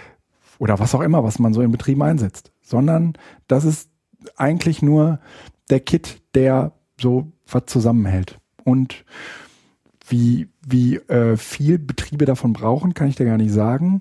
[0.59, 3.15] oder was auch immer, was man so in Betrieben einsetzt, sondern
[3.47, 3.89] das ist
[4.37, 5.21] eigentlich nur
[5.71, 8.39] der Kit, der so was zusammenhält.
[8.65, 9.05] Und
[10.09, 14.01] wie, wie äh, viel Betriebe davon brauchen, kann ich dir gar nicht sagen.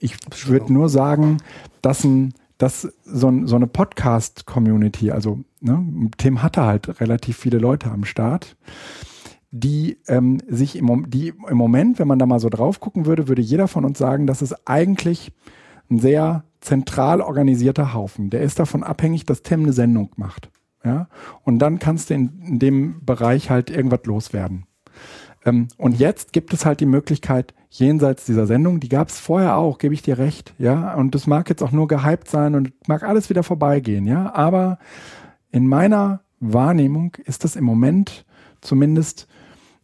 [0.00, 0.16] Ich
[0.46, 1.38] würde nur sagen,
[1.82, 7.58] dass, ein, dass so, ein, so eine Podcast-Community, also ne, Tim hatte halt relativ viele
[7.58, 8.56] Leute am Start,
[9.50, 13.28] die ähm, sich im, die im Moment, wenn man da mal so drauf gucken würde,
[13.28, 15.32] würde jeder von uns sagen, dass es eigentlich
[15.90, 18.30] ein sehr zentral organisierter Haufen.
[18.30, 20.50] Der ist davon abhängig, dass Tim eine Sendung macht.
[20.84, 21.08] Ja?
[21.44, 24.66] Und dann kannst du in, in dem Bereich halt irgendwas loswerden.
[25.44, 29.56] Ähm, und jetzt gibt es halt die Möglichkeit, jenseits dieser Sendung, die gab es vorher
[29.56, 32.72] auch, gebe ich dir recht, ja, und das mag jetzt auch nur gehypt sein und
[32.88, 34.78] mag alles wieder vorbeigehen, ja, aber
[35.50, 38.24] in meiner Wahrnehmung ist das im Moment
[38.62, 39.28] zumindest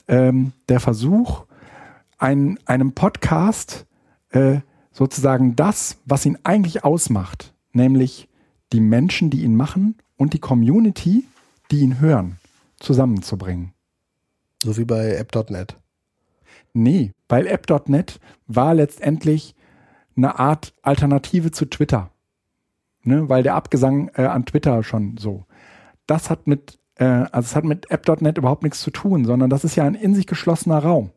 [0.09, 1.44] ähm, der Versuch,
[2.18, 3.86] ein, einem Podcast
[4.31, 4.60] äh,
[4.94, 8.28] sozusagen das, was ihn eigentlich ausmacht, nämlich
[8.72, 11.24] die Menschen, die ihn machen und die Community,
[11.70, 12.38] die ihn hören,
[12.80, 13.74] zusammenzubringen.
[14.62, 15.76] So wie bei app.net.
[16.72, 19.54] Nee, weil App.net war letztendlich
[20.16, 22.10] eine Art Alternative zu Twitter.
[23.04, 25.44] Ne, weil der Abgesang äh, an Twitter schon so.
[26.06, 29.64] Das hat mit, äh, also es hat mit App.net überhaupt nichts zu tun, sondern das
[29.64, 31.10] ist ja ein in sich geschlossener Raum.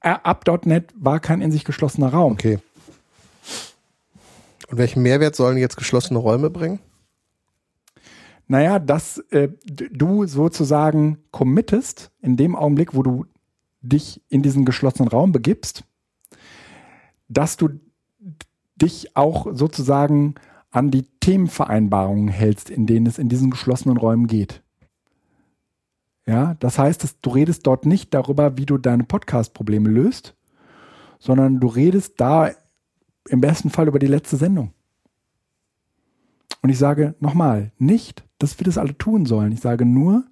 [0.00, 2.32] App.net war kein in sich geschlossener Raum.
[2.32, 2.58] Okay.
[4.68, 6.78] Und welchen Mehrwert sollen jetzt geschlossene Räume bringen?
[8.46, 13.26] Naja, dass äh, du sozusagen committest in dem Augenblick, wo du
[13.80, 15.84] dich in diesen geschlossenen Raum begibst,
[17.28, 17.70] dass du
[18.76, 20.34] dich auch sozusagen
[20.70, 24.62] an die Themenvereinbarungen hältst, in denen es in diesen geschlossenen Räumen geht.
[26.26, 30.34] Ja, das heißt, dass du redest dort nicht darüber, wie du deine Podcast-Probleme löst,
[31.18, 32.50] sondern du redest da
[33.28, 34.72] im besten Fall über die letzte Sendung.
[36.62, 39.52] Und ich sage nochmal, nicht, dass wir das alle tun sollen.
[39.52, 40.24] Ich sage nur,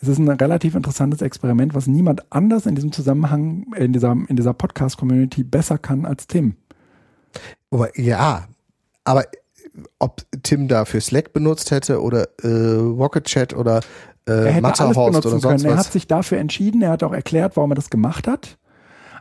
[0.00, 4.36] es ist ein relativ interessantes Experiment, was niemand anders in diesem Zusammenhang, in dieser, in
[4.36, 6.56] dieser Podcast-Community besser kann als Tim.
[7.96, 8.46] Ja,
[9.04, 9.24] aber
[9.98, 13.80] ob Tim dafür Slack benutzt hätte oder äh, Rocket Chat oder
[14.28, 15.54] äh, er hätte alles benutzen oder sonst können.
[15.54, 15.64] was.
[15.64, 18.58] Er hat sich dafür entschieden, er hat auch erklärt, warum er das gemacht hat.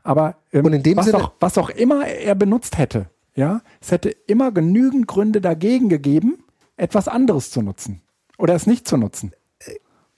[0.04, 3.62] Aber ähm, Und in dem was, Sinne- auch, was auch immer er benutzt hätte, ja,
[3.82, 6.44] es hätte immer genügend Gründe dagegen gegeben,
[6.78, 8.02] etwas anderes zu nutzen
[8.38, 9.32] oder es nicht zu nutzen.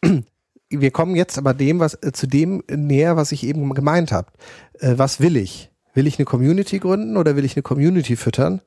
[0.70, 4.28] wir kommen jetzt aber dem, was äh, zu dem näher, was ich eben gemeint habe.
[4.80, 5.72] Äh, was will ich?
[5.94, 8.62] Will ich eine Community gründen oder will ich eine Community füttern?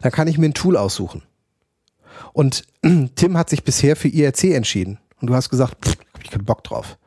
[0.00, 1.22] Dann kann ich mir ein Tool aussuchen.
[2.32, 2.64] Und
[3.14, 4.98] Tim hat sich bisher für IRC entschieden.
[5.24, 6.98] Und du hast gesagt, pff, hab ich keinen Bock drauf.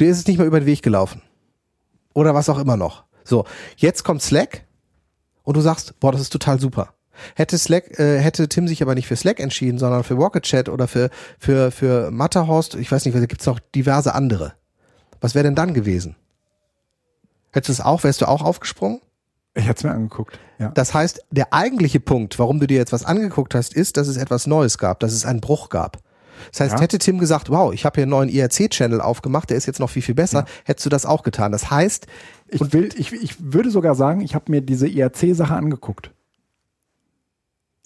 [0.00, 1.20] Dir ist es nicht mal über den Weg gelaufen.
[2.14, 3.04] Oder was auch immer noch.
[3.22, 3.44] So,
[3.76, 4.64] jetzt kommt Slack
[5.42, 6.94] und du sagst, boah, das ist total super.
[7.34, 10.70] Hätte Slack, äh, hätte Tim sich aber nicht für Slack entschieden, sondern für Rocket Chat
[10.70, 14.54] oder für, für, für Matterhorst, ich weiß nicht, da gibt's noch diverse andere.
[15.20, 16.16] Was wäre denn dann gewesen?
[17.52, 19.02] Hättest du es auch, wärst du auch aufgesprungen?
[19.52, 20.38] Ich hätte es mir angeguckt.
[20.58, 20.70] Ja.
[20.70, 24.16] Das heißt, der eigentliche Punkt, warum du dir jetzt was angeguckt hast, ist, dass es
[24.16, 25.98] etwas Neues gab, dass es einen Bruch gab.
[26.50, 26.80] Das heißt, Ja.
[26.80, 29.90] hätte Tim gesagt, wow, ich habe hier einen neuen IRC-Channel aufgemacht, der ist jetzt noch
[29.90, 31.52] viel, viel besser, hättest du das auch getan.
[31.52, 32.06] Das heißt,
[32.48, 36.12] Ich, will, ich, ich würde sogar sagen, ich habe mir diese IRC-Sache angeguckt.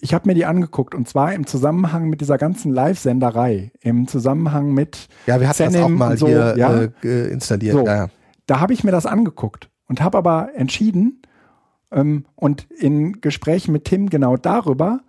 [0.01, 4.73] Ich habe mir die angeguckt und zwar im Zusammenhang mit dieser ganzen Live-Senderei, im Zusammenhang
[4.73, 6.87] mit ja, wir hatten das auch mal so, hier ja.
[7.03, 7.75] äh, installiert.
[7.75, 7.85] So.
[7.85, 8.07] Ja, ja.
[8.45, 11.21] da habe ich mir das angeguckt und habe aber entschieden
[11.91, 14.99] ähm, und in Gesprächen mit Tim genau darüber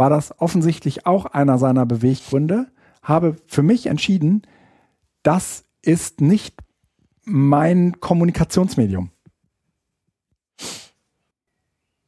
[0.00, 2.68] war das offensichtlich auch einer seiner Beweggründe,
[3.02, 4.40] habe für mich entschieden,
[5.22, 6.56] das ist nicht
[7.24, 9.10] mein Kommunikationsmedium.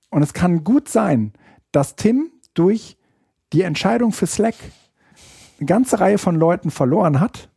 [0.09, 1.35] Und es kann gut sein,
[1.70, 2.97] dass Tim durch
[3.52, 4.55] die Entscheidung für Slack
[5.59, 7.51] eine ganze Reihe von Leuten verloren hat,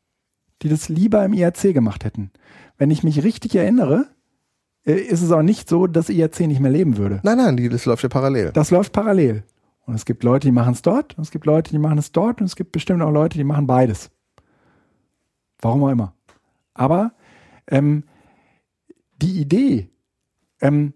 [0.64, 2.30] die das lieber im IRC gemacht hätten.
[2.78, 4.10] Wenn ich mich richtig erinnere,
[4.86, 7.22] äh, ist es auch nicht so, dass IRC nicht mehr leben würde.
[7.24, 8.52] Nein, nein, das läuft ja parallel.
[8.52, 9.46] Das läuft parallel.
[9.86, 12.12] Und es gibt Leute, die machen es dort, und es gibt Leute, die machen es
[12.12, 14.12] dort, und es gibt bestimmt auch Leute, die machen beides.
[15.60, 16.16] Warum auch immer.
[16.74, 17.14] Aber
[17.68, 18.04] ähm,
[19.22, 19.90] die Idee,
[20.60, 20.94] ähm,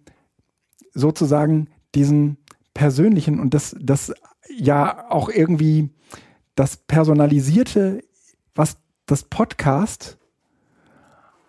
[0.93, 2.37] sozusagen diesen
[2.73, 4.13] persönlichen und das, das
[4.49, 5.89] ja auch irgendwie
[6.55, 8.03] das Personalisierte,
[8.55, 10.17] was das Podcast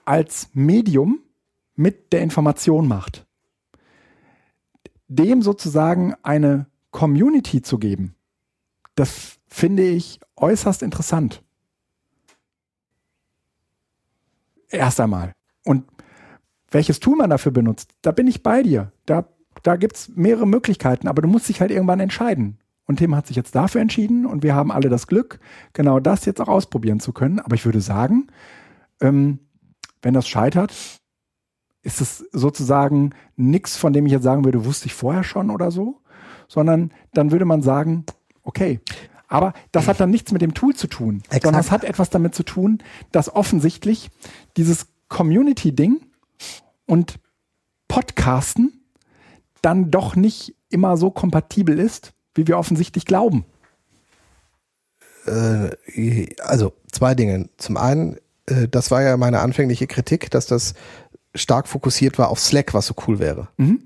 [0.04, 1.20] als Medium
[1.74, 3.26] mit der Information macht.
[5.08, 8.14] Dem sozusagen eine Community zu geben,
[8.94, 11.42] das finde ich äußerst interessant.
[14.68, 15.32] Erst einmal.
[15.64, 15.84] Und
[16.70, 18.92] welches Tool man dafür benutzt, da bin ich bei dir.
[19.06, 19.26] Da,
[19.62, 22.58] da gibt es mehrere Möglichkeiten, aber du musst dich halt irgendwann entscheiden.
[22.86, 25.38] Und Tim hat sich jetzt dafür entschieden und wir haben alle das Glück,
[25.72, 27.38] genau das jetzt auch ausprobieren zu können.
[27.38, 28.28] Aber ich würde sagen,
[29.00, 29.38] ähm,
[30.02, 30.72] wenn das scheitert,
[31.82, 35.70] ist es sozusagen nichts, von dem ich jetzt sagen würde, wusste ich vorher schon oder
[35.70, 35.99] so,
[36.50, 38.04] sondern dann würde man sagen,
[38.42, 38.80] okay.
[39.28, 41.44] Aber das hat dann nichts mit dem Tool zu tun, Exakt.
[41.44, 42.82] sondern es hat etwas damit zu tun,
[43.12, 44.10] dass offensichtlich
[44.56, 46.00] dieses Community-Ding
[46.86, 47.20] und
[47.86, 48.82] Podcasten
[49.62, 53.44] dann doch nicht immer so kompatibel ist, wie wir offensichtlich glauben.
[55.26, 57.48] Äh, also zwei Dinge.
[57.58, 58.16] Zum einen,
[58.46, 60.74] äh, das war ja meine anfängliche Kritik, dass das
[61.36, 63.46] stark fokussiert war auf Slack, was so cool wäre.
[63.58, 63.82] Mhm.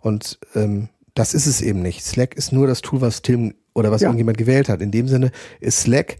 [0.00, 2.04] Und ähm, das ist es eben nicht.
[2.04, 4.08] Slack ist nur das Tool, was Tim oder was Ja.
[4.08, 4.80] irgendjemand gewählt hat.
[4.80, 6.18] In dem Sinne ist Slack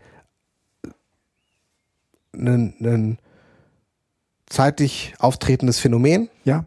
[2.35, 3.19] ein, ein
[4.49, 6.65] zeitlich auftretendes Phänomen Ja,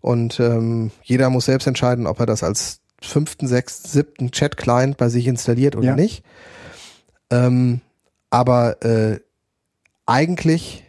[0.00, 5.08] und ähm, jeder muss selbst entscheiden, ob er das als fünften, sechsten, siebten Chat-Client bei
[5.08, 5.96] sich installiert oder Ja.
[5.96, 6.22] nicht.
[7.30, 7.80] Ähm,
[8.30, 9.20] aber äh,
[10.06, 10.84] eigentlich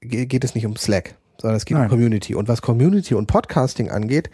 [0.00, 1.84] ge- geht es nicht um Slack, sondern es geht Nein.
[1.86, 2.34] um Community.
[2.34, 4.30] Und was Community und Podcasting angeht,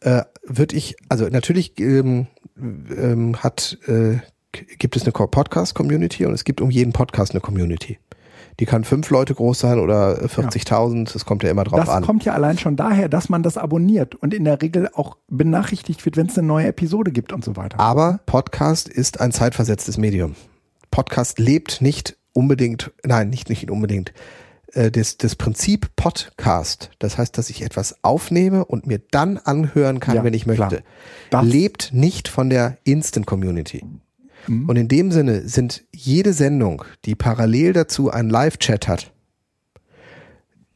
[0.00, 4.18] äh, würde ich, also natürlich ähm, ähm, hat, äh,
[4.78, 7.98] gibt es eine Co- Podcast-Community und es gibt um jeden Podcast eine Community.
[8.58, 12.02] Die kann fünf Leute groß sein oder 40.000, das kommt ja immer drauf das an.
[12.02, 16.02] kommt ja allein schon daher, dass man das abonniert und in der Regel auch benachrichtigt
[16.06, 17.78] wird, wenn es eine neue Episode gibt und so weiter.
[17.78, 20.36] Aber Podcast ist ein zeitversetztes Medium.
[20.90, 24.14] Podcast lebt nicht unbedingt, nein, nicht, nicht unbedingt.
[24.76, 30.00] Äh, das, das Prinzip Podcast, das heißt, dass ich etwas aufnehme und mir dann anhören
[30.00, 30.82] kann, Ja, wenn ich möchte,
[31.42, 33.84] lebt nicht von der Instant Community.
[34.46, 34.68] Mhm.
[34.68, 39.12] Und in dem Sinne sind jede Sendung, die parallel dazu einen Live-Chat hat,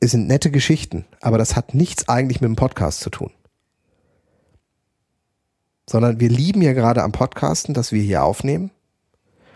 [0.00, 3.30] es sind nette Geschichten, aber das hat nichts eigentlich mit dem Podcast zu tun.
[5.88, 8.70] Sondern wir lieben ja gerade am Podcasten, dass wir hier aufnehmen.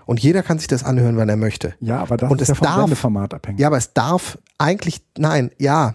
[0.06, 1.74] Und jeder kann sich das anhören, wann er möchte.
[1.81, 3.60] Ja, aber das Und ist es ja vom darf- Sendeformat abhängig.
[3.60, 5.94] Ja, aber es darf eigentlich, nein, ja.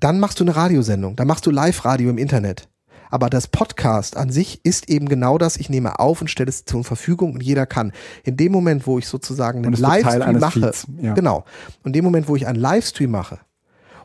[0.00, 2.68] Dann machst du eine Radiosendung, dann machst du Live-Radio im Internet.
[3.10, 5.58] Aber das Podcast an sich ist eben genau das.
[5.58, 7.92] Ich nehme auf und stelle es zur Verfügung und jeder kann.
[8.24, 11.12] In dem Moment, wo ich sozusagen einen Livestream mache, ja.
[11.12, 11.44] genau.
[11.82, 13.38] Und in dem Moment, wo ich einen Livestream mache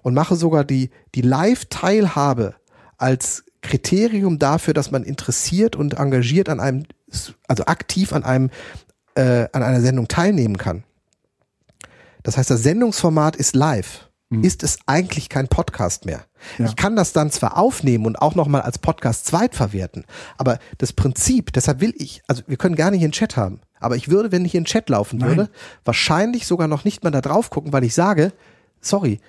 [0.02, 2.56] und mache sogar die, die Live-Teilhabe
[2.98, 6.86] als Kriterium dafür, dass man interessiert und engagiert an einem,
[7.48, 8.50] also aktiv an einem,
[9.16, 10.84] äh, an einer Sendung teilnehmen kann.
[12.24, 14.08] Das heißt, das Sendungsformat ist live.
[14.30, 16.26] Ist es eigentlich kein Podcast mehr?
[16.58, 16.66] Ja.
[16.66, 20.04] Ich kann das dann zwar aufnehmen und auch nochmal als Podcast zweitverwerten,
[20.38, 23.96] aber das Prinzip, deshalb will ich, also wir können gerne hier einen Chat haben, aber
[23.96, 25.30] ich würde, wenn hier ein Chat laufen Nein.
[25.30, 25.50] würde,
[25.86, 28.34] wahrscheinlich sogar noch nicht mal da drauf gucken, weil ich sage,
[28.82, 29.22] sorry,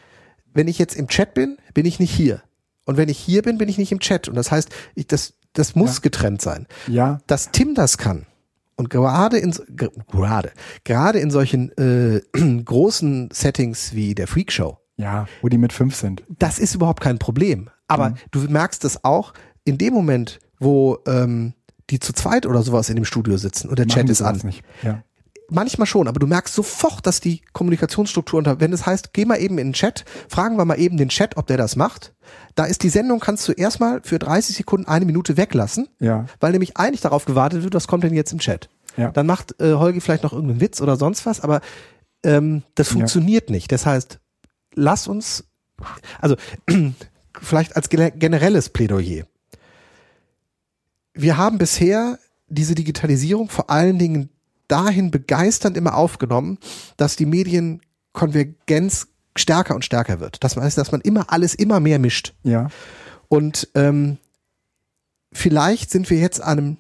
[0.53, 2.43] wenn ich jetzt im Chat bin, bin ich nicht hier.
[2.89, 4.29] Und wenn ich hier bin, bin ich nicht im Chat.
[4.29, 6.01] Und das heißt, ich, das, das muss Ja.
[6.03, 8.25] getrennt sein Ja, dass Tim das kann
[8.77, 9.55] und gerade in
[10.11, 10.53] gerade
[10.85, 12.23] gerade in solchen äh,
[12.65, 16.23] großen Settings wie der Freak Show, ja, wo die mit fünf sind.
[16.39, 17.69] das ist überhaupt kein Problem.
[17.89, 19.33] Aber du merkst es auch
[19.65, 21.55] in dem Moment, wo ähm,
[21.91, 24.41] die zu zweit oder sowas in dem Studio sitzen und der Machen Chat ist an.
[24.45, 24.63] Nicht.
[24.83, 25.03] Ja.
[25.51, 29.37] Manchmal schon, aber du merkst sofort, dass die Kommunikationsstruktur unter, wenn es heißt, geh mal
[29.41, 32.15] eben in den Chat, fragen wir mal eben den Chat, ob der das macht.
[32.55, 36.27] Da ist die Sendung, kannst du erstmal für 30 Sekunden eine Minute weglassen Ja.
[36.41, 38.69] weil nämlich eigentlich darauf gewartet wird, was kommt denn jetzt im Chat.
[38.99, 39.11] Ja.
[39.11, 41.63] Dann macht äh, Holgi vielleicht noch irgendeinen Witz oder sonst was, aber
[42.25, 42.95] ähm, das Ja.
[42.95, 43.73] funktioniert nicht.
[43.73, 44.19] Das heißt,
[44.75, 45.45] lass uns,
[46.21, 46.37] also
[47.41, 49.25] vielleicht als gene- generelles Plädoyer.
[51.15, 52.19] Wir haben bisher
[52.49, 54.29] diese Digitalisierung vor allen Dingen
[54.69, 56.59] dahin begeisternd immer aufgenommen,
[56.97, 60.43] dass die Medienkonvergenz stärker und stärker wird.
[60.45, 62.35] Das heißt, dass man immer alles immer mehr mischt.
[62.43, 62.69] Ja.
[63.29, 64.19] Und ähm,
[65.33, 66.77] vielleicht sind wir jetzt an einem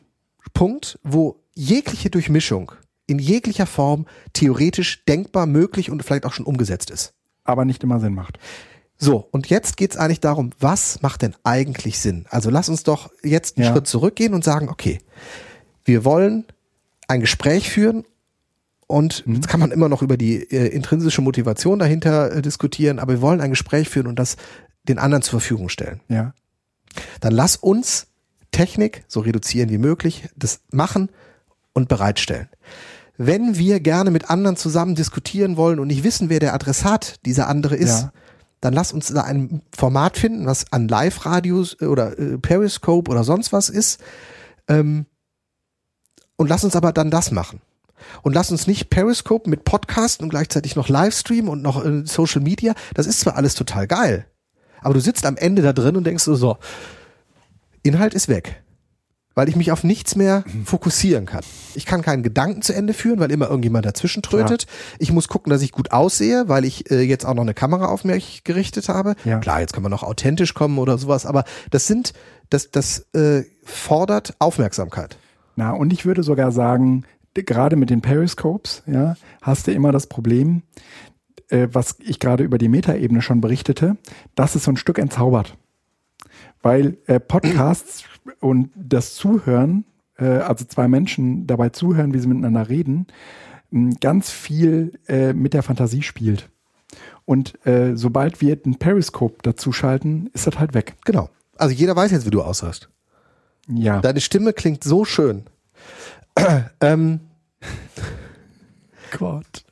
[0.54, 2.72] Punkt, wo jegliche Durchmischung
[3.06, 7.14] in jeglicher Form theoretisch denkbar, möglich und vielleicht auch schon umgesetzt ist.
[7.44, 8.38] Aber nicht immer Sinn macht.
[8.98, 12.26] So, und jetzt geht's eigentlich darum, was macht denn eigentlich Sinn?
[12.30, 13.72] Also lass uns doch jetzt einen Ja.
[13.72, 14.98] Schritt zurückgehen und sagen, okay,
[15.84, 16.44] wir wollen
[17.08, 18.04] ein Gespräch führen
[18.86, 19.34] und Mhm.
[19.36, 23.20] jetzt kann man immer noch über die äh, intrinsische Motivation dahinter äh, diskutieren, aber wir
[23.22, 24.36] wollen ein Gespräch führen und das
[24.84, 26.00] den anderen zur Verfügung stellen.
[26.08, 26.32] Ja.
[27.20, 28.06] Dann lass uns
[28.50, 31.10] Technik so reduzieren wie möglich, das machen
[31.74, 32.48] und bereitstellen.
[33.18, 37.48] Wenn wir gerne mit anderen zusammen diskutieren wollen und nicht wissen, wer der Adressat dieser
[37.48, 38.12] andere ist, Ja.
[38.60, 43.52] dann lass uns da ein Format finden, was an Live-Radios oder äh, Periscope oder sonst
[43.52, 44.00] was ist.
[44.68, 45.04] Ähm,
[46.38, 47.60] und lass uns aber dann das machen.
[48.22, 52.40] Und lass uns nicht Periscope mit Podcasten und gleichzeitig noch Livestream und noch äh, Social
[52.40, 52.74] Media.
[52.94, 54.24] Das ist zwar alles total geil,
[54.80, 56.56] aber du sitzt am Ende da drin und denkst so, so
[57.82, 58.62] Inhalt ist weg.
[59.34, 61.44] Weil ich mich auf nichts mehr fokussieren kann.
[61.74, 64.66] Ich kann keinen Gedanken zu Ende führen, weil immer irgendjemand dazwischen trötet.
[64.98, 67.86] Ich muss gucken, dass ich gut aussehe, weil ich äh, jetzt auch noch eine Kamera
[67.86, 69.14] auf mich gerichtet habe.
[69.24, 69.38] Ja.
[69.38, 72.14] Klar, jetzt kann man noch authentisch kommen oder sowas, aber das sind,
[72.50, 75.16] das, das äh, fordert Aufmerksamkeit.
[75.58, 77.04] Na, und ich würde sogar sagen,
[77.34, 80.62] gerade mit den Periscopes, ja, hast du immer das Problem,
[81.48, 83.96] äh, was ich gerade über die Metaebene schon berichtete,
[84.36, 85.56] das ist so ein Stück entzaubert.
[86.62, 88.04] Weil äh, Podcasts
[88.38, 89.84] und das Zuhören,
[90.16, 93.08] äh, also zwei Menschen dabei zuhören, wie sie miteinander reden,
[94.00, 96.50] ganz viel äh, mit der Fantasie spielt.
[97.24, 100.94] Und äh, sobald wir den Periscope dazu schalten, ist das halt weg.
[101.04, 101.30] Genau.
[101.56, 102.90] Also jeder weiß jetzt, wie du aussahst.
[103.68, 104.00] Ja.
[104.00, 105.44] Deine Stimme klingt so schön.
[106.80, 107.20] ähm,
[109.18, 109.64] Gott.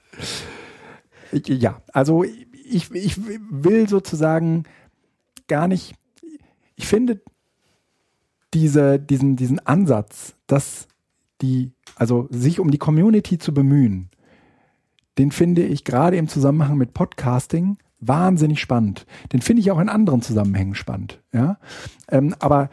[1.32, 3.18] Ja, also ich, ich
[3.50, 4.64] will sozusagen
[5.48, 5.94] gar nicht,
[6.76, 7.20] ich finde
[8.54, 10.88] diese, diesen, diesen Ansatz, dass
[11.42, 14.10] die, also sich um die Community zu bemühen,
[15.18, 19.06] den finde ich gerade im Zusammenhang mit Podcasting wahnsinnig spannend.
[19.32, 21.22] Den finde ich auch in anderen Zusammenhängen spannend.
[21.32, 21.58] Ja?
[22.08, 22.70] Ähm, aber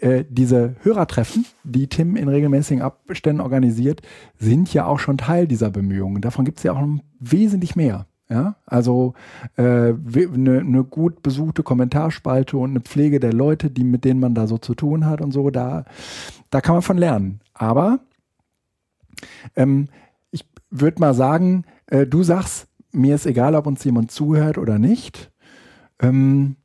[0.00, 4.02] äh, diese Hörertreffen, die Tim in regelmäßigen Abständen organisiert,
[4.38, 6.22] sind ja auch schon Teil dieser Bemühungen.
[6.22, 6.86] Davon gibt es ja auch
[7.18, 8.06] wesentlich mehr.
[8.28, 9.14] Ja, also
[9.56, 14.18] eine äh, ne, ne gut besuchte Kommentarspalte und eine Pflege der Leute, die mit denen
[14.18, 15.84] man da so zu tun hat und so, da,
[16.50, 17.40] da kann man von lernen.
[17.54, 18.00] Aber
[19.54, 19.86] ähm,
[20.32, 24.80] ich würde mal sagen, äh, du sagst, mir ist egal, ob uns jemand zuhört oder
[24.80, 25.30] nicht.
[26.00, 26.56] Ähm,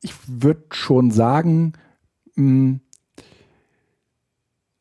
[0.00, 1.74] ich würde schon sagen,
[2.38, 2.80] hm,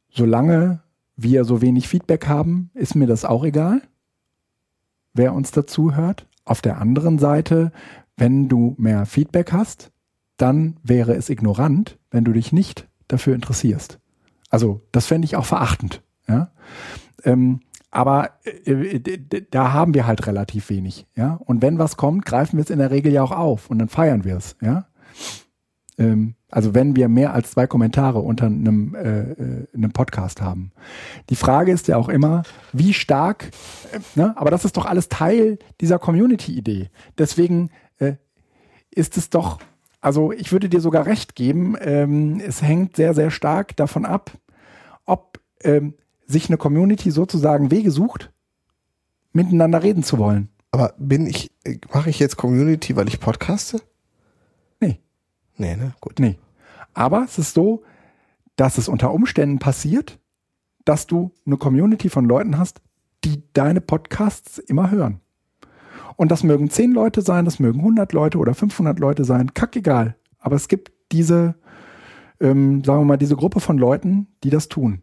[0.09, 0.81] solange
[1.15, 3.81] wir so wenig Feedback haben, ist mir das auch egal,
[5.13, 6.27] wer uns dazu hört.
[6.45, 7.71] Auf der anderen Seite,
[8.15, 9.91] wenn du mehr Feedback hast,
[10.37, 13.99] dann wäre es ignorant, wenn du dich nicht dafür interessierst.
[14.49, 16.03] Also das fände ich auch verachtend.
[16.27, 16.51] Ja?
[17.23, 21.07] Ähm, aber äh, äh da haben wir halt relativ wenig.
[21.15, 21.39] Ja?
[21.43, 23.89] Und wenn was kommt, greifen wir es in der Regel ja auch auf und dann
[23.89, 24.55] feiern wir es.
[24.61, 24.85] Ja?
[25.97, 30.71] Ähm, also wenn wir mehr als zwei Kommentare unter einem, äh, äh, einem Podcast haben.
[31.29, 33.51] Die Frage ist ja auch immer, wie stark,
[33.91, 34.33] äh, ne?
[34.37, 36.89] aber das ist doch alles Teil dieser Community-Idee.
[37.17, 37.69] Deswegen
[37.99, 38.13] äh,
[38.91, 39.59] ist es doch,
[39.99, 44.31] also ich würde dir sogar recht geben, ähm, es hängt sehr, sehr stark davon ab,
[45.05, 45.95] ob ähm,
[46.25, 48.31] sich eine Community sozusagen Wege sucht,
[49.33, 50.49] miteinander reden zu wollen.
[50.71, 51.51] Aber bin ich,
[51.93, 53.81] mache ich jetzt Community, weil ich podcaste?
[55.57, 55.93] Nee, ne?
[55.99, 56.19] Gut.
[56.19, 56.37] Nee.
[56.93, 57.83] Aber es ist so,
[58.55, 60.19] dass es unter Umständen passiert,
[60.85, 62.81] dass du eine Community von Leuten hast,
[63.23, 65.21] die deine Podcasts immer hören.
[66.15, 70.15] Und das mögen 10 Leute sein, das mögen 100 Leute oder 500 Leute sein, kackegal.
[70.39, 71.55] Aber es gibt diese,
[72.39, 75.01] ähm, sagen wir mal, diese Gruppe von Leuten, die das tun.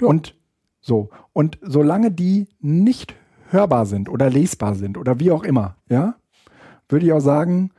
[0.00, 0.06] Ja.
[0.06, 0.36] Und
[0.80, 1.10] so.
[1.32, 3.14] Und solange die nicht
[3.50, 6.14] hörbar sind oder lesbar sind oder wie auch immer, ja,
[6.88, 7.70] würde ich auch sagen,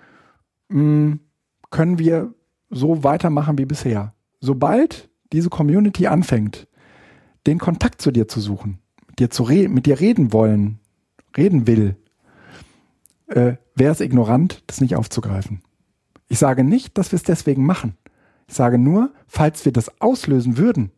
[0.69, 1.19] mh, mm,
[1.69, 2.33] können wir
[2.69, 4.13] so weitermachen wie bisher.
[4.39, 6.67] Sobald diese Community anfängt,
[7.45, 8.79] den Kontakt zu dir zu suchen,
[9.19, 10.79] dir zu mit dir reden wollen,
[11.35, 11.95] reden will,
[13.27, 15.61] äh, wäre es ignorant, das nicht aufzugreifen.
[16.29, 17.95] Ich sage nicht, dass wir es deswegen machen.
[18.47, 20.91] Ich sage nur, falls wir das auslösen würden,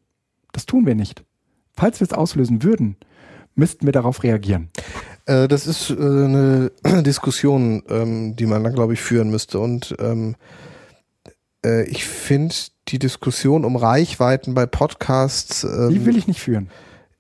[0.52, 1.24] das tun wir nicht.
[1.74, 2.98] Falls wir es auslösen würden,
[3.56, 4.70] müssten wir darauf reagieren.
[5.26, 6.72] Äh, das ist äh, eine
[7.04, 9.60] Diskussion, ähm, die man dann, glaube ich, führen müsste.
[9.60, 10.36] Und ähm,
[11.66, 12.56] äh, ich finde
[12.88, 15.64] die Diskussion um Reichweiten bei Podcasts.
[15.64, 16.70] Ähm, die will ich nicht führen.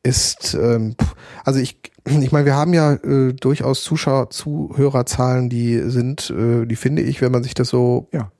[0.01, 0.95] Ist, ähm,
[1.43, 6.75] also ich, ich meine, wir haben ja äh, durchaus Zuschauer, Zuhörerzahlen, die sind, äh, die
[6.75, 8.31] finde ich, wenn man sich das so ja,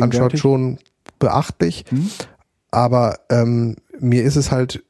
[0.00, 0.78] anschaut, schon
[1.18, 1.84] beachtlich.
[1.88, 2.10] Hm.
[2.70, 4.82] Aber ähm, mir ist es halt,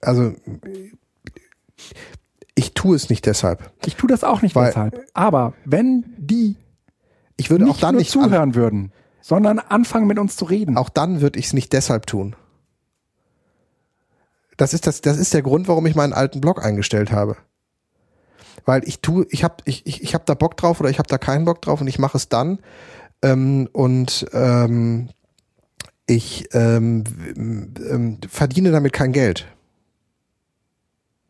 [0.00, 0.34] also
[2.56, 3.70] ich tue es nicht deshalb.
[3.84, 5.06] Ich tue das auch nicht weil, deshalb.
[5.14, 6.56] Aber wenn die
[7.36, 10.76] ich würde auch dann nicht zuhören würden, sondern anfangen mit uns zu reden.
[10.76, 12.34] Auch dann würde ich es nicht deshalb tun.
[14.56, 17.36] Das ist das, das ist der Grund, warum ich meinen alten Blog eingestellt habe.
[18.64, 21.08] Weil ich tue, ich habe ich, ich, ich hab da Bock drauf oder ich habe
[21.08, 22.58] da keinen Bock drauf und ich mache es dann.
[23.20, 25.10] Ähm, und ähm,
[26.06, 27.04] ich ähm,
[27.36, 29.46] ähm, verdiene damit kein Geld.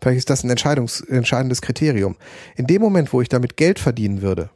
[0.00, 2.16] Vielleicht ist das ein entscheidendes Kriterium.
[2.56, 4.50] In dem Moment, wo ich damit Geld verdienen würde,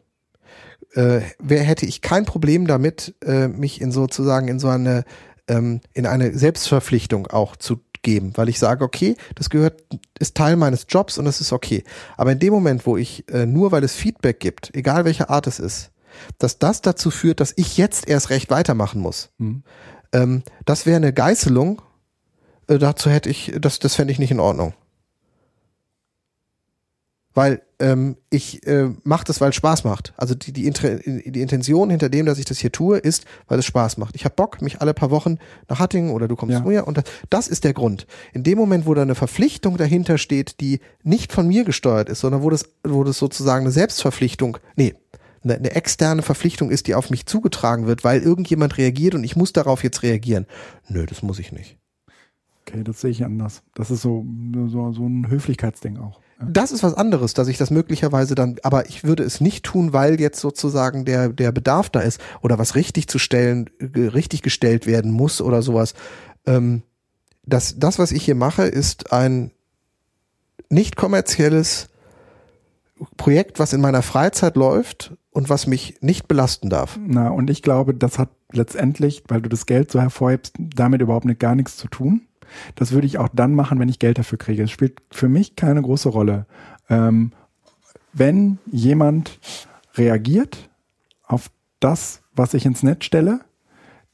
[0.95, 5.05] äh, hätte ich kein Problem damit, äh, mich in sozusagen in so eine
[5.49, 9.83] ähm, in eine Selbstverpflichtung auch zu geben, weil ich sage, okay, das gehört,
[10.19, 11.85] ist Teil meines Jobs und das ist okay.
[12.17, 15.47] Aber in dem Moment, wo ich äh, nur weil es Feedback gibt, egal welcher Art
[15.47, 15.91] es ist,
[16.39, 19.63] dass das dazu führt, dass ich jetzt erst recht weitermachen muss, mhm.
[20.13, 21.83] ähm, das wäre eine Geißelung.
[22.69, 24.75] Äh, dazu hätte ich, das, das fände ich nicht in Ordnung
[27.41, 30.13] weil ähm, ich äh, mache das, weil es Spaß macht.
[30.19, 33.65] Also die, die, die Intention hinter dem, dass ich das hier tue, ist, weil es
[33.65, 34.15] Spaß macht.
[34.15, 36.61] Ich habe Bock, mich alle paar Wochen nach Hattingen oder du kommst ja.
[36.61, 38.07] zu mir und das, das ist der Grund.
[38.35, 42.21] In dem Moment, wo da eine Verpflichtung dahinter steht, die nicht von mir gesteuert ist,
[42.21, 44.95] sondern wo das, wo das sozusagen eine Selbstverpflichtung, nee,
[45.43, 49.35] eine, eine externe Verpflichtung ist, die auf mich zugetragen wird, weil irgendjemand reagiert und ich
[49.35, 50.45] muss darauf jetzt reagieren.
[50.89, 51.79] Nö, das muss ich nicht.
[52.67, 53.63] Okay, das sehe ich anders.
[53.73, 54.27] Das ist so,
[54.69, 56.21] so, so ein Höflichkeitsding auch.
[56.43, 59.93] Das ist was anderes, dass ich das möglicherweise dann, aber ich würde es nicht tun,
[59.93, 64.87] weil jetzt sozusagen der, der Bedarf da ist oder was richtig zu stellen, richtig gestellt
[64.87, 65.95] werden muss oder sowas.
[66.47, 66.83] Ähm,
[67.45, 69.51] das, das, was ich hier mache, ist ein
[70.71, 71.89] nicht kommerzielles
[73.17, 76.99] Projekt, was in meiner Freizeit läuft und was mich nicht belasten darf.
[77.05, 81.27] Na, und ich glaube, das hat letztendlich, weil du das Geld so hervorhebst, damit überhaupt
[81.27, 82.23] nicht gar nichts zu tun.
[82.75, 84.63] Das würde ich auch dann machen, wenn ich Geld dafür kriege.
[84.63, 86.47] Es spielt für mich keine große Rolle.
[86.89, 87.33] Ähm,
[88.13, 89.39] wenn jemand
[89.95, 90.71] reagiert
[91.23, 93.41] auf das, was ich ins Netz stelle,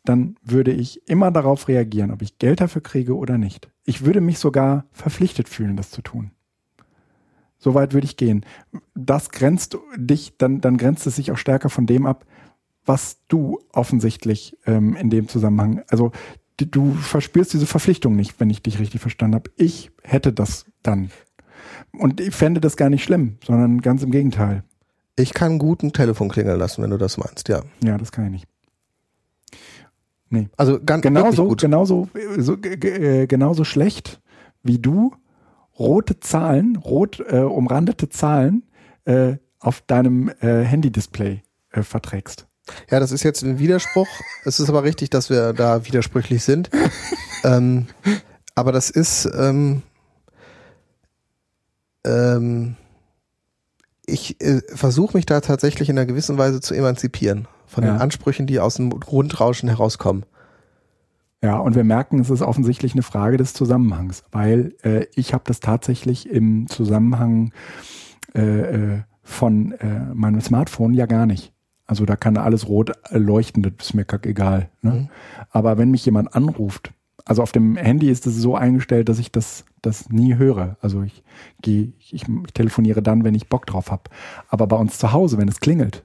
[0.05, 3.69] dann würde ich immer darauf reagieren, ob ich Geld dafür kriege oder nicht.
[3.85, 6.31] Ich würde mich sogar verpflichtet fühlen, das zu tun.
[7.59, 8.45] So weit würde ich gehen.
[8.95, 12.25] Das grenzt dich, dann, dann grenzt es sich auch stärker von dem ab,
[12.85, 16.13] was du offensichtlich ähm, in dem Zusammenhang, also
[16.59, 19.51] du verspürst diese Verpflichtung nicht, wenn ich dich richtig verstanden habe.
[19.57, 21.11] Ich hätte das dann.
[21.93, 24.63] Und ich fände das gar nicht schlimm, sondern ganz im Gegenteil.
[25.19, 27.63] Ich kann gut ein Telefon klingeln lassen, wenn du das meinst, ja.
[27.83, 28.49] Ja, das kann ich nicht.
[30.29, 30.49] Nee.
[30.57, 31.61] Also ganz Genauso, gut.
[31.61, 32.09] genauso,
[32.39, 32.89] so, g- g-
[33.23, 34.21] äh, genauso schlecht
[34.63, 35.15] wie du
[35.79, 38.65] rote Zahlen, rot äh, umrandete Zahlen
[39.05, 42.49] äh, auf deinem äh, Handy-Display äh, verträgst.
[42.91, 44.09] Ja, das ist jetzt ein Widerspruch.
[44.45, 46.71] es ist aber richtig, dass wir da widersprüchlich sind.
[47.45, 47.87] ähm,
[48.55, 49.83] aber das ist, ähm,
[52.05, 52.77] ähm,
[54.07, 57.93] ich äh, versuche mich da tatsächlich in einer gewissen Weise zu emanzipieren von Ja.
[57.95, 60.25] den Ansprüchen, die aus dem Grundrauschen herauskommen.
[61.43, 65.45] Ja, und wir merken, es ist offensichtlich eine Frage des Zusammenhangs, weil äh, ich habe
[65.47, 67.53] das tatsächlich im Zusammenhang
[68.35, 68.41] äh,
[68.95, 71.53] äh, von äh, meinem Smartphone ja gar nicht.
[71.87, 74.71] Also da kann alles rot äh, leuchten, das ist mir kackegal.
[74.83, 74.91] Ne?
[74.91, 75.09] Mhm.
[75.51, 76.93] Aber wenn mich jemand anruft,
[77.25, 80.77] also auf dem Handy ist es so eingestellt, dass ich das, das nie höre.
[80.81, 81.23] Also ich
[81.61, 84.05] gehe, ich, ich telefoniere dann, wenn ich Bock drauf habe.
[84.49, 86.05] Aber bei uns zu Hause, wenn es klingelt,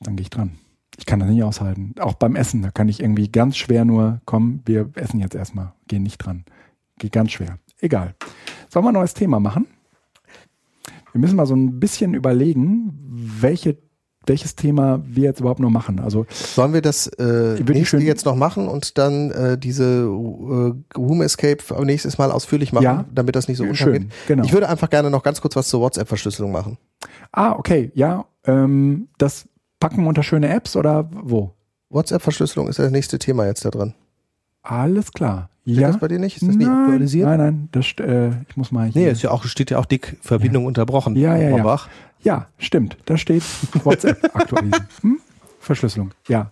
[0.00, 0.52] dann gehe ich dran.
[0.96, 1.94] Ich kann das nicht aushalten.
[2.00, 5.72] Auch beim Essen, da kann ich irgendwie ganz schwer nur, komm, wir essen jetzt erstmal,
[5.86, 6.44] gehen nicht dran.
[6.98, 7.58] Geht ganz schwer.
[7.80, 8.14] Egal.
[8.68, 9.66] Sollen wir ein neues Thema machen?
[11.12, 13.78] Wir müssen mal so ein bisschen überlegen, welche,
[14.28, 16.00] welches Thema wir jetzt überhaupt noch machen.
[16.00, 20.96] Also Sollen wir das äh, nächste schön- jetzt noch machen und dann äh, diese äh,
[20.98, 23.04] Room Escape nächstes Mal ausführlich machen, Ja.
[23.14, 24.12] damit das nicht so Schön, untergeht?
[24.26, 24.44] genau.
[24.44, 26.78] Ich würde einfach gerne noch ganz kurz was zur WhatsApp-Verschlüsselung machen.
[27.32, 28.24] Ah, okay, ja.
[28.44, 29.46] Ähm, das
[29.80, 31.52] packen wir unter schöne Apps oder wo?
[31.90, 33.94] WhatsApp-Verschlüsselung ist das nächste Thema jetzt da drin.
[34.68, 35.48] Alles klar.
[35.62, 35.88] Steht ja.
[35.88, 36.36] das bei dir nicht?
[36.36, 37.26] Ist das nicht nein, aktualisiert?
[37.26, 39.02] Nein, nein, das, äh, ich muss mal hier.
[39.02, 41.16] Nee, ist ja auch, steht ja auch dick, Verbindung unterbrochen.
[41.16, 41.80] Ja, ja, ja.
[42.20, 42.96] Ja, stimmt.
[43.06, 43.42] Da steht
[43.84, 44.86] WhatsApp aktualisieren.
[45.00, 45.20] Hm?
[45.58, 46.50] Verschlüsselung, ja.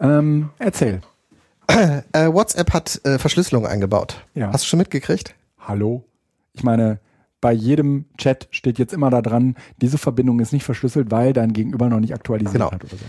[0.00, 1.00] Ähm, erzähl.
[2.12, 4.24] Äh, WhatsApp hat äh, Verschlüsselung eingebaut.
[4.34, 4.50] Ja.
[4.52, 5.34] Hast du schon mitgekriegt?
[5.58, 6.02] Hallo?
[6.54, 6.98] Ich meine,
[7.42, 11.52] bei jedem Chat steht jetzt immer da dran, diese Verbindung ist nicht verschlüsselt, weil dein
[11.52, 12.72] Gegenüber noch nicht aktualisiert Genau.
[12.72, 13.04] hat oder so.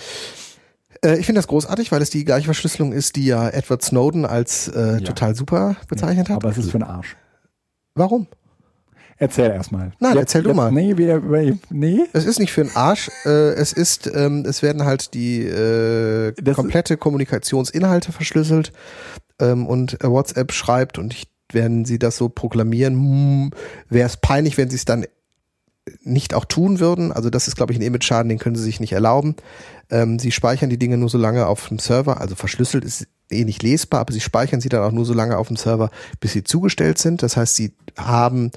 [1.04, 4.26] Äh, ich finde das großartig, weil es die gleiche Verschlüsselung ist, die ja Edward Snowden
[4.26, 5.00] als äh, Ja.
[5.00, 6.38] total super bezeichnet hat.
[6.38, 7.16] Aber es ist für den Arsch.
[7.96, 8.28] Warum?
[9.22, 9.92] Erzähl erstmal.
[10.00, 10.72] Nein, erzähl du mal.
[10.72, 11.22] Nee, wir,
[11.70, 12.04] nee.
[12.14, 13.10] Es ist nicht für den Arsch.
[13.26, 18.72] Äh, es ist, ähm, es werden halt die äh, Das- komplette Kommunikationsinhalte verschlüsselt
[19.42, 23.52] ähm, und äh, WhatsApp schreibt und ich, wenn sie das so proklamieren,
[23.90, 25.06] wäre es peinlich, wenn sie es dann
[26.04, 27.12] nicht auch tun würden.
[27.12, 29.36] Also das ist, glaube ich, ein Image-Schaden, den können sie sich nicht erlauben.
[29.92, 33.44] Ähm, sie speichern die Dinge nur so lange auf dem Server, also verschlüsselt ist eh
[33.46, 35.90] nicht lesbar, aber sie speichern sie dann auch nur so lange auf dem Server,
[36.20, 37.22] bis sie zugestellt sind.
[37.24, 38.52] Das heißt, sie haben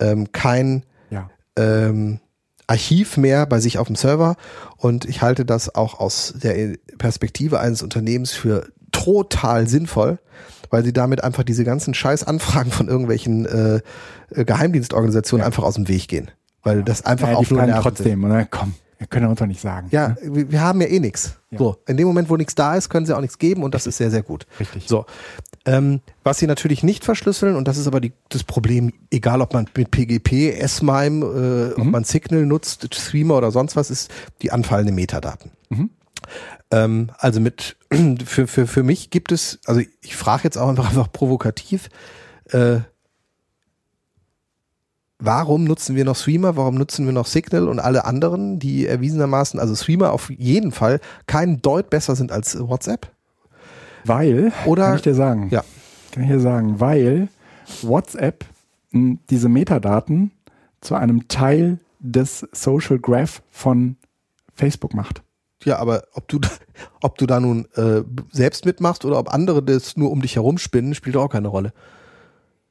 [0.00, 1.30] ähm, kein Ja.
[1.56, 2.20] ähm,
[2.66, 4.36] Archiv mehr bei sich auf dem Server
[4.76, 10.18] und ich halte das auch aus der Perspektive eines Unternehmens für total sinnvoll,
[10.70, 13.80] weil sie damit einfach diese ganzen Scheiß-Anfragen von irgendwelchen äh,
[14.44, 15.46] Geheimdienstorganisationen Ja.
[15.46, 16.30] einfach aus dem Weg gehen.
[16.62, 17.82] Weil das einfach ja, auch die nur nervt.
[17.82, 18.44] trotzdem, oder?
[18.44, 19.88] Komm, wir können uns doch nicht sagen.
[19.90, 21.36] Ja, wir, wir haben ja eh nichts.
[21.50, 21.58] Ja.
[21.58, 23.86] So, in dem Moment, wo nichts da ist, können sie auch nichts geben und das
[23.86, 24.46] ist sehr, sehr gut.
[24.58, 24.86] Richtig.
[24.88, 25.06] So,
[25.64, 29.54] ähm, was sie natürlich nicht verschlüsseln und das ist aber die, das Problem, egal ob
[29.54, 31.90] man mit PGP, S-MIME, äh, ob Mhm.
[31.92, 34.10] man Signal nutzt, Streamer oder sonst was, ist
[34.42, 35.52] die anfallenden Metadaten.
[35.68, 35.90] Mhm.
[36.70, 37.76] Ähm, also mit
[38.24, 41.88] für, für, für mich gibt es, also ich frage jetzt auch einfach, einfach provokativ,
[42.50, 42.78] äh,
[45.18, 49.58] warum nutzen wir noch Streamer, warum nutzen wir noch Signal und alle anderen, die erwiesenermaßen,
[49.58, 53.10] also Streamer auf jeden Fall kein Deut besser sind als WhatsApp?
[54.04, 55.64] Weil, Oder- kann ich dir sagen, Ja.
[56.12, 57.28] kann ich dir sagen, weil
[57.82, 58.44] WhatsApp
[58.92, 60.30] mh, diese Metadaten
[60.80, 63.96] zu einem Teil des Social Graph von
[64.54, 65.22] Facebook macht.
[65.64, 66.48] Ja, aber ob du, da-
[67.02, 70.58] ob du da nun äh, selbst mitmachst oder ob andere das nur um dich herum
[70.58, 71.72] spinnen, spielt auch keine Rolle.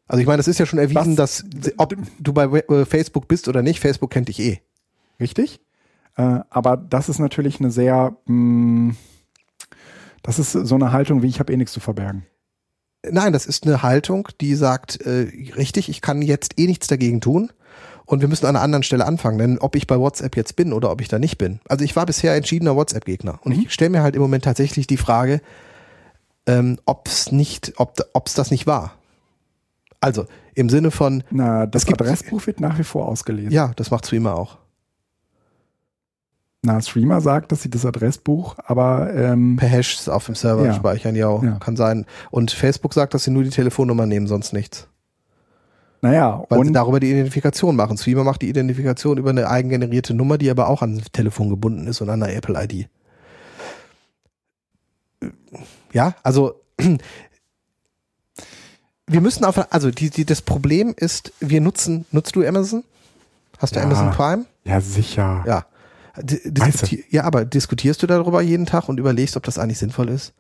[0.08, 3.28] Also ich meine, das ist ja schon erwiesen, Was- dass ob du bei äh, Facebook
[3.28, 4.60] bist oder nicht, Facebook kennt dich eh.
[5.20, 5.60] Richtig?
[6.16, 8.96] Äh, aber das ist natürlich eine sehr, mh,
[10.24, 12.26] das ist so eine Haltung wie ich habe eh nichts zu verbergen.
[13.10, 17.22] Nein, das ist eine Haltung, die sagt, äh, richtig, ich kann jetzt eh nichts dagegen
[17.22, 17.52] tun
[18.06, 20.74] und wir müssen an einer anderen Stelle anfangen, denn ob ich bei WhatsApp jetzt bin
[20.74, 21.60] oder ob ich da nicht bin.
[21.70, 23.64] Also ich war bisher entschiedener WhatsApp-Gegner und Mhm.
[23.64, 25.42] ich stelle mir halt im Moment tatsächlich die Frage,
[26.48, 28.96] ähm, ob es nicht, ob es das nicht war.
[30.08, 30.26] Also
[30.56, 33.52] im Sinne von, Na, das gibt- Adressbuch wird nach wie vor ausgelesen.
[33.52, 34.58] ja, das macht Streamer auch.
[36.64, 40.74] Na, Streamer sagt, dass sie das Adressbuch, aber ähm, Per Hash auf dem Server Ja.
[40.74, 41.60] speichern, ja, Ja.
[41.60, 42.06] kann sein.
[42.32, 44.88] Und Facebook sagt, dass sie nur die Telefonnummer nehmen, sonst nichts.
[46.02, 47.98] naja, Weil sie und darüber die Identifikation machen.
[47.98, 51.88] Streamer macht die Identifikation über eine eigengenerierte Nummer, die aber auch an das Telefon gebunden
[51.88, 52.88] ist und an einer Apple-ID.
[55.94, 56.62] Ja, also
[59.08, 62.84] wir müssen auf, also die, die, das Problem ist, wir nutzen, nutzt du Amazon?
[63.58, 63.86] Hast du Ja.
[63.86, 64.46] Amazon Prime?
[64.66, 65.44] Ja, sicher.
[65.48, 65.66] Ja.
[66.22, 69.78] D Weißt diskuti- ja, aber diskutierst du darüber jeden Tag und überlegst, ob das eigentlich
[69.78, 70.34] sinnvoll ist?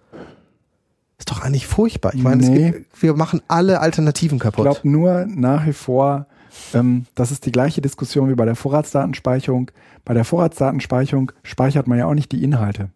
[1.19, 2.13] Ist doch eigentlich furchtbar.
[2.13, 2.71] Ich meine, Nee.
[2.71, 4.63] gibt, wir machen alle Alternativen Ich kaputt.
[4.63, 6.27] glaube nur nach wie vor,
[6.73, 9.71] ähm, das ist die gleiche Diskussion wie bei der Vorratsdatenspeicherung.
[10.05, 12.89] Bei der Vorratsdatenspeicherung speichert man ja auch nicht die Inhalte,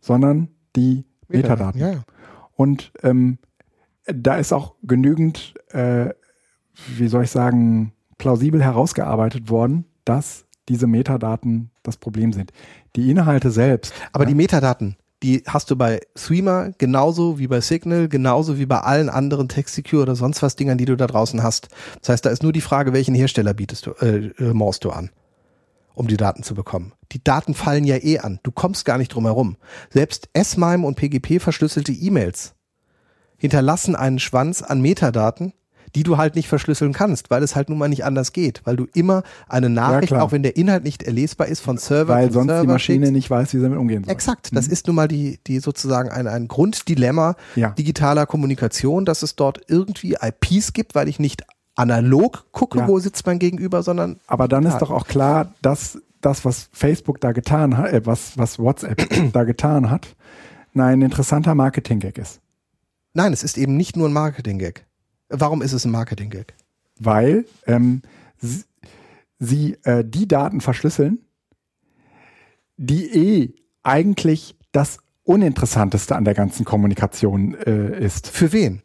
[0.00, 1.80] sondern die Metadaten.
[1.80, 2.00] Ja, ja.
[2.54, 3.38] Und ähm,
[4.12, 6.10] da ist auch genügend, äh,
[6.96, 12.52] wie soll ich sagen, plausibel herausgearbeitet worden, dass diese Metadaten das Problem sind.
[12.96, 13.92] Die Inhalte selbst.
[14.12, 18.66] Aber ja, die Metadaten, die hast du bei Streamer genauso wie bei Signal, genauso wie
[18.66, 21.68] bei allen anderen TextSecure oder sonst was Dingern, die du da draußen hast.
[22.00, 24.90] Das heißt, da ist nur die Frage, welchen Hersteller bietest du, äh, äh, morst du
[24.90, 25.10] an,
[25.94, 26.92] um die Daten zu bekommen.
[27.12, 28.38] Die Daten fallen ja eh an.
[28.42, 29.56] Du kommst gar nicht drum herum.
[29.90, 32.54] Selbst S-MIME und PGP verschlüsselte E-Mails
[33.40, 35.52] hinterlassen einen Schwanz an Metadaten,
[35.96, 38.76] die du halt nicht verschlüsseln kannst, weil es halt nun mal nicht anders geht, weil
[38.76, 40.22] du immer eine Nachricht, klar.
[40.22, 43.12] auch wenn der Inhalt nicht erlesbar ist, von Server weil sonst Server die Maschine schickst.
[43.12, 44.12] nicht weiß, wie sie damit umgehen soll.
[44.12, 47.70] Exakt, das ist nun mal die, die sozusagen ein, ein Grunddilemma Ja.
[47.70, 51.42] digitaler Kommunikation, dass es dort irgendwie IPs gibt, weil ich nicht
[51.74, 52.86] analog gucke, Ja.
[52.88, 54.78] wo sitzt mein Gegenüber, sondern Aber dann ist Ja.
[54.78, 59.42] doch auch klar, dass das, was Facebook da getan hat, äh, was, was WhatsApp da
[59.44, 60.06] getan hat,
[60.76, 62.38] ein interessanter Marketing-Gag ist.
[63.14, 64.86] Nein, es ist eben nicht nur ein Marketing-Gag.
[65.28, 66.54] Warum ist es ein Marketing-Gag?
[66.98, 68.02] Weil ähm,
[68.38, 68.64] sie,
[69.38, 71.20] sie äh, die Daten verschlüsseln,
[72.76, 78.26] die eh eigentlich das Uninteressanteste an der ganzen Kommunikation äh, ist.
[78.28, 78.82] Für wen?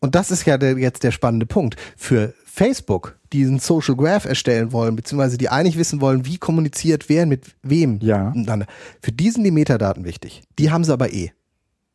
[0.00, 1.76] Und das ist ja der, jetzt der spannende Punkt.
[1.96, 7.08] Für Facebook, die einen Social Graph erstellen wollen, beziehungsweise die eigentlich wissen wollen, wie kommuniziert
[7.08, 8.30] wer mit wem Ja.
[8.30, 8.66] miteinander.
[9.02, 10.42] Für die sind die Metadaten wichtig.
[10.58, 11.32] Die haben sie aber eh.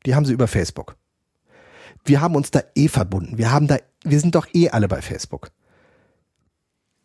[0.06, 0.96] Die haben sie über Facebook.
[2.04, 3.38] Wir haben uns da eh verbunden.
[3.38, 5.52] Wir haben da, wir sind doch eh alle bei Facebook.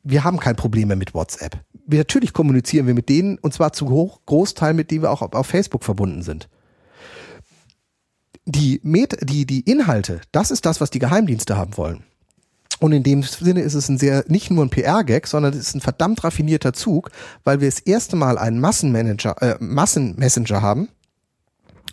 [0.03, 1.63] Wir haben kein Problem mehr mit WhatsApp.
[1.87, 5.23] Wir, natürlich kommunizieren wir mit denen und zwar zu hoch, Großteil, mit denen wir auch
[5.23, 6.49] auf, auf Facebook verbunden sind
[8.51, 12.05] die, Met die, die Inhalte, das ist das, was die Geheimdienste haben wollen.
[12.79, 15.75] Und in dem Sinne ist es ein sehr, nicht nur ein PR-Gag, sondern es ist
[15.75, 17.11] ein verdammt raffinierter Zug,
[17.45, 20.89] weil wir das erste Mal einen Massenmanager, äh, Massenmessenger haben,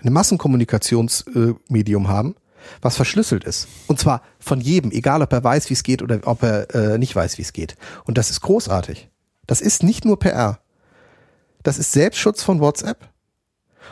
[0.08, 2.36] ein Massenkommunikationsmedium äh, haben,
[2.82, 3.68] was verschlüsselt ist.
[3.88, 6.98] Und zwar von jedem, egal ob er weiß, wie es geht oder ob er äh,
[6.98, 7.76] nicht weiß, wie es geht.
[8.06, 9.10] Und das ist großartig.
[9.46, 10.60] Das ist nicht nur PR.
[11.64, 13.10] Das ist Selbstschutz von WhatsApp.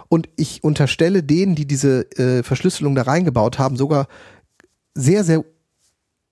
[0.10, 4.08] Und ich unterstelle denen, die diese äh, Verschlüsselung da reingebaut haben, sogar
[4.94, 5.44] sehr, sehr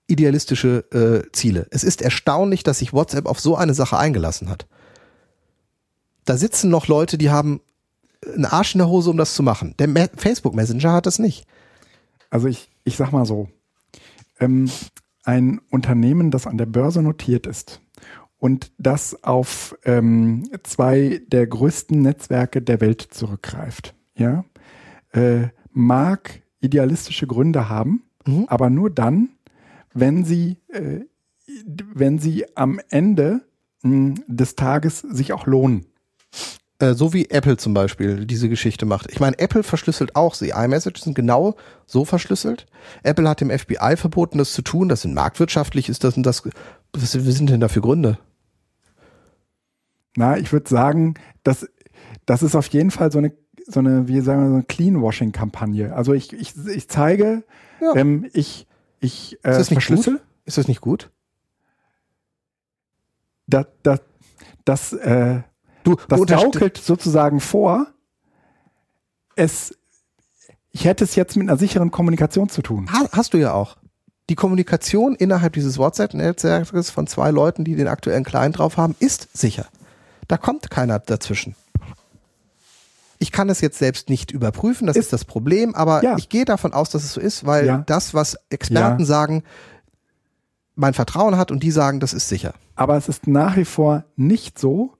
[0.06, 1.66] idealistische äh, Ziele.
[1.70, 4.66] Es ist erstaunlich, dass sich WhatsApp auf so eine Sache eingelassen hat.
[6.26, 7.60] Da sitzen noch Leute, die haben
[8.34, 9.74] einen Arsch in der Hose, um das zu machen.
[9.78, 11.46] Der Me Facebook Messenger hat das nicht.
[12.30, 13.48] Also ich, ich sag mal so,
[14.40, 14.70] ähm,
[15.24, 17.80] ein Unternehmen, das an der Börse notiert ist
[18.36, 24.44] und das auf ähm, zwei der größten Netzwerke der Welt zurückgreift, ja,
[25.12, 28.46] äh, mag idealistische Gründe haben, Mhm.
[28.48, 29.30] aber nur dann,
[29.92, 31.00] wenn sie, äh,
[31.94, 33.42] wenn sie am Ende
[33.82, 35.86] mh, des Tages sich auch lohnen.
[36.80, 39.10] Äh, so wie Apple zum Beispiel diese Geschichte macht.
[39.12, 40.36] Ich meine, Apple verschlüsselt auch.
[40.36, 41.54] Die iMessage sind genau
[41.86, 42.66] so verschlüsselt.
[43.04, 44.88] Apple hat dem FBI verboten, das zu tun.
[44.88, 46.42] Das sind marktwirtschaftlich, ist das und das.
[46.92, 48.18] Was, was sind denn da für Gründe?
[50.16, 51.14] Na, ich würde sagen,
[51.44, 51.68] das,
[52.26, 53.32] das ist auf jeden Fall so eine,
[53.66, 55.94] so eine, wie sagen wir, so eine Cleanwashing-Kampagne.
[55.94, 57.44] Also ich, ich, ich zeige,
[57.80, 57.94] Ja.
[57.96, 58.66] ähm, ich,
[59.00, 60.14] ich äh, Ist das nicht verschlüssel.
[60.14, 60.22] gut?
[60.44, 61.10] Ist das nicht gut?
[63.46, 64.00] Das, das,
[64.64, 65.42] das, äh,
[65.84, 67.86] Du, das gaukelt sozusagen vor,
[69.36, 69.74] es,
[70.72, 72.90] ich hätte es jetzt mit einer sicheren Kommunikation zu tun.
[72.92, 73.76] Ha- Hast du ja auch.
[74.30, 79.28] Die Kommunikation innerhalb dieses WhatsApp-Netzwerkes von zwei Leuten, die den aktuellen Client drauf haben, ist
[79.36, 79.66] sicher.
[80.28, 81.54] Da kommt keiner dazwischen.
[83.18, 86.16] Ich kann es jetzt selbst nicht überprüfen, das ist, Ist- das Problem, aber Ja.
[86.16, 87.78] ich gehe davon aus, dass es so ist, weil Ja.
[87.86, 89.06] das, was Experten Ja.
[89.06, 89.44] sagen,
[90.74, 92.54] mein Vertrauen hat und die sagen, das ist sicher.
[92.74, 94.93] Aber es ist nach wie vor nicht so,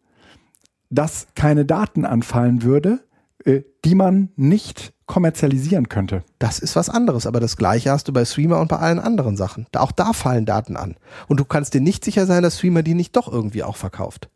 [0.94, 3.00] dass keine Daten anfallen würde,
[3.44, 6.24] äh, die man nicht kommerzialisieren könnte.
[6.38, 9.36] Das ist was anderes, aber das gleiche hast du bei Streamer und bei allen anderen
[9.36, 9.66] Sachen.
[9.70, 10.96] Da, auch da fallen Daten an.
[11.28, 14.30] Und du kannst dir nicht sicher sein, dass Streamer die nicht doch irgendwie auch verkauft.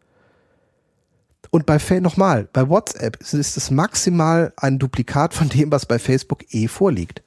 [1.51, 5.99] Und bei nochmal, bei WhatsApp ist ist es maximal ein Duplikat von dem, was bei
[5.99, 7.23] Facebook eh vorliegt.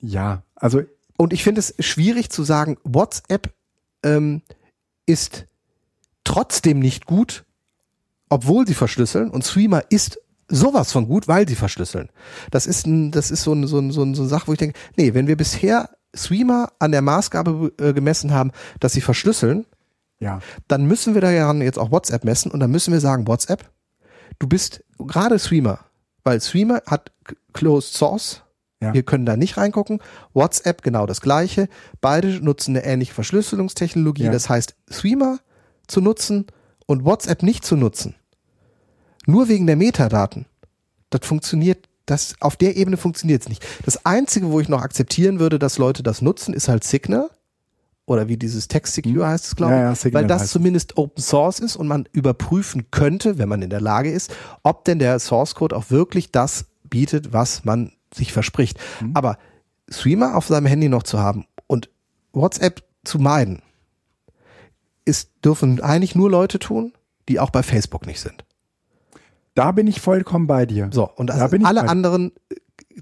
[0.00, 0.82] Ja, also
[1.18, 3.52] Und ich finde es schwierig zu sagen, WhatsApp
[4.02, 4.40] ähm,
[5.04, 5.46] ist
[6.24, 7.44] trotzdem nicht gut,
[8.28, 12.08] obwohl sie verschlüsseln und Streamer ist sowas von gut, weil sie verschlüsseln.
[12.50, 14.52] Das ist ein, das ist so ein, so ein, so ein, so eine Sache, wo
[14.52, 19.00] ich denke, nee, wenn wir bisher Streamer an der Maßgabe äh, gemessen haben, dass sie
[19.00, 19.64] verschlüsseln,
[20.18, 20.40] Ja.
[20.68, 23.70] dann müssen wir daran jetzt auch WhatsApp messen und dann müssen wir sagen, WhatsApp,
[24.40, 25.78] du bist gerade Streamer,
[26.24, 27.12] weil Streamer hat
[27.52, 28.42] Closed Source,
[28.82, 28.92] Ja.
[28.92, 30.00] wir können da nicht reingucken.
[30.34, 31.68] WhatsApp genau das gleiche.
[32.00, 34.24] Beide nutzen eine ähnliche Verschlüsselungstechnologie.
[34.24, 34.32] Ja.
[34.32, 35.38] Das heißt, Streamer
[35.90, 36.46] zu nutzen
[36.86, 38.14] und WhatsApp nicht zu nutzen,
[39.26, 40.46] nur wegen der Metadaten,
[41.10, 43.64] das funktioniert, das auf der Ebene funktioniert es nicht.
[43.84, 47.30] Das Einzige, wo ich noch akzeptieren würde, dass Leute das nutzen, ist halt Signal.
[48.06, 49.78] Oder wie dieses Text Secure heißt es, glaube ich.
[49.78, 53.70] Ja, ja, weil das zumindest Open Source ist und man überprüfen könnte, wenn man in
[53.70, 54.34] der Lage ist,
[54.64, 58.80] ob denn der Source Code auch wirklich das bietet, was man sich verspricht.
[59.00, 59.12] Mhm.
[59.14, 59.38] Aber
[59.88, 61.88] Streamer auf seinem Handy noch zu haben und
[62.32, 63.62] WhatsApp zu meiden,
[65.10, 66.92] ist, dürfen eigentlich nur Leute tun,
[67.28, 68.44] die auch bei Facebook nicht sind.
[69.54, 70.88] Da bin ich vollkommen bei dir.
[70.92, 72.54] So, und Da ich alle bei- anderen äh,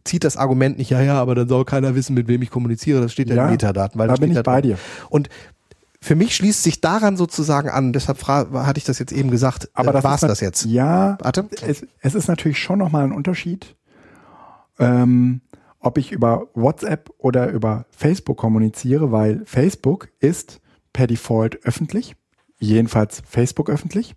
[0.05, 3.01] zieht das Argument nicht, ja, ja, aber dann soll keiner wissen, mit wem ich kommuniziere.
[3.01, 3.99] Das steht ja, Ja, in Metadaten.
[3.99, 4.63] Weil da bin ich bei drauf.
[4.63, 4.79] dir.
[5.11, 5.29] Und
[6.01, 9.93] für mich schließt sich daran sozusagen an, deshalb hatte ich das jetzt eben gesagt, Aber
[9.93, 10.65] das war es das jetzt?
[10.65, 11.47] Ja, Warte.
[11.67, 13.75] es, es ist natürlich schon nochmal ein Unterschied,
[14.79, 15.41] ähm,
[15.81, 20.61] ob ich über WhatsApp oder über Facebook kommuniziere, weil Facebook ist
[20.93, 22.17] per Default öffentlich,
[22.59, 24.15] jedenfalls Facebook öffentlich.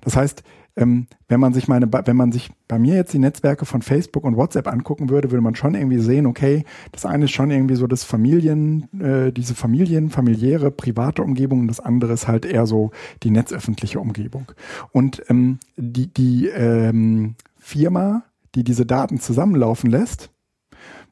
[0.00, 0.42] Das heißt,
[0.74, 4.24] ähm, wenn man sich meine, wenn man sich bei mir jetzt die Netzwerke von Facebook
[4.24, 7.74] und WhatsApp angucken würde, würde man schon irgendwie sehen, okay, das eine ist schon irgendwie
[7.74, 12.66] so das Familien, äh, diese Familien, familiäre, private Umgebung und das andere ist halt eher
[12.66, 12.90] so
[13.22, 14.52] die netzöffentliche Umgebung.
[14.92, 18.24] Und ähm, die, die ähm, Firma,
[18.54, 20.30] die diese Daten zusammenlaufen lässt,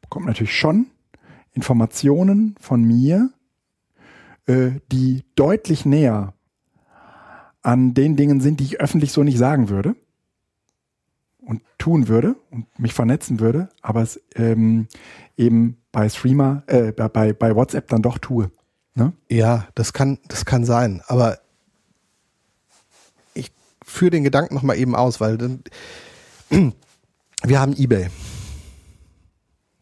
[0.00, 0.86] bekommt natürlich schon
[1.52, 3.30] Informationen von mir,
[4.92, 6.34] die deutlich näher
[7.62, 9.94] an den Dingen sind, die ich öffentlich so nicht sagen würde
[11.40, 14.88] und tun würde und mich vernetzen würde, aber es ähm,
[15.36, 18.50] eben bei Streamer, äh, bei, bei WhatsApp dann doch tue.
[18.94, 19.12] Ne?
[19.28, 21.02] Ja, das kann, das kann sein.
[21.06, 21.38] Aber
[23.34, 23.52] ich
[23.84, 25.62] führe den Gedanken nochmal eben aus, weil dann,
[27.42, 28.08] wir haben eBay.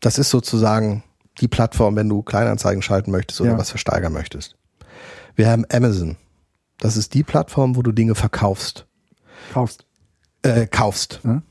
[0.01, 1.03] Das ist sozusagen
[1.41, 3.59] die Plattform, wenn du Kleinanzeigen schalten möchtest oder Ja.
[3.59, 4.57] was versteigern möchtest.
[5.37, 6.17] Wir haben Amazon.
[6.79, 8.87] Das ist die Plattform, wo du Dinge verkaufst,
[9.53, 9.85] Kaufst.
[10.43, 11.21] äh, kaufst.
[11.25, 11.43] Ne?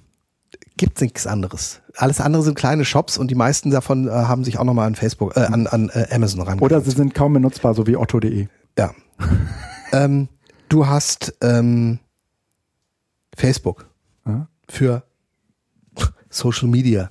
[0.77, 1.81] Gibt nichts anderes.
[1.95, 4.95] Alles andere sind kleine Shops und die meisten davon äh, haben sich auch nochmal an
[4.95, 6.59] Facebook, äh, an, an äh, Amazon ran.
[6.59, 8.47] Oder sie sind kaum benutzbar, so wie otto.de.
[8.77, 8.93] Ja.
[9.91, 10.29] ähm,
[10.69, 11.99] du hast ähm,
[13.35, 13.89] Facebook
[14.25, 14.47] Ja?
[14.69, 15.03] für
[16.29, 17.09] Social Media.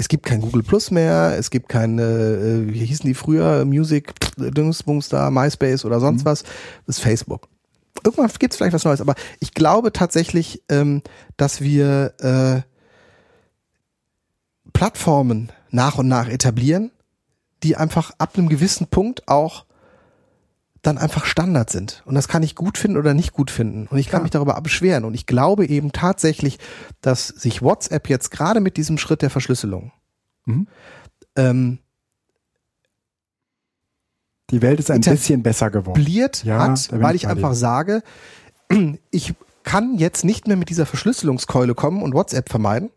[0.00, 4.14] Es gibt kein Google Plus mehr, es gibt keine, äh, wie hießen die früher, Music,
[4.36, 6.44] Dingsbums da, MySpace oder sonst was.
[6.86, 7.48] Das ist Facebook.
[8.04, 11.02] Irgendwann gibt es vielleicht was Neues, aber ich glaube tatsächlich, ähm,
[11.36, 12.62] dass wir äh,
[14.72, 16.92] Plattformen nach und nach etablieren,
[17.64, 19.64] die einfach ab einem gewissen Punkt auch
[20.82, 22.02] dann einfach Standard sind.
[22.06, 23.86] Und das kann ich gut finden oder nicht gut finden.
[23.88, 24.22] Und ich kann Klar.
[24.22, 25.04] mich darüber beschweren.
[25.04, 26.58] Und ich glaube eben tatsächlich,
[27.00, 29.92] dass sich WhatsApp jetzt gerade mit diesem Schritt der Verschlüsselung
[30.46, 30.66] Mhm.
[31.36, 31.78] ähm,
[34.50, 36.00] Die Welt ist ein bisschen besser geworden.
[36.44, 38.02] Ja, hat, weil ich ich einfach sage,
[39.10, 39.34] ich
[39.64, 42.88] kann jetzt nicht mehr mit dieser Verschlüsselungskeule kommen und WhatsApp vermeiden,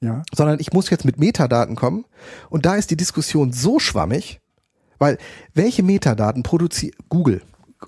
[0.00, 2.04] Ja, sondern ich muss jetzt mit Metadaten kommen.
[2.50, 4.40] Und da ist die Diskussion so schwammig,
[4.98, 5.18] weil
[5.54, 7.42] welche Metadaten produziert Google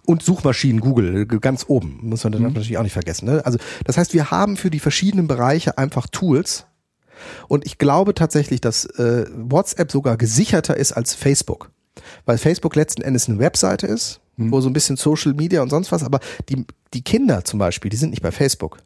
[0.06, 3.26] und Suchmaschinen Google äh, ganz oben, muss man dann natürlich auch nicht vergessen.
[3.26, 3.44] Ne?
[3.44, 6.66] Also das heißt, wir haben für die verschiedenen Bereiche einfach Tools.
[7.48, 11.70] Und ich glaube tatsächlich, dass äh, WhatsApp sogar gesicherter ist als Facebook.
[12.26, 15.90] Weil Facebook letzten Endes eine Webseite ist, wo so ein bisschen Social Media und sonst
[15.90, 16.64] was, aber die,
[16.94, 18.78] die Kinder zum Beispiel, die sind nicht bei Facebook.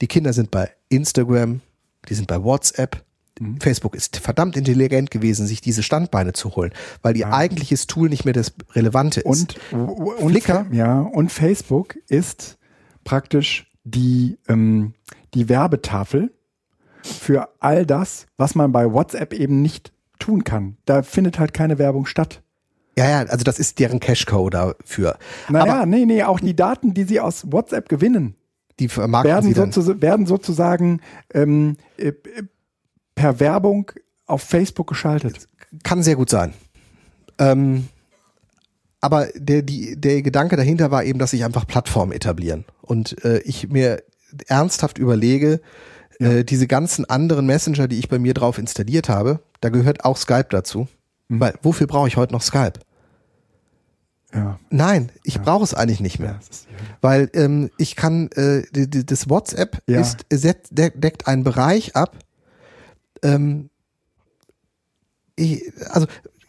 [0.00, 1.60] Die Kinder sind bei Instagram,
[2.08, 3.02] die sind bei WhatsApp.
[3.60, 6.72] Facebook ist verdammt intelligent gewesen, sich diese Standbeine zu holen,
[7.02, 9.58] weil ihr eigentliches Tool nicht mehr das Relevante ist.
[9.72, 10.66] Und, und Flickr?
[10.72, 12.56] Ja, und Facebook ist
[13.04, 14.94] praktisch die, ähm,
[15.34, 16.32] die Werbetafel
[17.02, 20.76] für all das, was man bei WhatsApp eben nicht tun kann.
[20.86, 22.42] Da findet halt keine Werbung statt.
[22.98, 25.18] ja, ja, also das ist deren Cache-Code dafür.
[25.48, 28.34] Naja, Aber nee, nee, auch die Daten, die sie aus WhatsApp gewinnen,
[28.80, 31.00] die vermarkten werden, sozu werden sozusagen
[31.32, 32.14] ähm, äh, äh,
[33.16, 33.90] per Werbung
[34.26, 35.48] auf Facebook geschaltet.
[35.82, 36.54] Kann sehr gut sein.
[37.38, 37.88] Ähm,
[39.00, 42.64] aber der, die, der Gedanke dahinter war eben, dass sich einfach Plattformen etablieren.
[42.82, 44.02] Und äh, ich mir
[44.46, 45.60] ernsthaft überlege,
[46.18, 50.16] äh, diese ganzen anderen Messenger, die ich bei mir drauf installiert habe, da gehört auch
[50.16, 50.88] Skype dazu.
[51.28, 52.74] Weil wofür brauche ich heute noch Skype?
[54.34, 54.58] Ja.
[54.70, 55.42] Nein, ich Ja.
[55.42, 56.32] brauche es eigentlich nicht mehr.
[56.32, 56.66] ja ist,
[57.00, 60.00] Weil ähm, ich kann, äh, die, die, das WhatsApp Ja.
[60.00, 62.16] ist, de- deckt einen Bereich ab.
[63.22, 63.70] Ähm,
[65.36, 66.06] ich, also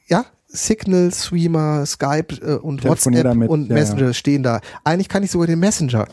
[0.08, 4.62] ja, Signal, Streamer, Skype äh, und WhatsApp damit, und ja, Messenger stehen da.
[4.84, 6.08] Eigentlich kann ich sogar den Messenger,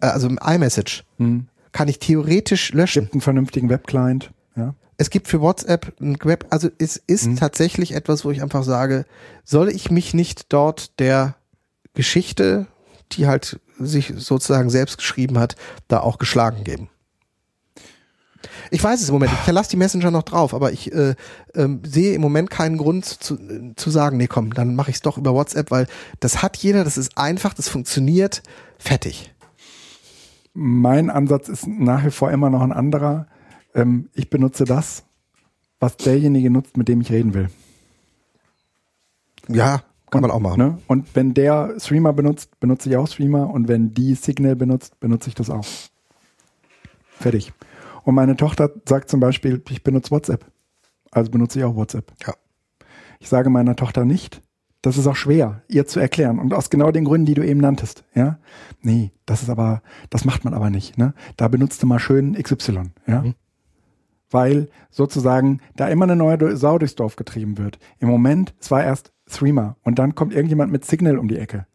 [0.00, 1.48] äh, also im iMessage, hm.
[1.70, 3.04] kann ich theoretisch löschen.
[3.04, 4.32] Gibt einen vernünftigen Webclient.
[4.56, 4.74] Ja.
[4.96, 7.36] Es gibt für WhatsApp ein Web, also es ist Mhm.
[7.36, 9.06] tatsächlich etwas, wo ich einfach sage,
[9.44, 11.36] soll ich mich nicht dort der
[11.94, 12.66] Geschichte,
[13.12, 15.56] die halt sich sozusagen selbst geschrieben hat,
[15.88, 16.88] da auch geschlagen geben?
[18.72, 21.14] Ich weiß es im Moment, ich verlasse die Messenger noch drauf, aber ich äh,
[21.54, 23.36] ähm, sehe im Moment keinen Grund zu,
[23.76, 25.86] zu sagen, nee komm, dann mache ich es doch über WhatsApp, weil
[26.20, 28.42] das hat jeder, das ist einfach, das funktioniert,
[28.78, 29.34] fertig.
[30.54, 33.26] Mein Ansatz ist nach wie vor immer noch ein anderer.
[33.74, 35.04] Ähm, ich benutze das,
[35.78, 37.50] was derjenige nutzt, mit dem ich reden will.
[39.48, 40.58] Ja, kann man auch machen.
[40.58, 40.78] Ne?
[40.86, 43.50] Und wenn der Streamer benutzt, benutze ich auch Streamer.
[43.50, 45.66] Und wenn die Signal benutzt, benutze ich das auch.
[47.18, 47.52] Fertig.
[48.04, 50.46] Und meine Tochter sagt zum Beispiel, ich benutze WhatsApp.
[51.10, 52.12] Also benutze ich auch WhatsApp.
[52.26, 52.34] Ja.
[53.20, 54.42] Ich sage meiner Tochter nicht,
[54.82, 56.40] das ist auch schwer, ihr zu erklären.
[56.40, 58.04] Und aus genau den Gründen, die du eben nanntest.
[58.14, 58.38] Ja?
[58.80, 60.98] Nee, das ist aber, das macht man aber nicht.
[60.98, 61.14] Ne?
[61.36, 62.90] Da benutzt du mal schön XY.
[63.06, 63.22] Ja?
[63.22, 63.34] Mhm.
[64.30, 67.78] Weil sozusagen da immer eine neue Sau durchs Dorf getrieben wird.
[68.00, 71.66] Im Moment, es war erst Threema und dann kommt irgendjemand mit Signal um die Ecke.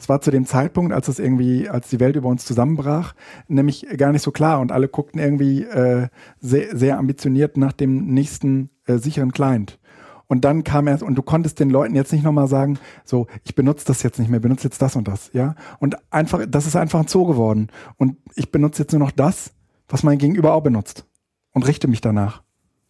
[0.00, 3.14] Das war zu dem Zeitpunkt, als es irgendwie, als die Welt über uns zusammenbrach,
[3.48, 6.08] nämlich gar nicht so klar und alle guckten irgendwie äh,
[6.40, 9.78] sehr, sehr ambitioniert nach dem nächsten äh, sicheren Client.
[10.26, 13.54] Und dann kam erst, und du konntest den Leuten jetzt nicht nochmal sagen, so, ich
[13.54, 15.54] benutze das jetzt nicht mehr, benutze jetzt das und das, ja.
[15.80, 17.68] Und einfach, das ist einfach ein Zoo geworden.
[17.98, 19.52] Und ich benutze jetzt nur noch das,
[19.86, 21.04] was mein Gegenüber auch benutzt.
[21.52, 22.42] Und richte mich danach.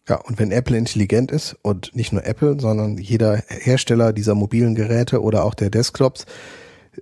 [0.07, 4.75] Ja, und wenn Apple intelligent ist und nicht nur Apple, sondern jeder Hersteller dieser mobilen
[4.75, 6.25] Geräte oder auch der Desktops,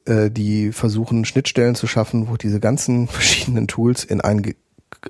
[0.06, 4.54] äh, die versuchen Schnittstellen zu schaffen, wo diese ganzen verschiedenen Tools in ein,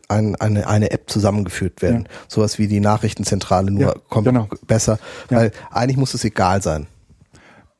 [0.07, 2.07] ein, eine, eine App zusammengeführt werden.
[2.27, 4.47] Sowas wie die Nachrichtenzentrale, nur Ja, kommt genau.
[4.67, 4.99] besser,
[5.29, 5.37] Ja.
[5.37, 6.87] weil eigentlich muss es egal sein.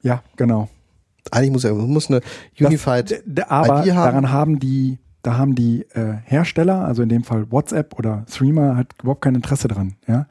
[0.02, 0.70] Ja, genau.
[1.32, 2.22] Eigentlich muss, muss eine
[2.60, 4.06] Unified Das, aber ID haben.
[4.12, 8.76] daran haben die, da haben die äh, Hersteller, also in dem Fall WhatsApp oder Threema,
[8.78, 10.26] hat überhaupt kein Interesse dran, ja.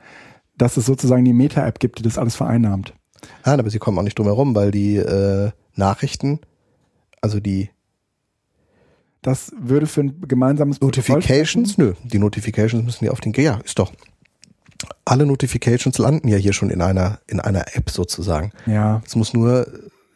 [0.56, 2.92] Dass es sozusagen die Meta-App gibt, die das alles vereinnahmt.
[3.44, 6.40] Ah, aber sie kommen auch nicht drum herum, weil die äh, Nachrichten,
[7.22, 7.70] also die
[9.22, 11.76] Das würde für ein gemeinsames Notifications?
[11.78, 13.92] Nö, die Notifications müssen ja auf den, ja, ist doch.
[15.04, 18.52] Alle Notifications landen ja hier schon in einer, in einer App sozusagen.
[18.66, 19.66] Ja, Es muss nur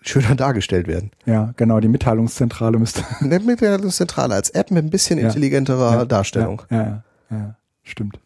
[0.03, 1.11] schöner dargestellt werden.
[1.27, 1.81] ja, genau.
[1.81, 3.05] Die Mitteilungszentrale müsste.
[3.25, 5.27] Nennt mir das Zentrale als App mit ein bisschen Ja.
[5.27, 6.63] intelligenterer Ja, Darstellung.
[6.71, 6.83] Ja,
[7.31, 8.19] ja, ja stimmt.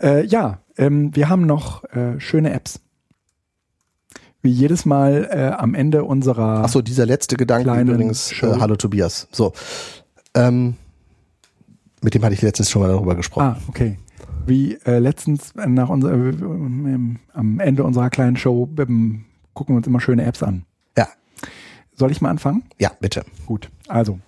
[0.00, 2.80] Äh, ja, ähm, wir haben noch äh, schöne Apps.
[4.42, 6.62] Wie jedes Mal äh, am Ende unserer.
[6.64, 8.48] Ach so, dieser letzte Gedanke übrigens, Show.
[8.48, 9.28] äh, hallo Tobias.
[9.30, 9.52] So,
[10.34, 10.74] ähm,
[12.02, 13.56] mit dem hatte ich letztens schon mal darüber gesprochen.
[13.56, 13.98] Ah, okay.
[14.44, 19.24] Wie äh, letztens nach unser, äh, ähm, am Ende unserer kleinen Show ähm,
[19.54, 20.64] gucken wir uns immer schöne Apps an.
[20.98, 21.06] Ja,
[21.94, 22.64] Soll ich mal anfangen?
[22.80, 23.24] ja, bitte.
[23.46, 24.18] Gut, also.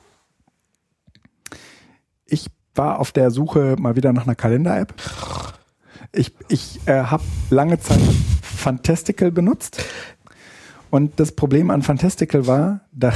[2.26, 2.46] Ich
[2.76, 4.94] war auf der Suche mal wieder nach einer Kalender-App.
[6.12, 7.98] Ich, ich äh, habe lange Zeit
[8.64, 9.84] Fantastical benutzt.
[10.90, 13.12] Und das Problem an Fantastical war, da,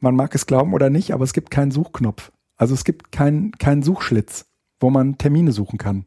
[0.00, 2.32] man mag es glauben oder nicht, aber es gibt keinen Suchknopf.
[2.58, 4.44] Also es gibt keinen keinen Suchschlitz,
[4.78, 6.04] wo man Termine suchen kann.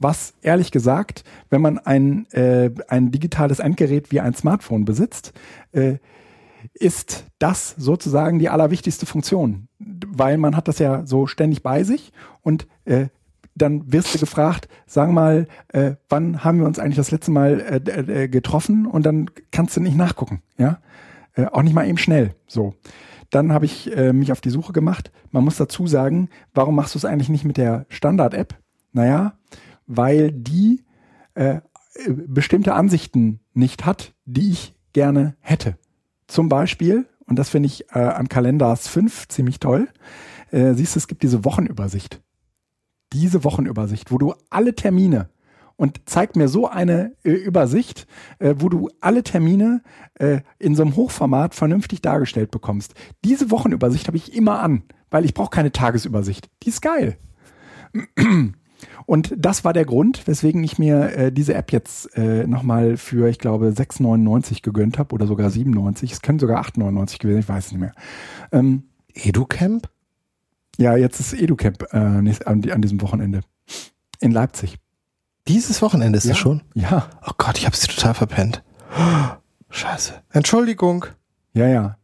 [0.00, 5.32] Was ehrlich gesagt, wenn man ein, äh, ein digitales Endgerät wie ein Smartphone besitzt,
[5.70, 5.98] äh,
[6.74, 12.12] ist das sozusagen die allerwichtigste Funktion, weil man hat das ja so ständig bei sich
[12.42, 13.06] und äh,
[13.60, 17.60] dann wirst du gefragt, sag mal, äh, wann haben wir uns eigentlich das letzte Mal
[17.60, 20.80] äh, äh, getroffen und dann kannst du nicht nachgucken, ja,
[21.34, 22.74] äh, auch nicht mal eben schnell, so.
[23.30, 25.12] Dann habe ich äh, mich auf die Suche gemacht.
[25.30, 28.58] Man muss dazu sagen, warum machst du es eigentlich nicht mit der Standard-App?
[28.92, 29.34] Naja,
[29.86, 30.84] weil die
[31.34, 31.60] äh,
[32.26, 35.76] bestimmte Ansichten nicht hat, die ich gerne hätte.
[36.26, 39.88] Zum Beispiel, und das finde ich äh, an Kalendars 5 ziemlich toll,
[40.50, 42.20] äh, siehst du, es gibt diese Wochenübersicht.
[43.12, 45.28] Diese Wochenübersicht, wo du alle Termine
[45.76, 48.06] und zeigt mir so eine äh, Übersicht,
[48.38, 49.82] äh, wo du alle Termine
[50.14, 52.94] äh, in so einem Hochformat vernünftig dargestellt bekommst.
[53.24, 56.50] Diese Wochenübersicht habe ich immer an, weil ich brauche keine Tagesübersicht.
[56.62, 57.16] Die ist geil.
[59.06, 63.28] Und das war der Grund, weswegen ich mir äh, diese App jetzt äh, nochmal für,
[63.28, 66.12] ich glaube, 6,99 gegönnt habe oder sogar 97.
[66.12, 67.94] Es können sogar 8,99 gewesen, ich weiß es nicht mehr.
[68.52, 68.84] Ähm,
[69.14, 69.88] EduCamp?
[70.80, 73.42] Ja, jetzt ist EduCamp äh, an, an diesem Wochenende
[74.18, 74.78] in Leipzig.
[75.46, 76.32] Dieses Wochenende ist ja.
[76.32, 76.62] es schon?
[76.74, 78.62] Ja, Oh Gott, ich habe sie total verpennt.
[79.70, 80.14] Scheiße.
[80.32, 81.04] Entschuldigung.
[81.52, 81.96] Ja, ja.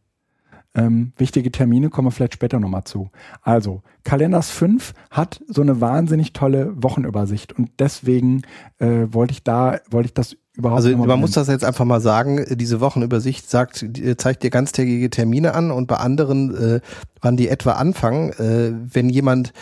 [0.75, 3.09] Ähm, wichtige Termine kommen wir vielleicht später nochmal zu.
[3.41, 8.43] Also, Kalenders 5 hat so eine wahnsinnig tolle Wochenübersicht und deswegen
[8.77, 12.01] äh, wollte ich da, wollte ich das überhaupt Also man muss das jetzt einfach mal
[12.01, 16.79] sagen, diese Wochenübersicht sagt, die- zeigt dir ganztägige Termine an und bei anderen, äh,
[17.21, 19.53] wann die etwa anfangen, äh, wenn jemand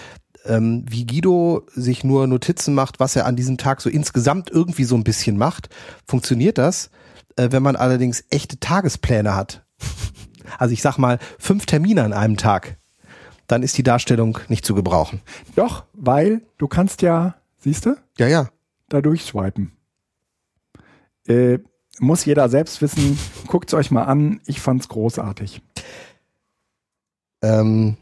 [0.48, 4.84] ähm, wie Guido sich nur Notizen macht, was er an diesem Tag so insgesamt irgendwie
[4.84, 5.70] so ein bisschen macht,
[6.06, 6.92] funktioniert das.
[7.36, 9.66] Äh, wenn man allerdings echte Tagespläne hat,
[10.60, 12.78] also ich sag mal fünf Termine an einem Tag,
[13.48, 15.22] dann ist die Darstellung nicht zu gebrauchen.
[15.56, 18.50] Doch, weil du kannst ja, siehst du, Ja, ja.
[18.90, 19.72] da durchswipen.
[21.28, 21.60] Äh,
[22.00, 23.18] muss jeder selbst wissen.
[23.48, 24.42] Guckt's euch mal an.
[24.46, 25.62] Ich fand's großartig.
[27.42, 27.98] Ähm,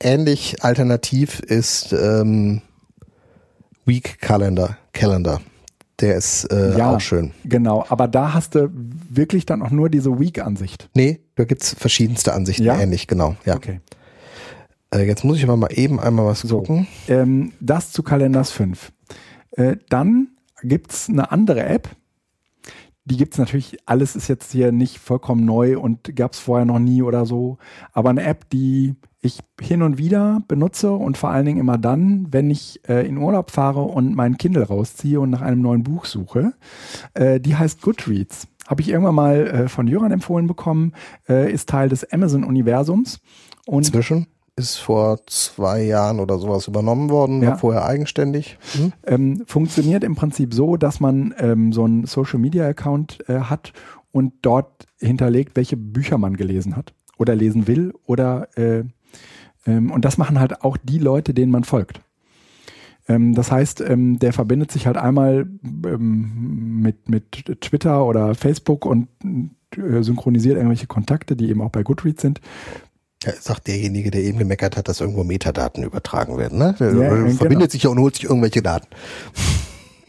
[0.00, 2.62] ähnlich alternativ ist ähm,
[3.84, 4.78] Week Calendar.
[4.92, 5.40] Calendar.
[6.00, 6.94] Der ist äh, Ja.
[6.96, 7.32] auch schön.
[7.44, 10.88] Genau, aber da hast du wirklich dann auch nur diese Week-Ansicht.
[10.94, 12.80] Nee, da gibt's verschiedenste Ansichten Ja?
[12.80, 13.36] ähnlich, genau.
[13.44, 13.56] Ja.
[13.56, 13.80] Okay.
[14.92, 16.58] Äh, jetzt muss ich aber mal eben einmal was So.
[16.58, 16.86] gucken.
[17.08, 18.90] Ähm, das zu Kalenders 5.
[19.52, 20.28] Äh, dann
[20.62, 21.88] gibt's eine andere App.
[23.04, 27.02] Die gibt's natürlich, alles ist jetzt hier nicht vollkommen neu und gab's vorher noch nie
[27.02, 27.58] oder so.
[27.92, 32.26] Aber eine App, die ich hin und wieder benutze und vor allen Dingen immer dann,
[32.30, 36.04] wenn ich äh, in Urlaub fahre und mein Kindle rausziehe und nach einem neuen Buch
[36.04, 36.54] suche.
[37.14, 38.48] Äh, die heißt Goodreads.
[38.66, 40.92] Habe ich irgendwann mal äh, von Jöran empfohlen bekommen,
[41.28, 43.20] äh, ist Teil des Amazon-Universums.
[43.66, 44.26] Inzwischen
[44.56, 47.50] ist vor zwei Jahren oder sowas übernommen worden, Ja.
[47.50, 48.58] war vorher eigenständig.
[48.72, 48.92] Hm?
[49.06, 53.72] ähm, funktioniert im Prinzip so, dass man ähm, so einen Social Media Account äh, hat
[54.12, 58.84] und dort hinterlegt, welche Bücher man gelesen hat oder lesen will oder äh,
[59.66, 62.00] ähm, und das machen halt auch die Leute, denen man folgt.
[63.08, 65.46] Ähm, das heißt, ähm, der verbindet sich halt einmal
[65.86, 67.30] ähm, mit, mit
[67.60, 69.08] Twitter oder Facebook und
[69.76, 72.40] äh, synchronisiert irgendwelche Kontakte, die eben auch bei Goodreads sind.
[73.22, 76.58] Ja, sagt derjenige, der eben gemeckert hat, dass irgendwo Metadaten übertragen werden.
[76.58, 76.74] Ne?
[76.78, 77.30] Der Ja, äh, genau.
[77.30, 78.88] verbindet sich ja und holt sich irgendwelche Daten.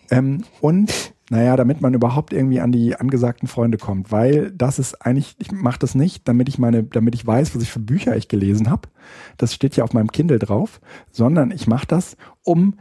[0.09, 5.05] Ähm, und naja, damit man überhaupt irgendwie an die angesagten Freunde kommt, weil das ist
[5.05, 8.15] eigentlich, ich mache das nicht, damit ich meine, damit ich weiß, was ich für Bücher
[8.15, 8.89] ich gelesen habe.
[9.37, 10.81] Das steht ja auf meinem Kindle drauf,
[11.11, 12.75] sondern ich mache das, um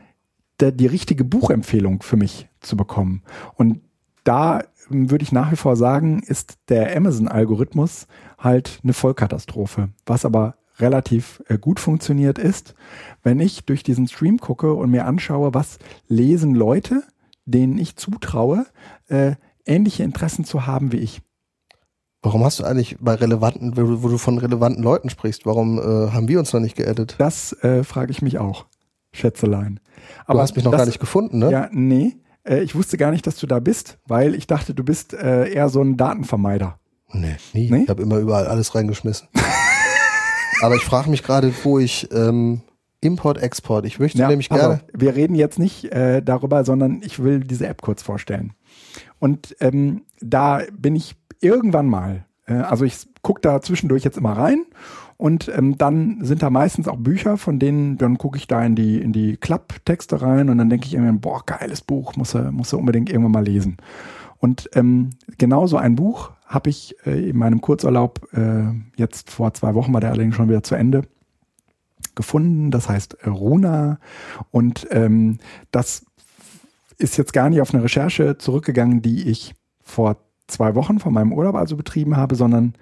[0.61, 3.23] der, die richtige Buchempfehlung für mich zu bekommen.
[3.55, 3.81] Und
[4.25, 8.07] da würde ich nach wie vor sagen, ist der Amazon-Algorithmus
[8.39, 9.91] halt eine Vollkatastrophe.
[10.07, 12.75] Was aber relativ äh, gut funktioniert ist,
[13.23, 15.79] wenn ich durch diesen Stream gucke und mir anschaue, was
[16.09, 17.03] lesen Leute,
[17.45, 18.67] denen ich zutraue,
[19.09, 19.35] äh,
[19.67, 21.23] ähnliche Interessen zu haben wie ich.
[22.23, 26.29] Warum hast du eigentlich bei relevanten, wo du, von relevanten Leuten sprichst, warum äh, haben
[26.29, 27.17] wir uns noch nicht geaddet?
[27.19, 28.67] Das äh, frage ich mich auch,
[29.13, 29.81] Schätzelein.
[30.29, 31.51] du hast mich noch das, gar nicht gefunden, ne?
[31.51, 32.17] Ja, nee.
[32.45, 35.53] Äh, ich wusste gar nicht, dass du da bist, weil ich dachte, du bist äh,
[35.53, 36.79] eher so ein Datenvermeider.
[37.13, 37.71] Nee, nie.
[37.71, 37.83] Nee?
[37.85, 39.29] Ich habe immer überall alles reingeschmissen.
[40.63, 42.63] Aber ich frage mich gerade, wo ich ähm,
[43.01, 43.85] Import, Export.
[43.85, 44.75] Ich möchte Ja, nämlich gerne.
[44.75, 48.53] auf, wir reden jetzt nicht äh, darüber, sondern ich will diese App kurz vorstellen.
[49.19, 54.33] Und ähm, da bin ich irgendwann mal, äh, also ich gucke da zwischendurch jetzt immer
[54.37, 54.65] rein
[55.23, 58.75] und ähm, dann sind da meistens auch Bücher, von denen, dann gucke ich da in
[58.75, 62.51] die, in die Klapptexte rein und dann denke ich irgendwann, boah, geiles Buch, muss er,
[62.51, 63.77] muss er unbedingt irgendwann mal lesen.
[64.39, 68.65] Und ähm, genauso ein Buch habe ich äh, in meinem Kurzurlaub äh,
[68.97, 71.03] jetzt vor zwei Wochen, war der allerdings schon wieder zu Ende,
[72.17, 72.73] gefunden.
[72.73, 74.01] Das heißt äh, Runa.
[74.51, 75.39] Und ähm,
[75.71, 76.05] das
[76.99, 79.55] ist jetzt gar nicht auf eine Recherche zurückgegangen, die ich
[79.85, 80.17] vor
[80.49, 82.75] zwei Wochen von meinem Urlaub also betrieben habe, sondern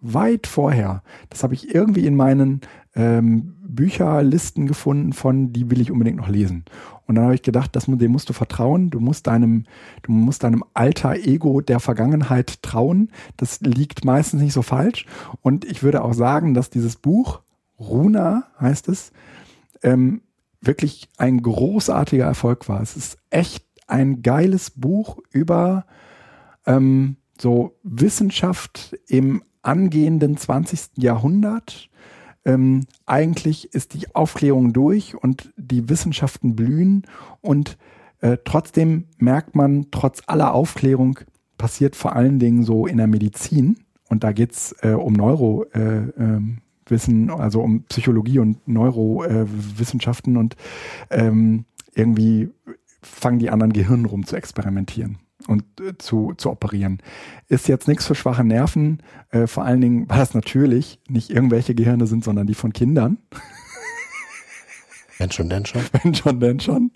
[0.00, 1.02] weit vorher.
[1.30, 2.60] Das habe ich irgendwie in meinen
[2.94, 6.64] ähm, Bücherlisten gefunden von, die will ich unbedingt noch lesen.
[7.06, 8.90] Und dann habe ich gedacht, das, dem musst du vertrauen.
[8.90, 9.64] Du musst deinem,
[10.02, 13.10] du musst deinem alter Ego der Vergangenheit trauen.
[13.36, 15.06] Das liegt meistens nicht so falsch.
[15.40, 17.40] Und ich würde auch sagen, dass dieses Buch,
[17.78, 19.12] Runa heißt es,
[19.82, 20.22] ähm,
[20.60, 22.82] wirklich ein großartiger Erfolg war.
[22.82, 25.86] Es ist echt ein geiles Buch über
[26.66, 30.96] ähm, so Wissenschaft im angehenden 20.
[30.96, 31.90] Jahrhundert.
[32.44, 37.02] Ähm, eigentlich ist die Aufklärung durch und die Wissenschaften blühen
[37.42, 37.76] und
[38.20, 41.20] äh, trotzdem merkt man, trotz aller Aufklärung
[41.58, 43.78] passiert vor allen Dingen so in der Medizin
[44.08, 45.68] und da geht's äh, um Neurowissen,
[47.28, 50.56] äh, ähm, also um Psychologie und Neurowissenschaften und
[51.10, 52.48] ähm, irgendwie
[53.02, 55.18] fangen die anderen Gehirn rum zu experimentieren
[55.48, 56.98] und äh, zu, zu operieren.
[57.48, 61.74] Ist jetzt nichts für schwache Nerven, äh, vor allen Dingen, weil das natürlich nicht irgendwelche
[61.74, 63.18] Gehirne sind, sondern die von Kindern.
[65.18, 65.82] Wenn schon, denn schon.
[66.02, 66.92] Wenn schon, denn schon.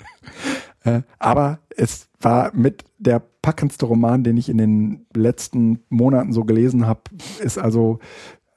[0.84, 6.44] Äh, aber es war mit der packendste Roman, den ich in den letzten Monaten so
[6.44, 7.00] gelesen habe.
[7.40, 7.98] Ist also,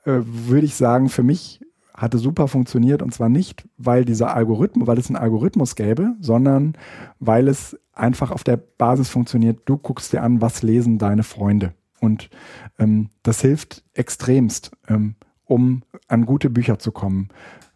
[0.03, 1.61] äh, würde ich sagen, für mich
[1.95, 6.73] hatte super funktioniert und zwar nicht, weil dieser Algorithmus, weil es einen Algorithmus gäbe, sondern
[7.19, 9.61] weil es einfach auf der Basis funktioniert.
[9.65, 12.30] Du guckst dir an, was lesen deine Freunde und
[12.77, 15.15] ähm, das hilft extremst, ähm,
[15.45, 17.30] um an gute Bücher zu kommen.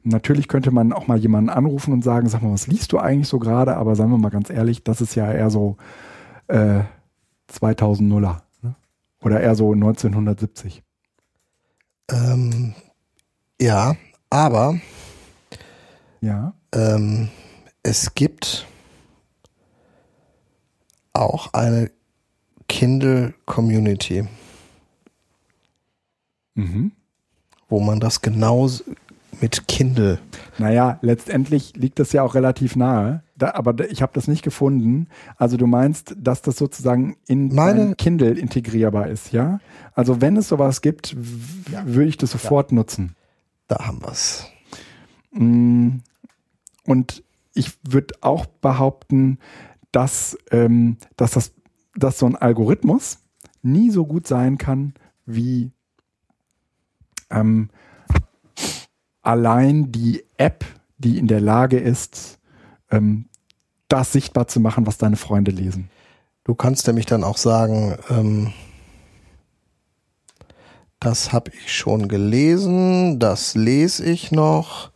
[0.03, 3.27] Natürlich könnte man auch mal jemanden anrufen und sagen, sag mal, was liest du eigentlich
[3.27, 3.77] so gerade?
[3.77, 5.77] Aber sagen wir mal ganz ehrlich, das ist ja eher so
[6.47, 6.81] äh,
[7.51, 8.75] 2000er ne?
[9.21, 10.83] oder eher so 1970.
[12.11, 12.73] Ähm,
[13.61, 13.95] ja,
[14.29, 14.79] aber
[16.21, 16.53] ja.
[16.73, 17.29] Ähm,
[17.83, 18.67] es gibt
[21.13, 21.91] auch eine
[22.67, 24.27] Kindle Community,
[26.55, 26.91] mhm.
[27.67, 28.69] wo man das genau
[29.41, 30.19] mit Kindle.
[30.57, 35.07] Naja, letztendlich liegt das ja auch relativ nahe, da, aber ich habe das nicht gefunden.
[35.37, 39.59] Also du meinst, dass das sozusagen in Meine Kindle integrierbar ist, ja?
[39.93, 41.15] Also wenn es sowas gibt,
[41.71, 41.85] ja.
[41.85, 42.75] würde ich das sofort ja.
[42.75, 43.15] nutzen.
[43.69, 44.45] Da haben wir's.
[45.31, 45.99] Mm,
[46.85, 47.23] und
[47.53, 49.39] ich würde auch behaupten,
[49.91, 51.53] dass, ähm, dass, das,
[51.95, 53.19] dass so ein Algorithmus
[53.61, 54.93] nie so gut sein kann
[55.25, 55.71] wie
[57.29, 57.69] ähm,
[59.21, 60.65] allein die App,
[60.97, 62.39] die in der Lage ist,
[62.89, 63.29] ähm,
[63.87, 65.89] das sichtbar zu machen, was deine Freunde lesen.
[66.43, 68.53] Du kannst nämlich dann auch sagen, ähm,
[70.99, 74.91] das habe ich schon gelesen, das lese ich noch.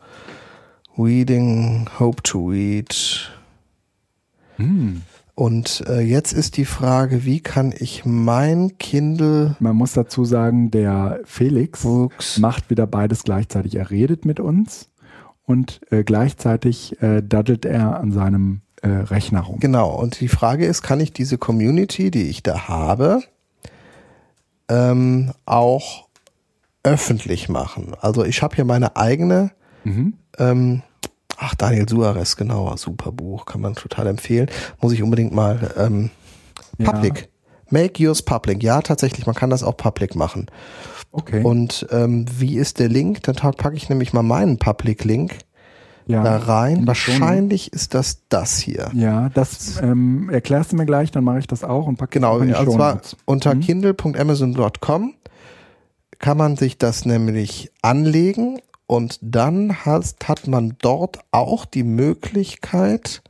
[0.96, 3.30] Reading, Hope to Read.
[4.56, 5.02] Hm.
[5.34, 9.56] Und äh, jetzt ist die Frage, wie kann ich mein Kindle.
[9.58, 12.38] Man muss dazu sagen, der Felix Books.
[12.38, 13.74] macht wieder beides gleichzeitig.
[13.74, 14.90] Er redet mit uns
[15.44, 19.58] und äh, gleichzeitig äh, daddelt er an seinem äh, Rechner rum.
[19.58, 19.90] Genau.
[19.98, 23.22] Und die Frage ist, kann ich diese Community, die ich da habe,
[24.68, 26.08] ähm, auch
[26.82, 27.94] öffentlich machen?
[28.00, 29.50] Also ich habe hier meine eigene
[29.84, 30.14] Mhm.
[30.38, 30.82] ähm,
[31.36, 34.48] Ach, Daniel Suarez, genau, super Buch, kann man total empfehlen.
[34.80, 36.10] Muss ich unbedingt mal ähm,
[36.78, 36.92] Ja.
[36.92, 37.28] Public.
[37.70, 38.62] Make yours public.
[38.62, 40.46] Ja, tatsächlich, man kann das auch public machen.
[41.10, 41.42] Okay.
[41.42, 43.24] Und ähm, wie ist der Link?
[43.24, 45.38] Dann packe ich nämlich mal meinen Public-Link
[46.06, 46.22] ja.
[46.22, 46.86] da rein.
[46.86, 48.90] Wahrscheinlich ist das das hier.
[48.94, 52.38] Ja, das ähm, erklärst du mir gleich, dann mache ich das auch und packe Genau,
[52.38, 53.60] in die also zwar unter Mhm.
[53.60, 55.14] kindle.amazon.com
[56.18, 63.22] kann man sich das nämlich anlegen und dann hat, hat man dort auch die Möglichkeit,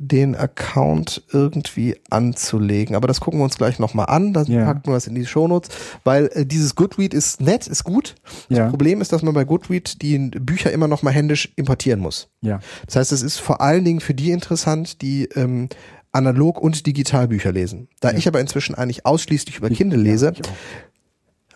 [0.00, 2.94] den Account irgendwie anzulegen.
[2.94, 4.32] Aber das gucken wir uns gleich nochmal an.
[4.32, 4.64] Dann Ja.
[4.64, 5.70] packen wir das in die Shownotes,
[6.04, 8.14] weil äh, dieses Goodread ist nett, ist gut.
[8.48, 8.68] Das Ja.
[8.70, 12.28] Problem ist, dass man bei Goodread die Bücher immer nochmal händisch importieren muss.
[12.40, 15.68] Ja, Das heißt, es ist vor allen Dingen für die interessant, die ähm,
[16.12, 17.88] analog und digital Bücher lesen.
[18.00, 20.42] Da ich aber inzwischen eigentlich ausschließlich über Kindle lese, Ja,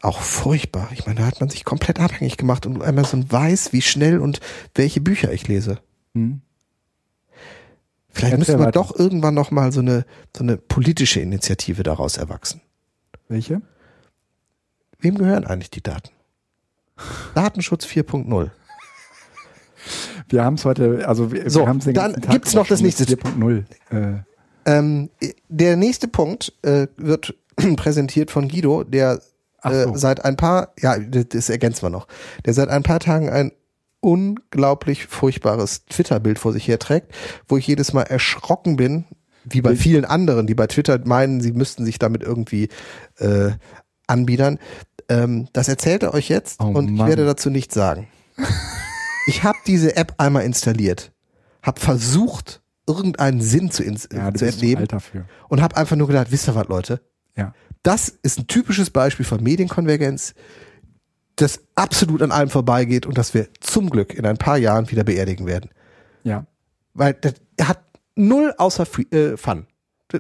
[0.03, 0.89] auch furchtbar.
[0.93, 4.41] Ich meine, da hat man sich komplett abhängig gemacht und Amazon weiß, wie schnell und
[4.75, 5.79] welche Bücher ich lese.
[6.15, 6.41] Hm.
[8.13, 8.73] Vielleicht müssen wir weiter.
[8.73, 10.05] doch irgendwann noch mal so eine
[10.37, 12.61] so eine politische Initiative daraus erwachsen.
[13.29, 13.63] Welche?
[15.01, 16.11] Wem gehören eigentlich die Daten?
[17.35, 18.51] Datenschutz 4.0.
[20.29, 22.55] Wir haben es heute, also wir, So, wir haben es den dann ganzen Tag gibt's
[22.55, 23.05] noch das nächste.
[23.05, 23.65] 4.0.
[23.91, 24.23] Äh,
[24.65, 25.11] Ähm,
[25.49, 27.35] der nächste Punkt äh, wird
[27.77, 29.21] präsentiert von Guido, der
[29.65, 29.97] äh, so.
[29.97, 32.07] seit ein paar, ja, das, das ergänzen wir noch,
[32.45, 33.51] der seit ein paar Tagen ein
[34.03, 37.15] unglaublich furchtbares Twitter-Bild vor sich herträgt,
[37.49, 39.07] wo ich jedes Mal erschrocken bin,
[39.45, 42.69] wie bei vielen anderen, die bei Twitter meinen, sie müssten sich damit irgendwie
[43.19, 43.53] äh,
[44.07, 44.59] anbiedern.
[45.09, 47.09] Ähm, das erzählt er euch jetzt Oh und ich Mann.
[47.09, 48.09] werde dazu nichts sagen.
[49.27, 51.13] ich habe diese App einmal installiert,
[51.63, 54.47] habe versucht, irgendeinen Sinn zu, ins ja, zu
[54.87, 55.25] dafür.
[55.49, 57.01] und habe einfach nur gedacht, wisst ihr was, Leute?
[57.37, 57.55] Ja.
[57.83, 60.35] Das ist ein typisches Beispiel von Medienkonvergenz,
[61.37, 65.05] das absolut an allem vorbeigeht und das wir zum Glück in ein paar Jahren wieder
[65.05, 65.71] beerdigen werden.
[66.25, 66.47] Ja.
[66.95, 67.81] Weil das hat
[68.15, 69.67] null außer äh, Fun.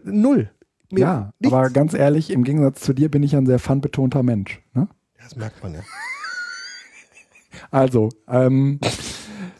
[0.05, 0.51] Null.
[0.91, 1.55] Mir Ja, nichts.
[1.55, 4.61] aber ganz ehrlich, im Gegensatz zu dir bin ich ein sehr fun-betonter Mensch.
[4.75, 4.89] Ne?
[5.23, 5.81] das merkt man ja.
[7.71, 8.81] Also, ähm,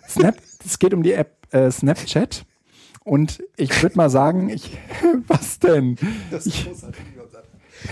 [0.09, 2.45] Snap, es geht um die App äh, Snapchat.
[3.05, 4.79] Und ich würde mal sagen, ich,
[5.27, 5.97] was denn?
[6.45, 6.69] Ich,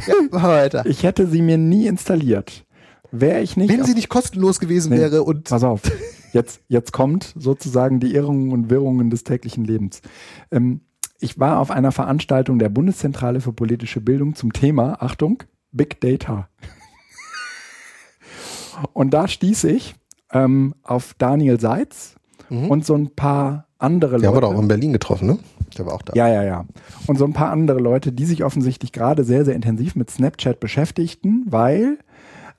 [0.07, 0.87] ja weiter.
[0.87, 2.65] ich hätte sie mir nie installiert.
[3.12, 3.69] Wäre ich nicht.
[3.70, 4.99] Wenn sie nicht kostenlos gewesen Nee.
[4.99, 5.82] wäre und Pass auf,
[6.32, 10.01] jetzt, jetzt kommt sozusagen die Irrungen und Wirrungen des täglichen Lebens.
[10.51, 10.82] Ähm,
[11.19, 15.43] ich war auf einer Veranstaltung der Bundeszentrale für politische Bildung zum Thema, Achtung,
[15.73, 16.49] Big Data.
[18.93, 19.95] Und da stieß ich
[20.32, 22.15] ähm, auf Daniel Seitz
[22.49, 24.53] und so ein paar andere Der haben wir Leute.
[24.53, 25.39] doch auch in Berlin getroffen, ne?
[25.78, 26.15] Der war auch da.
[26.16, 26.65] Ja, ja, ja.
[27.07, 30.59] Und so ein paar andere Leute, die sich offensichtlich gerade sehr, sehr intensiv mit Snapchat
[30.59, 31.99] beschäftigten, weil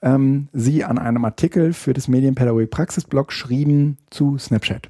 [0.02, 4.90] ähm, sie an einem Artikel für das Medienpädagogik Praxisblog schrieben zu Snapchat.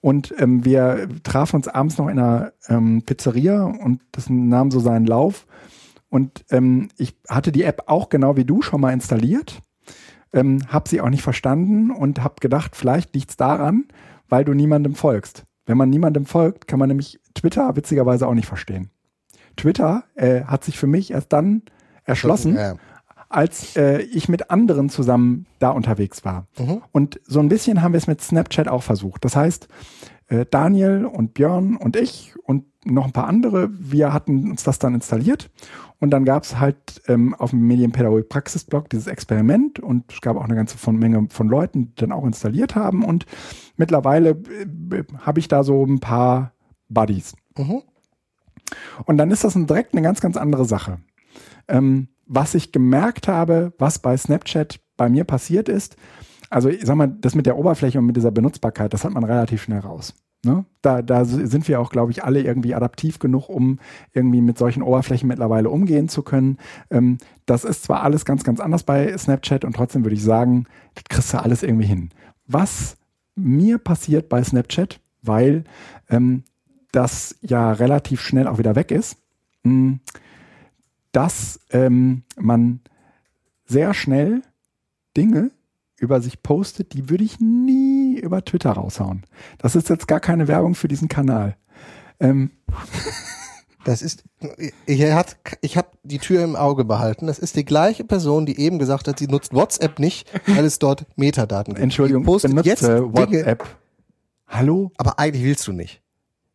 [0.00, 4.80] Und ähm, wir trafen uns abends noch in einer ähm, Pizzeria und das nahm so
[4.80, 5.46] seinen Lauf.
[6.08, 9.62] Und ähm, ich hatte die App auch genau wie du schon mal installiert,
[10.32, 13.84] ähm, habe sie auch nicht verstanden und habe gedacht, vielleicht liegt's daran,
[14.28, 15.44] weil du niemandem folgst.
[15.66, 18.90] Wenn man niemandem folgt, kann man nämlich Twitter witzigerweise auch nicht verstehen.
[19.56, 21.62] Twitter äh, hat sich für mich erst dann
[22.04, 22.74] erschlossen, Ja.
[23.30, 26.46] Als äh, ich mit anderen zusammen da unterwegs war.
[26.58, 26.82] Mhm.
[26.92, 29.24] Und so ein bisschen haben wir es mit Snapchat auch versucht.
[29.24, 29.68] Das heißt,
[30.26, 34.78] äh, Daniel und Björn und ich und noch ein paar andere, wir hatten uns das
[34.78, 35.50] dann installiert.
[35.98, 40.36] Und dann gab es halt ähm, auf dem Medienpädagogik Praxisblog dieses Experiment und es gab
[40.36, 43.04] auch eine ganze von, Menge von Leuten, die dann auch installiert haben.
[43.04, 43.26] Und
[43.76, 46.52] mittlerweile äh, habe ich da so ein paar
[46.88, 47.34] Buddies.
[47.56, 47.82] Mhm.
[49.04, 50.98] Und dann ist das ein, direkt eine ganz, ganz andere Sache.
[51.68, 55.96] Ähm, was ich gemerkt habe, was bei Snapchat bei mir passiert ist,
[56.48, 59.24] also ich sag mal, das mit der Oberfläche und mit dieser Benutzbarkeit, das hat man
[59.24, 60.14] relativ schnell raus.
[60.44, 60.64] Ne?
[60.80, 63.80] Da, da sind wir auch, glaube ich, alle irgendwie adaptiv genug, um
[64.12, 66.58] irgendwie mit solchen Oberflächen mittlerweile umgehen zu können.
[66.90, 70.66] Ähm, das ist zwar alles ganz, ganz anders bei Snapchat und trotzdem würde ich sagen,
[70.94, 72.10] das kriegst du alles irgendwie hin.
[72.46, 72.96] Was
[73.34, 75.64] mir passiert bei Snapchat, weil
[76.08, 76.44] ähm,
[76.92, 79.18] das ja relativ schnell auch wieder weg ist,
[79.64, 79.98] mh,
[81.12, 82.80] dass ähm, man
[83.64, 84.42] sehr schnell
[85.16, 85.50] Dinge
[85.98, 89.24] über sich postet, die würde ich nie über Twitter raushauen.
[89.58, 91.56] Das ist jetzt gar keine Werbung für diesen Kanal.
[92.18, 92.50] Ähm,
[93.84, 94.24] Das ist,
[94.86, 97.26] ich, hat, ich habe die Tür im Auge behalten.
[97.26, 100.78] Das ist die gleiche Person, die eben gesagt hat, sie nutzt WhatsApp nicht, weil es
[100.78, 101.82] dort Metadaten gibt.
[101.82, 103.66] Entschuldigung, Die benutze jetzt Dinge, WhatsApp.
[104.46, 104.90] Hallo?
[104.98, 106.02] aber eigentlich willst du nicht.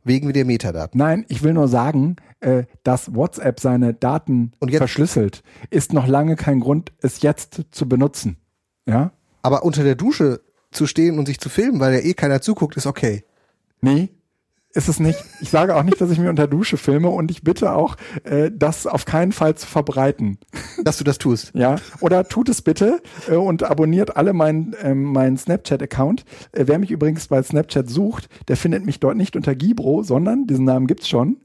[0.04, 1.00] Wegen der Metadaten.
[1.00, 6.60] Nein, ich will nur sagen, äh, dass WhatsApp seine Daten verschlüsselt, ist noch lange kein
[6.60, 8.38] Grund, es jetzt zu benutzen.
[8.86, 9.12] Ja?
[9.42, 10.42] Aber unter der Dusche
[10.72, 13.24] zu stehen und sich zu filmen, weil ja eh keiner zuguckt, ist okay.
[13.82, 14.10] Nee,
[14.74, 15.24] ist es nicht.
[15.42, 17.96] Ich sage auch nicht, dass ich mir unter Dusche filme und ich bitte auch,
[18.26, 20.38] äh, das auf keinen Fall zu verbreiten.
[20.84, 21.52] Dass du das tust.
[21.56, 26.26] Ja, oder tut es bitte äh, und abonniert alle meinen ähm, meinen Snapchat-Account.
[26.52, 30.46] Äh, wer mich übrigens bei Snapchat sucht, der findet mich dort nicht unter Gibro, sondern
[30.46, 31.38] diesen Namen gibt's schon.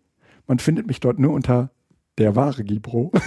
[0.50, 1.70] Man findet mich dort nur unter
[2.18, 3.12] der wahre Gibro.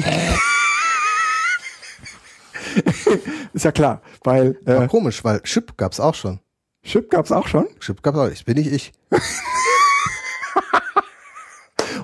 [3.53, 6.41] Ist ja klar, weil War äh, komisch, weil Chip gab's auch schon.
[6.83, 7.67] Chip gab's auch schon.
[7.79, 8.27] Chip gab's auch.
[8.27, 8.43] nicht.
[8.43, 8.91] bin ich ich.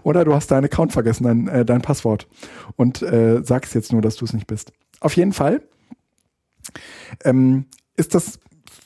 [0.04, 2.30] Oder du hast deinen Account vergessen, dein, äh, dein Passwort
[2.78, 4.72] und äh, sagst jetzt nur, dass du es nicht bist.
[5.02, 5.62] Auf jeden Fall
[7.26, 7.66] ähm,
[7.98, 8.40] ist das,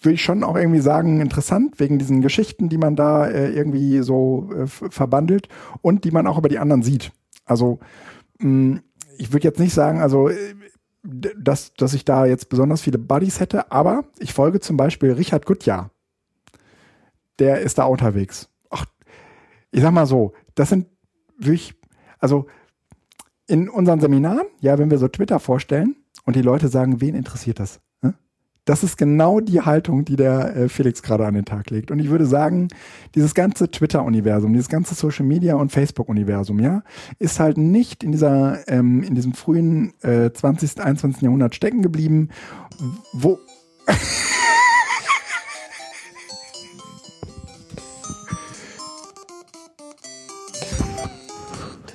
[0.03, 4.01] würde ich schon auch irgendwie sagen, interessant, wegen diesen Geschichten, die man da äh, irgendwie
[4.01, 5.47] so äh, verbandelt
[5.81, 7.11] und die man auch über die anderen sieht.
[7.45, 7.79] Also
[8.39, 8.81] mh,
[9.17, 10.55] ich würde jetzt nicht sagen, also äh,
[11.03, 15.45] dass, dass ich da jetzt besonders viele Buddies hätte, aber ich folge zum Beispiel Richard
[15.45, 15.91] Gutjahr.
[17.39, 18.49] Der ist da unterwegs.
[18.69, 18.85] Ach,
[19.71, 20.87] ich sag mal so, das sind
[21.37, 21.75] wirklich,
[22.19, 22.47] also
[23.47, 27.59] in unseren Seminaren, ja, wenn wir so Twitter vorstellen und die Leute sagen, wen interessiert
[27.59, 27.81] das?
[28.65, 31.91] Das ist genau die Haltung, die der äh, Felix gerade an den Tag legt.
[31.91, 32.69] Und ich würde sagen,
[33.13, 36.83] dieses ganze Twitter-Universum, dieses ganze Social Media und Facebook-Universum, ja,
[37.19, 41.23] ist halt nicht in dieser, ähm, in diesem frühen äh, 20., 21.
[41.23, 42.29] Jahrhundert stecken geblieben,
[43.11, 43.37] wo,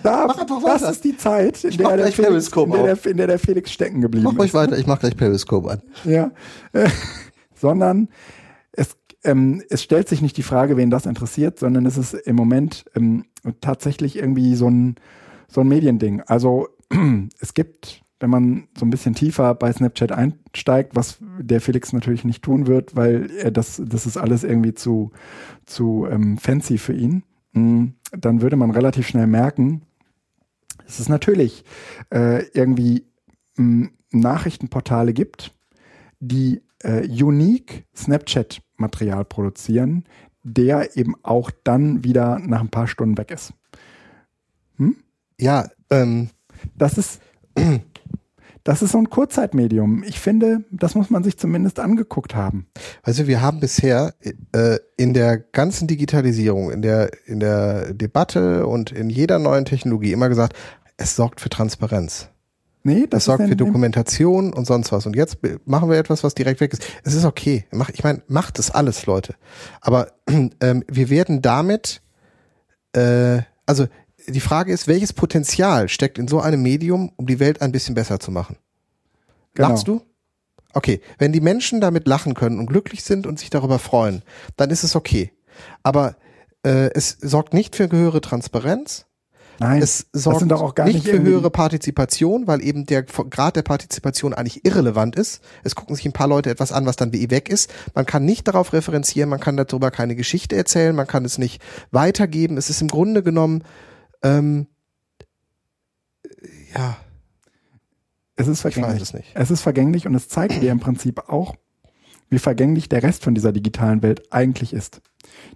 [0.08, 0.90] Da, Mach einfach das weiter.
[0.90, 4.00] ist die Zeit, in der, mach der Felix, in, der, in der der Felix stecken
[4.00, 4.38] geblieben Mach ist.
[4.40, 5.82] ruhig weiter, ich mach gleich Periscope an.
[6.04, 6.30] Ja.
[6.72, 6.88] Äh,
[7.54, 8.08] sondern
[8.72, 12.36] es, ähm, es stellt sich nicht die Frage, wen das interessiert, sondern es ist im
[12.36, 13.24] Moment ähm,
[13.60, 14.96] tatsächlich irgendwie so ein,
[15.48, 16.22] so ein Mediending.
[16.22, 16.68] Also
[17.40, 22.24] es gibt, wenn man so ein bisschen tiefer bei Snapchat einsteigt, was der Felix natürlich
[22.24, 25.10] nicht tun wird, weil er das, das ist alles irgendwie zu,
[25.66, 29.82] zu ähm, fancy für ihn, mh, dann würde man relativ schnell merken,
[30.88, 31.64] dass es natürlich
[32.10, 33.04] äh, irgendwie
[33.56, 35.54] mh, Nachrichtenportale gibt,
[36.18, 40.04] die äh, unique Snapchat-Material produzieren,
[40.42, 43.52] der eben auch dann wieder nach ein paar Stunden weg ist.
[45.38, 46.30] Ja, ähm,
[46.74, 47.20] Das ist,
[48.64, 50.02] das ist so ein Kurzzeitmedium.
[50.04, 52.66] Ich finde, das muss man sich zumindest angeguckt haben.
[53.02, 54.14] Also wir haben bisher
[54.52, 60.12] äh, in der ganzen Digitalisierung, in der, in der Debatte und in jeder neuen Technologie
[60.12, 60.54] immer gesagt,
[60.98, 62.28] es sorgt für Transparenz.
[62.84, 65.06] Nee, Das, das, sorgt für Dokumentation und sonst was.
[65.06, 66.82] Und jetzt machen wir etwas, was direkt weg ist.
[67.02, 67.66] Es ist okay.
[67.70, 69.34] Mach, ich meine, macht das alles, Leute.
[69.80, 70.12] Aber
[70.60, 72.02] ähm, wir werden damit,
[72.92, 73.86] äh, also
[74.26, 77.94] die Frage ist, welches Potenzial steckt in so einem Medium, um die Welt ein bisschen
[77.94, 78.56] besser zu machen?
[79.54, 79.70] Genau.
[79.70, 80.02] Lachst du?
[80.74, 84.22] Okay, wenn die Menschen damit lachen können und glücklich sind und sich darüber freuen,
[84.56, 85.32] dann ist es okay.
[85.82, 86.16] Aber
[86.64, 89.07] äh, es sorgt nicht für höhere Transparenz.
[89.60, 93.02] Nein, Es sorgt sind doch auch gar nicht, nicht für höhere Partizipation, weil eben der
[93.02, 95.42] Grad der Partizipation eigentlich irrelevant ist.
[95.64, 97.72] Es gucken sich ein paar Leute etwas an, was dann wie weg ist.
[97.94, 101.60] Man kann nicht darauf referenzieren, man kann darüber keine Geschichte erzählen, man kann es nicht
[101.90, 102.56] weitergeben.
[102.56, 103.64] Es ist im Grunde genommen,
[104.22, 104.68] ähm,
[106.74, 106.96] ja,
[108.36, 109.02] es ist ich weiß vergänglich.
[109.02, 109.30] es nicht.
[109.34, 111.56] Es ist vergänglich und es zeigt dir im Prinzip auch,
[112.30, 115.00] wie vergänglich der Rest von dieser digitalen Welt eigentlich ist.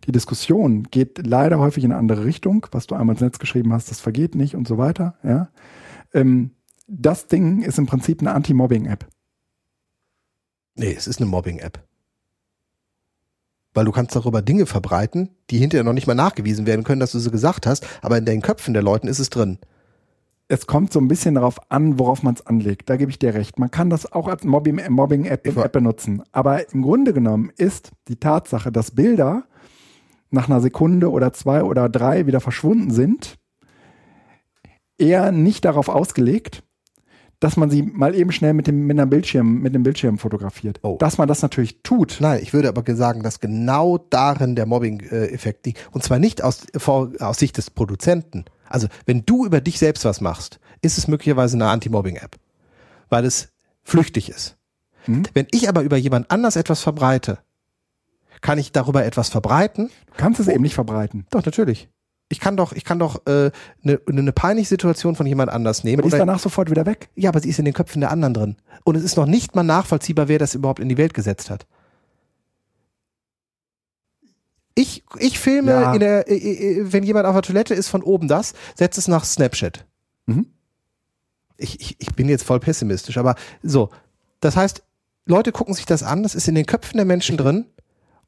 [0.06, 3.72] Die Diskussion geht leider häufig in eine andere Richtung, was du einmal ins Netz geschrieben
[3.72, 5.16] hast, das vergeht nicht und so weiter.
[5.22, 5.48] Ja.
[6.12, 6.50] Ähm,
[6.86, 9.06] das Ding ist im Prinzip eine Anti-Mobbing-App.
[10.74, 11.82] Nee, es ist eine Mobbing-App.
[13.74, 17.12] Weil du kannst darüber Dinge verbreiten, die hinterher noch nicht mal nachgewiesen werden können, dass
[17.12, 19.58] du sie gesagt hast, aber in den Köpfen der Leuten ist es drin.
[20.48, 22.90] Es kommt so ein bisschen darauf an, worauf man es anlegt.
[22.90, 23.58] Da gebe ich dir recht.
[23.58, 26.22] Man kann das auch als Mobbing- Mobbing-App App benutzen.
[26.32, 29.44] Aber im Grunde genommen ist die Tatsache, dass Bilder
[30.32, 33.38] nach einer Sekunde oder zwei oder drei wieder verschwunden sind,
[34.98, 36.62] eher nicht darauf ausgelegt,
[37.42, 40.78] dass man sie mal eben schnell mit dem, mit einem Bildschirm, mit dem Bildschirm fotografiert.
[40.82, 40.96] Oh.
[40.98, 42.18] Dass man das natürlich tut.
[42.20, 45.88] Nein, ich würde aber sagen, dass genau darin der Mobbing-Effekt liegt.
[45.90, 48.44] Und zwar nicht aus, aus Sicht des Produzenten.
[48.68, 52.36] Also, wenn du über dich selbst was machst, ist es möglicherweise eine Anti-Mobbing-App.
[53.08, 53.48] Weil es
[53.82, 54.56] flüchtig ist.
[55.08, 55.24] Mhm.
[55.34, 57.38] Wenn ich aber über jemand anders etwas verbreite,
[58.42, 59.90] kann ich darüber etwas verbreiten?
[60.06, 61.26] Du kannst es eben nicht verbreiten.
[61.30, 61.88] Doch, natürlich.
[62.28, 63.50] Ich kann doch, ich kann doch äh,
[63.84, 66.00] eine ne peinliche Situation von jemand anders nehmen.
[66.00, 67.08] Aber die ist danach sofort wieder weg.
[67.14, 68.56] ja, aber sie ist in den Köpfen der anderen drin.
[68.84, 71.66] Und es ist noch nicht mal nachvollziehbar, wer das überhaupt in die Welt gesetzt hat.
[74.74, 75.92] Ich, ich filme, Ja.
[75.94, 79.08] in der, äh, äh, wenn jemand auf der Toilette ist, von oben das, setze es
[79.08, 79.84] nach Snapchat.
[80.26, 80.46] Mhm.
[81.58, 83.90] Ich, ich, ich bin jetzt voll pessimistisch, aber so.
[84.40, 84.82] Das heißt,
[85.26, 87.66] Leute gucken sich das an, das ist in den Köpfen der Menschen drin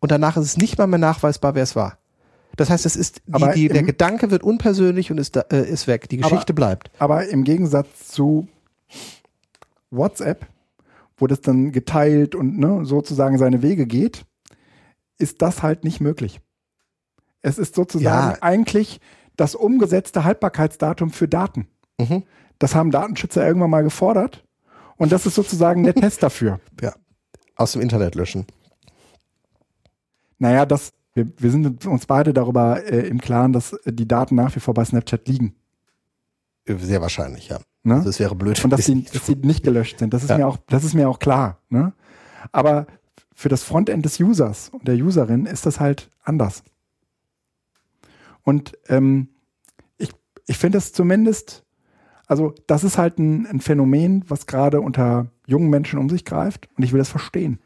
[0.04, 1.96] und danach ist es nicht mal mehr nachweisbar, wer es war.
[2.56, 5.66] Das heißt, es ist, die, Aber die, der Gedanke wird unpersönlich und ist, da, äh,
[5.66, 6.10] ist weg.
[6.10, 6.90] Die Aber- Geschichte bleibt.
[6.98, 8.46] Aber im Gegensatz zu
[9.90, 10.46] WhatsApp,
[11.16, 14.26] wo das dann geteilt und ne, sozusagen seine Wege geht,
[15.16, 16.38] ist das halt nicht möglich.
[17.40, 18.42] Es ist sozusagen Ja.
[18.42, 19.00] eigentlich
[19.38, 21.66] das umgesetzte Haltbarkeitsdatum für Daten.
[21.98, 22.24] Mhm.
[22.58, 24.44] Das haben Datenschützer irgendwann mal gefordert
[24.98, 26.60] und das ist sozusagen der Test dafür.
[26.82, 26.92] Ja.
[27.56, 28.44] Aus dem Internet löschen.
[30.44, 34.34] Naja, das, wir, wir sind uns beide darüber äh, im Klaren, dass äh, die Daten
[34.34, 35.54] nach wie vor bei Snapchat liegen.
[36.66, 37.60] Sehr wahrscheinlich, ja.
[37.82, 37.94] Ne?
[37.94, 38.62] Also es wäre blöd.
[38.62, 40.12] und dass sie, dass sie nicht gelöscht sind.
[40.12, 40.36] Das ist Ja.
[40.36, 41.60] mir auch, das ist mir auch klar.
[41.70, 41.94] Ne?
[42.52, 42.86] Aber
[43.34, 46.62] für das Frontend des Users und der Userin ist das halt anders.
[48.42, 49.28] Und ähm,
[49.96, 50.10] ich,
[50.46, 51.64] ich finde es zumindest,
[52.26, 56.68] also das ist halt ein, ein Phänomen, was gerade unter jungen Menschen um sich greift
[56.76, 57.60] und ich will das verstehen.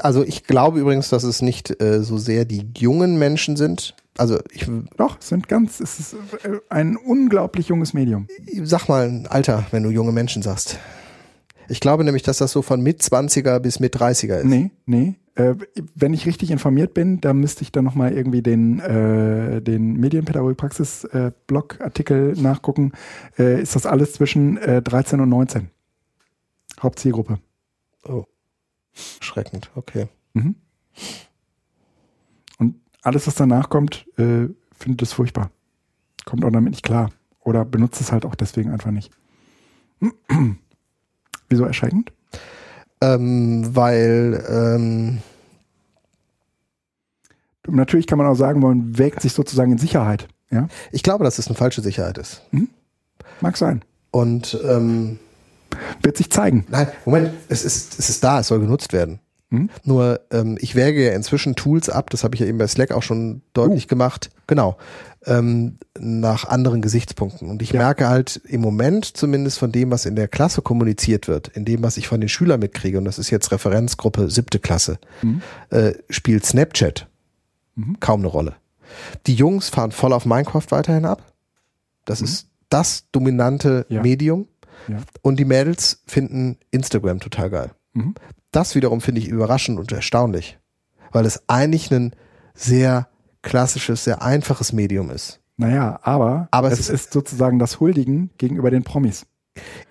[0.00, 3.94] Also ich glaube übrigens, dass es nicht äh, so sehr die jungen Menschen sind.
[4.16, 6.14] Also ich Doch, es sind ganz, es ist
[6.44, 8.28] äh, ein unglaublich junges Medium.
[8.62, 10.78] sag mal ein Alter, wenn du junge Menschen sagst.
[11.68, 14.46] Ich glaube nämlich, dass das so von mit 20er bis mit 30er ist.
[14.46, 15.14] Nee, nee.
[15.34, 15.54] Äh,
[15.94, 22.34] wenn ich richtig informiert bin, dann müsste ich dann nochmal irgendwie den, äh, den Medienpädagogik-Praxis-Blog-Artikel
[22.36, 22.92] nachgucken.
[23.38, 25.70] Äh, ist das alles zwischen äh, 13 und 19?
[26.82, 27.38] Hauptzielgruppe.
[28.06, 28.26] Oh.
[28.94, 30.08] Schreckend, okay.
[30.34, 30.56] Mhm.
[32.58, 35.50] Und alles, was danach kommt, äh, findet es furchtbar.
[36.24, 37.10] Kommt auch damit nicht klar.
[37.40, 39.10] Oder benutzt es halt auch deswegen einfach nicht.
[41.48, 42.12] Wieso erschreckend?
[43.00, 45.22] Ähm, weil ähm,
[47.68, 50.28] Natürlich kann man auch sagen, man wägt sich sozusagen in Sicherheit.
[50.50, 52.42] Ja, ich glaube, dass es eine falsche Sicherheit ist.
[53.40, 53.82] mag sein.
[54.10, 55.18] Und ähm,
[56.02, 56.66] Wird sich zeigen.
[56.68, 59.20] Nein, Moment, es ist, es ist da, es soll genutzt werden.
[59.50, 59.68] Hm?
[59.84, 62.90] Nur ähm, ich wäge ja inzwischen Tools ab, das habe ich ja eben bei Slack
[62.92, 64.78] auch schon deutlich gemacht, genau,
[65.26, 67.50] ähm, nach anderen Gesichtspunkten.
[67.50, 67.80] Und ich Ja.
[67.80, 71.82] merke halt im Moment zumindest von dem, was in der Klasse kommuniziert wird, in dem,
[71.82, 75.42] was ich von den Schülern mitkriege, und das ist jetzt Referenzgruppe siebte Klasse, Mhm.
[75.70, 77.06] äh, spielt Snapchat
[77.74, 77.98] Mhm.
[78.00, 78.54] kaum eine Rolle.
[79.26, 81.22] Die Jungs fahren voll auf Minecraft weiterhin ab.
[82.06, 83.96] Das ist das dominante Mhm.
[83.96, 84.02] Ja.
[84.02, 84.48] Medium.
[84.88, 84.98] Ja.
[85.22, 87.70] Und die Mädels finden Instagram total geil.
[87.94, 88.14] Mhm.
[88.50, 90.58] Das wiederum finde ich überraschend und erstaunlich,
[91.12, 92.14] weil es eigentlich ein
[92.54, 93.08] sehr
[93.42, 95.40] klassisches, sehr einfaches Medium ist.
[95.56, 99.26] Naja, aber, Aber es es, ist- ist sozusagen das Huldigen gegenüber den Promis.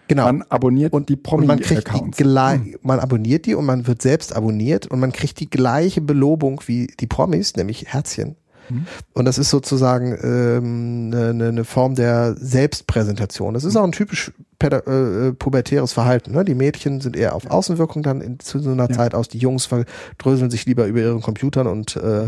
[0.07, 0.25] Genau.
[0.25, 2.17] Man abonniert und die und man kriegt die Promi-Accounts.
[2.17, 6.61] gleich, man abonniert die und man wird selbst abonniert und man kriegt die gleiche Belobung
[6.65, 8.35] wie die Promis, nämlich Herzchen.
[8.71, 8.87] Mhm.
[9.13, 13.53] Und das ist sozusagen ähm, eine, eine- eine Form der Selbstpräsentation.
[13.53, 14.31] Das ist auch ein typisch
[14.63, 16.31] äh, äh, pubertäres Verhalten.
[16.33, 16.45] Ne?
[16.45, 18.95] Die Mädchen sind eher auf Außenwirkung dann in, zu so einer Ja.
[18.95, 19.27] Zeit aus.
[19.27, 22.25] Die Jungs verdröseln sich lieber über ihren Computern und äh,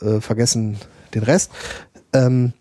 [0.00, 0.76] äh, vergessen
[1.14, 1.50] den Rest.
[2.12, 2.52] Ähm,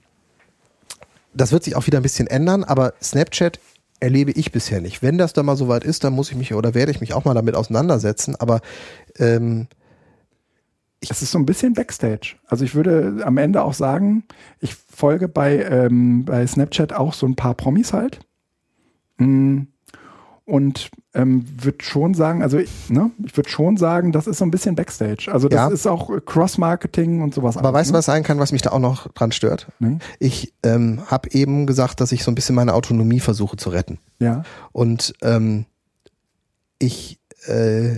[1.34, 3.60] das wird sich auch wieder ein bisschen ändern, aber Snapchat
[3.99, 5.02] erlebe ich bisher nicht.
[5.02, 7.26] Wenn das da mal soweit ist, dann muss ich mich oder werde ich mich auch
[7.26, 8.35] mal damit auseinandersetzen.
[8.35, 8.61] Aber
[9.18, 9.68] ähm,
[11.02, 12.36] Es ist so ein bisschen Backstage.
[12.48, 14.24] Also ich würde am Ende auch sagen,
[14.60, 18.19] ich folge bei, ähm, bei Snapchat auch so ein paar Promis halt.
[19.18, 19.64] Mm.
[20.45, 24.45] Und ähm, würde schon sagen, also ich, ne, ich würde schon sagen, das ist so
[24.45, 25.30] ein bisschen Backstage.
[25.30, 25.68] Also das Ja.
[25.68, 27.57] ist auch Cross-Marketing und sowas.
[27.57, 27.98] aber alles, weißt du, ne?
[27.98, 29.68] was sein kann, was mich da auch noch dran stört?
[29.80, 29.98] Nee?
[30.19, 33.99] Ich ähm, habe eben gesagt, dass ich so ein bisschen meine Autonomie versuche zu retten.
[34.19, 35.65] Ja, Und ähm,
[36.80, 37.98] ich äh,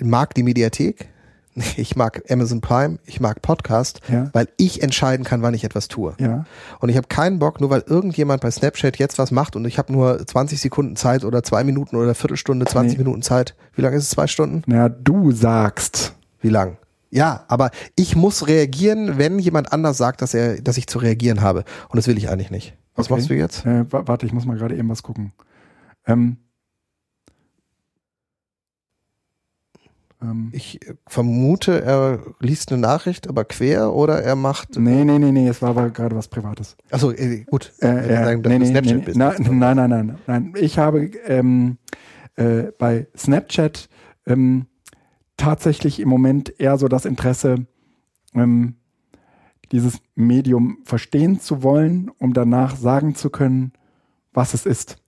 [0.00, 1.08] mag die Mediathek,
[1.76, 4.30] ich mag Amazon Prime, ich mag Podcast, Ja.
[4.32, 6.14] weil ich entscheiden kann, wann ich etwas tue.
[6.20, 6.44] ja.
[6.80, 9.78] Und ich habe keinen Bock, nur weil irgendjemand bei Snapchat jetzt was macht und ich
[9.78, 13.04] habe nur 20 Sekunden Zeit oder zwei Minuten oder Viertelstunde, 20 Nee.
[13.04, 13.54] Minuten Zeit.
[13.74, 14.10] Wie lange ist es?
[14.10, 14.62] Zwei Stunden?
[14.66, 16.14] Naja, du sagst.
[16.40, 16.76] Wie lang?
[17.10, 21.40] Ja, aber ich muss reagieren, wenn jemand anders sagt, dass er, dass ich zu reagieren
[21.40, 21.64] habe.
[21.88, 22.76] Und das will ich eigentlich nicht.
[22.94, 23.14] Was Okay.
[23.14, 23.64] machst du jetzt?
[23.64, 25.32] Äh, wa- warte, ich muss mal gerade eben was gucken.
[26.06, 26.36] Ähm,
[30.22, 34.78] ähm, Ich äh, vermute, er liest eine Nachricht, aber quer oder er macht.
[34.78, 36.76] nee, nee, nee, nee, es war aber gerade was Privates.
[36.90, 37.72] Achso, äh, gut.
[37.80, 39.16] Äh, äh, sagen, dass nee, du nee, Snapchat nee, bist.
[39.16, 40.52] nein, nein, nein, nein, nein.
[40.56, 41.78] Ich habe ähm,
[42.36, 43.88] äh, bei Snapchat
[44.26, 44.66] ähm,
[45.36, 47.66] tatsächlich im Moment eher so das Interesse,
[48.34, 48.76] ähm,
[49.72, 53.72] dieses Medium verstehen zu wollen, um danach sagen zu können,
[54.32, 54.98] was es ist.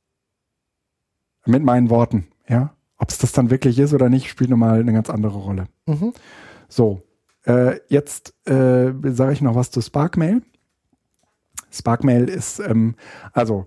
[1.47, 2.75] Mit meinen Worten, ja.
[2.99, 5.67] Ob es das dann wirklich ist oder nicht, spielt nochmal eine ganz andere Rolle.
[5.87, 6.13] Mhm.
[6.69, 7.03] So,
[7.47, 10.43] äh, jetzt äh, sage ich noch was zu Sparkmail.
[11.71, 12.97] Sparkmail ist, ähm,
[13.33, 13.67] also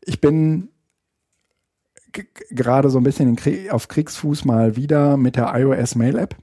[0.00, 0.70] ich bin
[2.50, 6.36] gerade so ein bisschen in Krie auf Kriegsfuß mal wieder mit der iOS Mail App,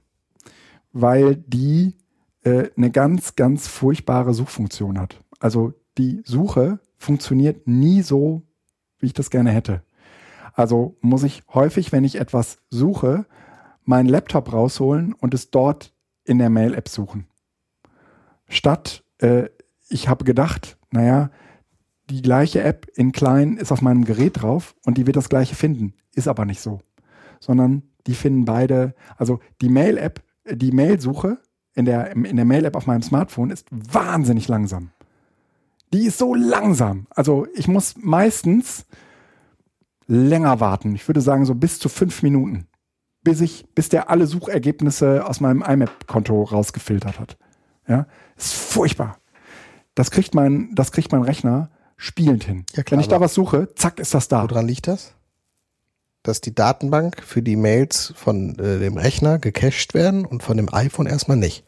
[0.92, 1.96] weil die
[2.42, 5.20] äh, eine ganz, ganz furchtbare Suchfunktion hat.
[5.40, 8.42] Also die Suche funktioniert nie so,
[8.98, 9.82] wie ich das gerne hätte.
[10.58, 13.26] Also muss ich häufig, wenn ich etwas suche,
[13.84, 15.94] meinen Laptop rausholen und es dort
[16.24, 17.28] in der Mail-App suchen.
[18.48, 19.50] Statt, äh,
[19.88, 21.30] ich habe gedacht, naja,
[22.10, 25.54] die gleiche App in klein ist auf meinem Gerät drauf und die wird das gleiche
[25.54, 25.94] finden.
[26.12, 26.80] Ist aber nicht so.
[27.38, 31.38] Sondern die finden beide, also die Mail-App, die Mail-Suche
[31.74, 34.90] in der, in der Mail-App auf meinem Smartphone ist wahnsinnig langsam.
[35.92, 37.06] Die ist so langsam.
[37.10, 38.86] Also ich muss meistens
[40.08, 40.94] länger warten.
[40.94, 42.66] Ich würde sagen so bis zu fünf Minuten,
[43.22, 47.36] bis ich, bis der alle Suchergebnisse aus meinem IMAP-Konto rausgefiltert hat.
[47.86, 48.06] Ja,
[48.36, 49.18] ist furchtbar.
[49.94, 52.64] Das kriegt mein, das kriegt mein Rechner spielend hin.
[52.74, 54.48] Ja, klar, Wenn ich da was suche, zack, ist das da.
[54.48, 55.14] Woran liegt das?
[56.22, 60.72] Dass die Datenbank für die Mails von äh, dem Rechner gecached werden und von dem
[60.72, 61.64] iPhone erstmal nicht.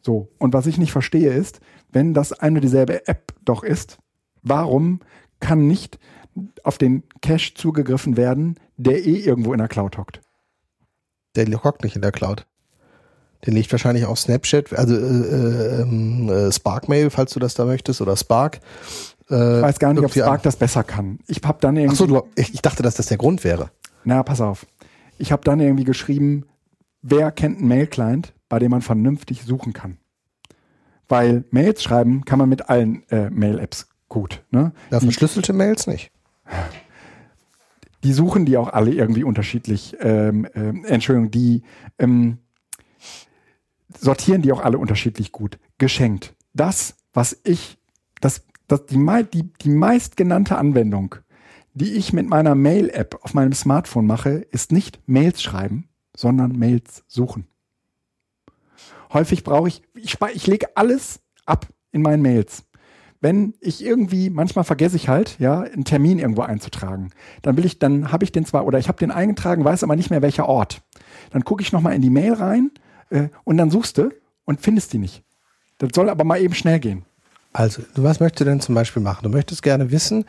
[0.00, 0.28] So.
[0.38, 1.60] Und was ich nicht verstehe ist,
[1.90, 3.98] wenn das eine dieselbe App doch ist,
[4.42, 5.00] warum
[5.40, 5.98] kann nicht
[6.62, 10.20] auf den Cache zugegriffen werden, der eh irgendwo in der Cloud hockt?
[11.36, 12.46] Der hockt nicht in der Cloud.
[13.46, 17.64] Der liegt wahrscheinlich auf Snapchat, also äh, äh, ähm, äh, Sparkmail, falls du das da
[17.64, 18.60] möchtest, oder Spark.
[19.30, 21.20] Äh, Ich weiß gar nicht, ob Spark das besser kann.
[21.28, 23.70] Ich habe dann irgendwie Achso, du, ich, ich dachte, dass das der Grund wäre.
[24.04, 24.66] Na, pass auf.
[25.18, 26.46] Ich habe dann irgendwie geschrieben,
[27.02, 29.98] wer kennt einen Mail-Client, bei dem man vernünftig suchen kann?
[31.08, 34.42] Weil Mails schreiben kann man mit allen äh, Mail-Apps gut.
[34.50, 34.72] Ne?
[34.90, 36.10] Ja, verschlüsselte Mails nicht.
[38.04, 39.96] Die suchen die auch alle irgendwie unterschiedlich.
[40.00, 41.62] Ähm, ähm, Entschuldigung, die
[41.98, 42.38] ähm,
[43.96, 45.58] sortieren die auch alle unterschiedlich gut.
[45.78, 46.34] Geschenkt.
[46.54, 47.78] Das, was ich,
[48.20, 48.98] das, das, die,
[49.32, 51.16] die, die meistgenannte Anwendung,
[51.74, 57.04] die ich mit meiner Mail-App auf meinem Smartphone mache, ist nicht Mails schreiben, sondern Mails
[57.06, 57.46] suchen.
[59.12, 62.64] Häufig brauche ich, ich, ich lege alles ab in meinen Mails.
[63.20, 67.10] Wenn ich irgendwie, manchmal vergesse ich halt, ja, einen Termin irgendwo einzutragen,
[67.42, 69.96] dann will ich, dann habe ich den zwar, oder ich habe den eingetragen, weiß aber
[69.96, 70.82] nicht mehr welcher Ort.
[71.30, 72.70] Dann gucke ich nochmal in die Mail rein
[73.10, 74.10] äh, und dann suchst du
[74.44, 75.24] und findest die nicht.
[75.78, 77.04] Das soll aber mal eben schnell gehen.
[77.52, 79.24] Also, du, was möchtest du denn zum Beispiel machen?
[79.24, 80.24] Du möchtest gerne wissen,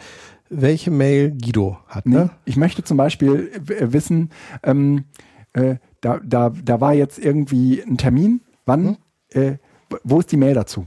[0.50, 2.30] welche Mail Guido hat, Nee, ne?
[2.46, 4.32] Ich möchte zum Beispiel äh, wissen,
[4.64, 5.06] ähm,
[5.54, 8.98] äh, da, da, da war jetzt irgendwie ein Termin, wann,
[9.30, 9.58] äh,
[10.04, 10.86] wo ist die Mail dazu?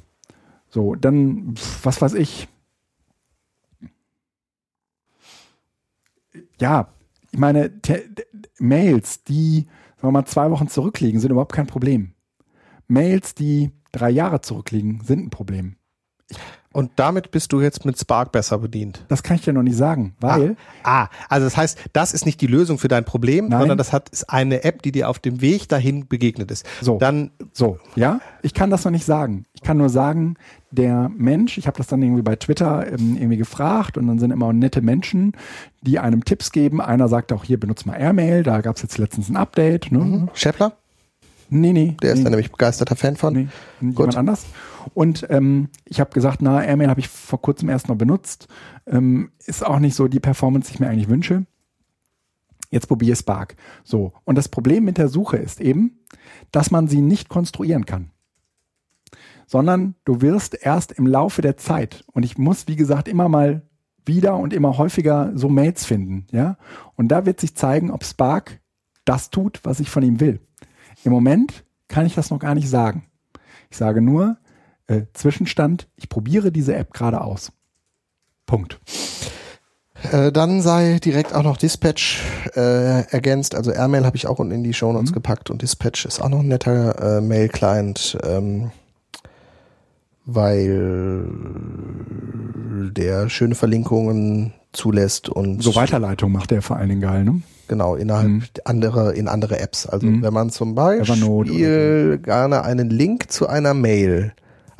[0.72, 2.48] So, dann, was weiß ich.
[6.62, 6.88] ja,
[7.32, 7.72] ich meine,
[8.58, 9.66] Mails, die,
[9.96, 12.12] sagen wir mal, zwei Wochen zurückliegen, sind überhaupt kein Problem.
[12.86, 15.76] Mails, die drei Jahre zurückliegen, sind ein Problem.
[16.72, 19.04] Und damit bist du jetzt mit Spark besser bedient.
[19.08, 22.40] Das kann ich dir noch nicht sagen, weil Ah, also das heißt, das ist nicht
[22.40, 23.60] die Lösung für dein Problem, Nein.
[23.60, 26.66] sondern das hat ist eine App, die dir auf dem Weg dahin begegnet ist.
[26.80, 26.98] So.
[26.98, 29.46] Dann So, ja, ich kann das noch nicht sagen.
[29.54, 30.34] Ich kann nur sagen,
[30.70, 34.30] der Mensch, ich habe das dann irgendwie bei Twitter ähm, irgendwie gefragt und dann sind
[34.30, 35.32] immer nette Menschen,
[35.82, 36.80] die einem Tipps geben.
[36.80, 39.92] Einer sagt auch, hier benutzt mal Airmail, da gab es jetzt letztens ein Update.
[39.92, 40.28] Ne?
[40.34, 40.72] Schäffler,
[41.54, 41.96] Nee, nee.
[42.02, 43.34] der ist nee, da nämlich begeisterter Fan von.
[43.34, 43.48] nee,
[43.80, 44.46] jemand anders.
[44.94, 48.48] Und ähm, ich habe gesagt, na, Airmail habe ich vor kurzem erst noch benutzt.
[48.86, 51.46] Ähm, ist auch nicht so die Performance, die ich mir eigentlich wünsche.
[52.70, 53.56] Jetzt probiere Spark.
[53.84, 54.12] So.
[54.24, 56.00] Und das Problem mit der Suche ist eben,
[56.50, 58.10] dass man sie nicht konstruieren kann.
[59.46, 63.68] Sondern du wirst erst im Laufe der Zeit, und ich muss, wie gesagt, immer mal
[64.06, 66.56] wieder und immer häufiger so Mails finden, ja.
[66.96, 68.60] Und da wird sich zeigen, ob Spark
[69.04, 70.40] das tut, was ich von ihm will.
[71.04, 73.04] Im Moment kann ich das noch gar nicht sagen.
[73.70, 74.38] Ich sage nur,
[74.86, 77.52] äh, Zwischenstand, ich probiere diese App gerade aus.
[78.46, 78.80] Punkt.
[80.10, 82.20] Äh, dann sei direkt auch noch Dispatch
[82.56, 83.54] äh, ergänzt.
[83.54, 85.14] Also Airmail habe ich auch unten in die Shownotes Mhm.
[85.14, 88.72] gepackt und Dispatch ist auch noch ein netter äh, Mail-Client, ähm,
[90.24, 91.26] weil
[92.94, 97.42] der schöne Verlinkungen zulässt und So Weiterleitung macht der vor allen Dingen geil, ne?
[97.68, 98.42] genau innerhalb Mhm.
[98.64, 99.86] andere in andere Apps.
[99.86, 100.22] Also Mhm.
[100.22, 104.32] wenn man zum Beispiel gerne einen Link zu einer Mail,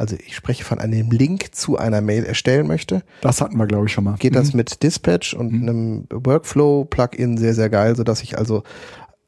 [0.02, 3.86] also ich spreche von einem Link zu einer Mail erstellen möchte, Das hatten wir, glaube
[3.86, 4.16] ich, schon mal.
[4.18, 4.56] geht das Mhm.
[4.58, 5.62] mit Dispatch und Mhm.
[5.62, 8.62] einem Workflow-Plugin sehr, sehr geil, sodass ich also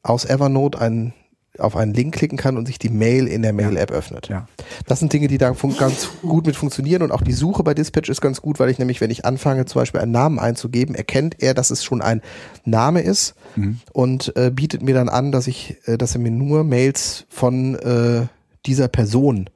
[0.02, 1.14] aus Evernote einen,
[1.58, 4.28] auf einen Link klicken kann und sich die Mail in der Mail-App öffnet.
[4.28, 4.48] Ja.
[4.86, 8.08] Das sind Dinge, die da ganz gut mit funktionieren und auch die Suche bei Dispatch
[8.10, 11.36] ist ganz gut, weil ich nämlich, wenn ich anfange, zum Beispiel einen Namen einzugeben, erkennt
[11.40, 12.20] er, dass es schon ein
[12.64, 13.78] Name ist Mhm.
[13.92, 17.76] und äh, bietet mir dann an, dass ich, äh, dass er mir nur Mails von
[17.76, 18.26] äh,
[18.66, 19.48] dieser Person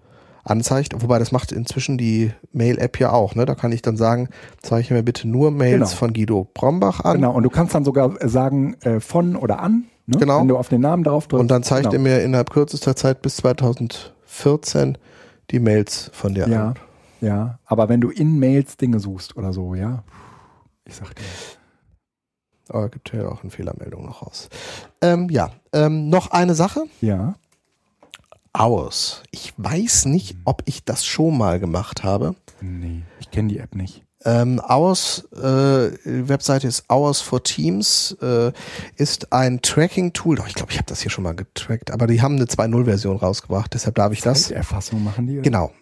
[0.50, 3.44] anzeigt, wobei das macht inzwischen die Mail-App ja auch, ne?
[3.46, 4.28] Da kann ich dann sagen,
[4.62, 5.86] zeige mir bitte nur Mails Genau.
[5.98, 9.60] von Guido Brombach an Genau, und du kannst dann sogar äh, sagen, äh, von oder
[9.60, 10.18] an, ne?
[10.18, 10.40] Genau.
[10.40, 11.40] wenn du auf den Namen drauf drückst.
[11.40, 11.94] und dann zeigt genau.
[11.94, 14.98] er mir innerhalb kürzester Zeit bis 2014
[15.50, 16.74] die Mails von der Ja, an.
[17.20, 17.58] ja.
[17.64, 20.02] Aber wenn du in Mails Dinge suchst oder so, ja.
[20.84, 21.24] Ich sag dir.
[22.70, 24.48] Aber gibt ja auch eine Fehlermeldung noch raus.
[25.00, 26.82] Ähm, ja, ähm, noch eine Sache.
[27.00, 27.34] Ja.
[28.56, 29.22] Hours.
[29.30, 32.34] Ich weiß nicht, ob ich das schon mal gemacht habe.
[32.60, 34.04] Nee, ich kenne die App nicht.
[34.24, 38.50] Ähm, Hours, äh, Webseite ist Hours for Teams, äh,
[38.96, 40.36] ist ein Tracking-Tool.
[40.36, 43.16] Doch, ich glaube, ich habe das hier schon mal getrackt, aber die haben eine 2.0-Version
[43.16, 44.50] rausgebracht, deshalb darf ich das.
[44.50, 45.34] Erfassung machen die?
[45.34, 45.42] oder?
[45.42, 45.72] Genau.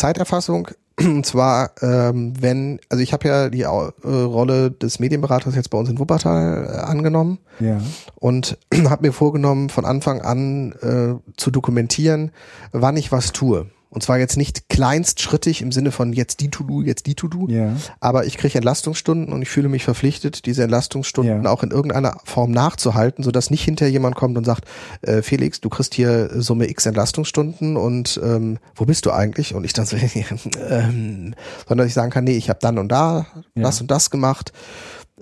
[0.00, 0.68] Zeiterfassung,
[1.00, 3.66] und zwar, ähm, wenn, also ich habe ja die äh,
[4.08, 7.78] Rolle des Medienberaters jetzt bei uns in Wuppertal äh, angenommen Ja.
[8.16, 8.58] und
[8.88, 12.32] habe mir vorgenommen, von Anfang an äh, zu dokumentieren,
[12.72, 13.66] wann ich was tue.
[13.90, 17.74] Und zwar jetzt nicht kleinstschrittig im Sinne von jetzt die To-Do, jetzt die To-Do, Ja.
[17.98, 21.50] aber ich kriege Entlastungsstunden und ich fühle mich verpflichtet, diese Entlastungsstunden Ja.
[21.50, 24.64] auch in irgendeiner Form nachzuhalten, sodass nicht hinterher jemand kommt und sagt,
[25.02, 29.54] äh, Felix, du kriegst hier Summe X Entlastungsstunden und ähm, wo bist du eigentlich?
[29.54, 29.96] Und ich dann so,
[30.70, 31.34] ähm,
[31.68, 33.62] sondern ich sagen kann, nee, ich habe dann und da Ja.
[33.64, 34.52] das und das gemacht,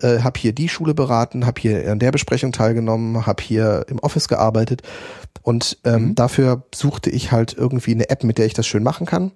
[0.02, 3.98] äh, habe hier die Schule beraten, habe hier an der Besprechung teilgenommen, habe hier im
[3.98, 4.82] Office gearbeitet
[5.42, 6.14] und ähm, Mhm.
[6.14, 9.32] dafür suchte ich halt irgendwie eine App, mit der ich das schön machen kann.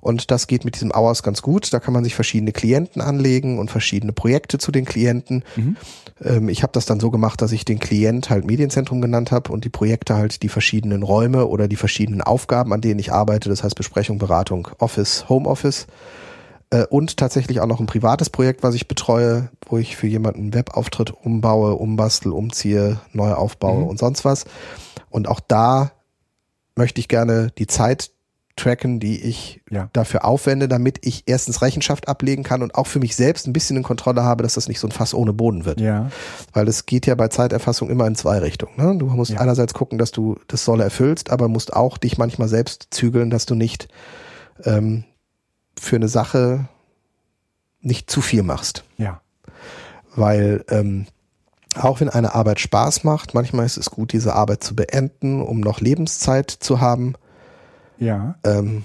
[0.00, 1.72] Und das geht mit diesem Hours ganz gut.
[1.72, 5.42] Da kann man sich verschiedene Klienten anlegen und verschiedene Projekte zu den Klienten.
[5.56, 5.76] Mhm.
[6.22, 9.50] Ähm, ich habe das dann so gemacht, dass ich den Klient halt Medienzentrum genannt habe
[9.50, 13.48] und die Projekte halt die verschiedenen Räume oder die verschiedenen Aufgaben, an denen ich arbeite.
[13.48, 15.86] Das heißt Besprechung, Beratung, Office, Homeoffice.
[16.70, 20.52] Äh, und tatsächlich auch noch ein privates Projekt, was ich betreue, wo ich für jemanden
[20.52, 23.88] Webauftritt umbaue, umbastel, umziehe, neu aufbaue Mhm.
[23.88, 24.44] und sonst was.
[25.10, 25.92] Und auch da
[26.74, 28.10] möchte ich gerne die Zeit
[28.56, 29.90] tracken, die ich Ja.
[29.92, 33.76] dafür aufwende, damit ich erstens Rechenschaft ablegen kann und auch für mich selbst ein bisschen
[33.76, 35.78] in Kontrolle habe, dass das nicht so ein Fass ohne Boden wird.
[35.78, 36.10] Ja.
[36.54, 38.72] Weil es geht ja bei Zeiterfassung immer in zwei Richtungen.
[38.78, 38.96] Ne?
[38.98, 39.40] Du musst Ja.
[39.40, 43.44] einerseits gucken, dass du das Solle erfüllst, aber musst auch dich manchmal selbst zügeln, dass
[43.44, 43.88] du nicht
[44.64, 45.04] ähm,
[45.78, 46.68] für eine Sache
[47.80, 48.84] nicht zu viel machst.
[48.96, 49.20] Ja.
[50.14, 51.06] Weil ähm,
[51.74, 55.60] auch wenn eine Arbeit Spaß macht, manchmal ist es gut, diese Arbeit zu beenden, um
[55.60, 57.14] noch Lebenszeit zu haben.
[57.98, 58.36] Ja.
[58.44, 58.84] Ähm,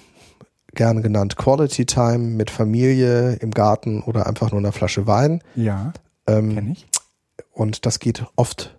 [0.73, 5.41] gerne genannt Quality Time mit Familie im Garten oder einfach nur einer Flasche Wein.
[5.55, 5.93] Ja.
[6.27, 6.87] Ähm, Kenne ich.
[7.51, 8.77] Und das geht oft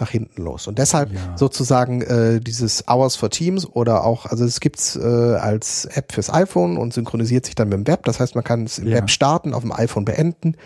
[0.00, 0.66] nach hinten los.
[0.66, 1.36] Und deshalb Ja.
[1.36, 6.32] sozusagen äh, dieses Hours for Teams oder auch, also es gibt's äh, als App fürs
[6.32, 8.04] iPhone und synchronisiert sich dann mit dem Web.
[8.04, 8.96] Das heißt, man kann es im Ja.
[8.96, 10.56] Web starten, auf dem iPhone beenden,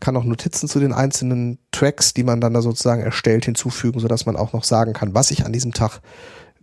[0.00, 4.26] kann auch Notizen zu den einzelnen Tracks, die man dann da sozusagen erstellt, hinzufügen, sodass
[4.26, 6.00] man auch noch sagen kann, was ich an diesem Tag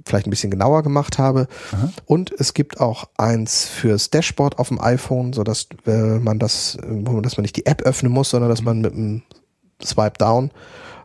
[0.03, 1.47] vielleicht ein bisschen genauer gemacht habe.
[2.05, 7.37] Und es gibt auch eins fürs Dashboard auf dem iPhone, sodass äh, man das, dass
[7.37, 9.21] man nicht die App öffnen muss, sondern dass man mit dem
[9.83, 10.49] Swipe Down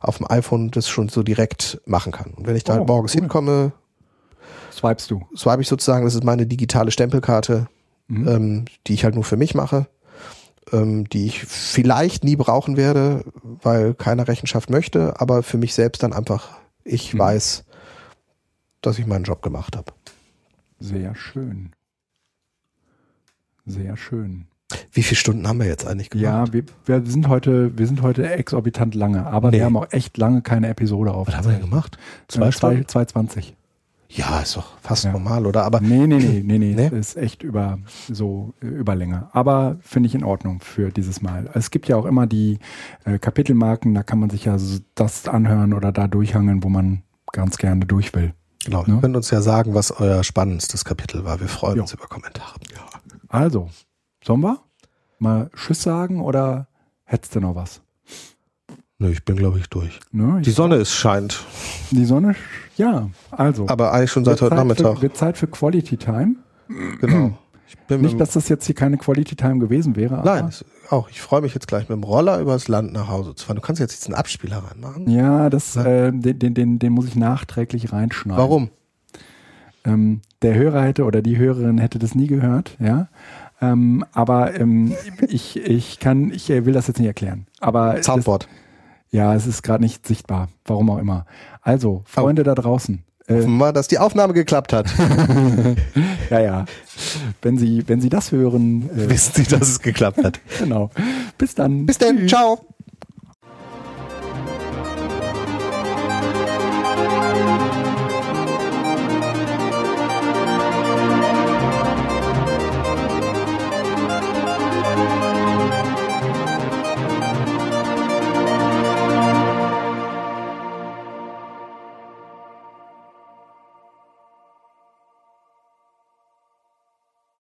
[0.06, 2.32] auf dem iPhone das schon so direkt machen kann.
[2.34, 3.20] Und wenn ich da Oh, halt morgens cool.
[3.22, 3.72] hinkomme,
[4.72, 5.26] Swipest du.
[5.36, 7.68] swipe ich sozusagen, das ist meine digitale Stempelkarte,
[8.08, 8.28] Mhm.
[8.28, 9.86] ähm, die ich halt nur für mich mache,
[10.72, 16.02] ähm, die ich vielleicht nie brauchen werde, weil keiner Rechenschaft möchte, aber für mich selbst
[16.02, 16.50] dann einfach,
[16.84, 17.18] ich Mhm.
[17.18, 17.64] weiß,
[18.82, 19.92] dass ich meinen Job gemacht habe.
[20.78, 21.72] Sehr schön.
[23.64, 24.46] Sehr schön.
[24.92, 26.24] Wie viele Stunden haben wir jetzt eigentlich gemacht?
[26.24, 29.58] Ja, wir, wir sind heute, wir sind heute exorbitant lange, aber Nee.
[29.58, 31.28] wir haben auch echt lange keine Episode auf.
[31.28, 31.98] Was haben wir denn gemacht?
[32.28, 32.82] Zwei Stunden?
[32.84, 33.52] 2,20.
[34.08, 35.12] Ja, ist doch fast Ja.
[35.12, 35.64] normal, oder?
[35.64, 36.74] Aber Nee, nee, nee, nee, nee.
[36.90, 36.98] Nee?
[36.98, 37.78] Ist echt über
[38.10, 39.28] so äh, Überlänge.
[39.32, 41.48] Aber finde ich in Ordnung für dieses Mal.
[41.54, 42.58] Es gibt ja auch immer die
[43.04, 44.56] äh, Kapitelmarken, da kann man sich ja
[44.94, 48.32] das anhören oder da durchhangeln, wo man ganz gerne durch will.
[48.64, 48.94] genau, Ne?
[48.94, 51.38] ihr könnt uns ja sagen, was euer spannendstes Kapitel war.
[51.40, 51.82] Wir freuen Ja.
[51.82, 52.54] uns über Kommentare.
[53.28, 53.68] Also,
[54.26, 54.58] sollen wir
[55.18, 56.66] mal Tschüss sagen oder
[57.04, 57.80] hättest du noch was?
[58.98, 60.00] Nö, ich bin, glaube ich, durch.
[60.10, 60.40] Ne?
[60.42, 61.44] Die Sonne ist scheint,
[61.90, 62.34] Die Sonne,
[62.76, 63.68] ja, also.
[63.68, 64.96] aber eigentlich schon seit heute Zeit Nachmittag.
[64.96, 66.36] Für, wird Zeit für Quality Time.
[67.00, 67.38] Genau.
[67.68, 70.22] Ich Nicht, dass das jetzt hier keine Quality Time gewesen wäre.
[70.24, 70.50] Nein,
[70.88, 71.08] auch.
[71.08, 73.56] Ich freue mich jetzt gleich mit dem Roller übers Land nach Hause zu fahren.
[73.56, 75.10] Du kannst jetzt diesen Abspieler reinmachen.
[75.10, 78.40] Ja, das, äh, den, den, den, den muss ich nachträglich reinschneiden.
[78.40, 78.70] Warum?
[79.84, 83.08] Ähm, der Hörer hätte oder die Hörerin hätte das nie gehört, ja.
[83.60, 84.94] Ähm, aber ähm,
[85.28, 87.46] ich, ich kann, ich äh, will das jetzt nicht erklären.
[87.60, 88.48] Aber Soundboard.
[89.10, 91.24] ja, es ist gerade nicht sichtbar, warum auch immer.
[91.62, 94.86] Also, Freunde da draußen, äh, Hoffen wir, dass die Aufnahme geklappt hat.
[96.30, 96.64] ja, ja,
[97.42, 100.40] wenn Sie, wenn Sie das hören, äh, Wissen Sie, dass es geklappt hat.
[100.58, 100.90] genau.
[101.36, 101.86] Bis dann.
[101.86, 102.28] Bis dann.
[102.28, 102.60] Ciao.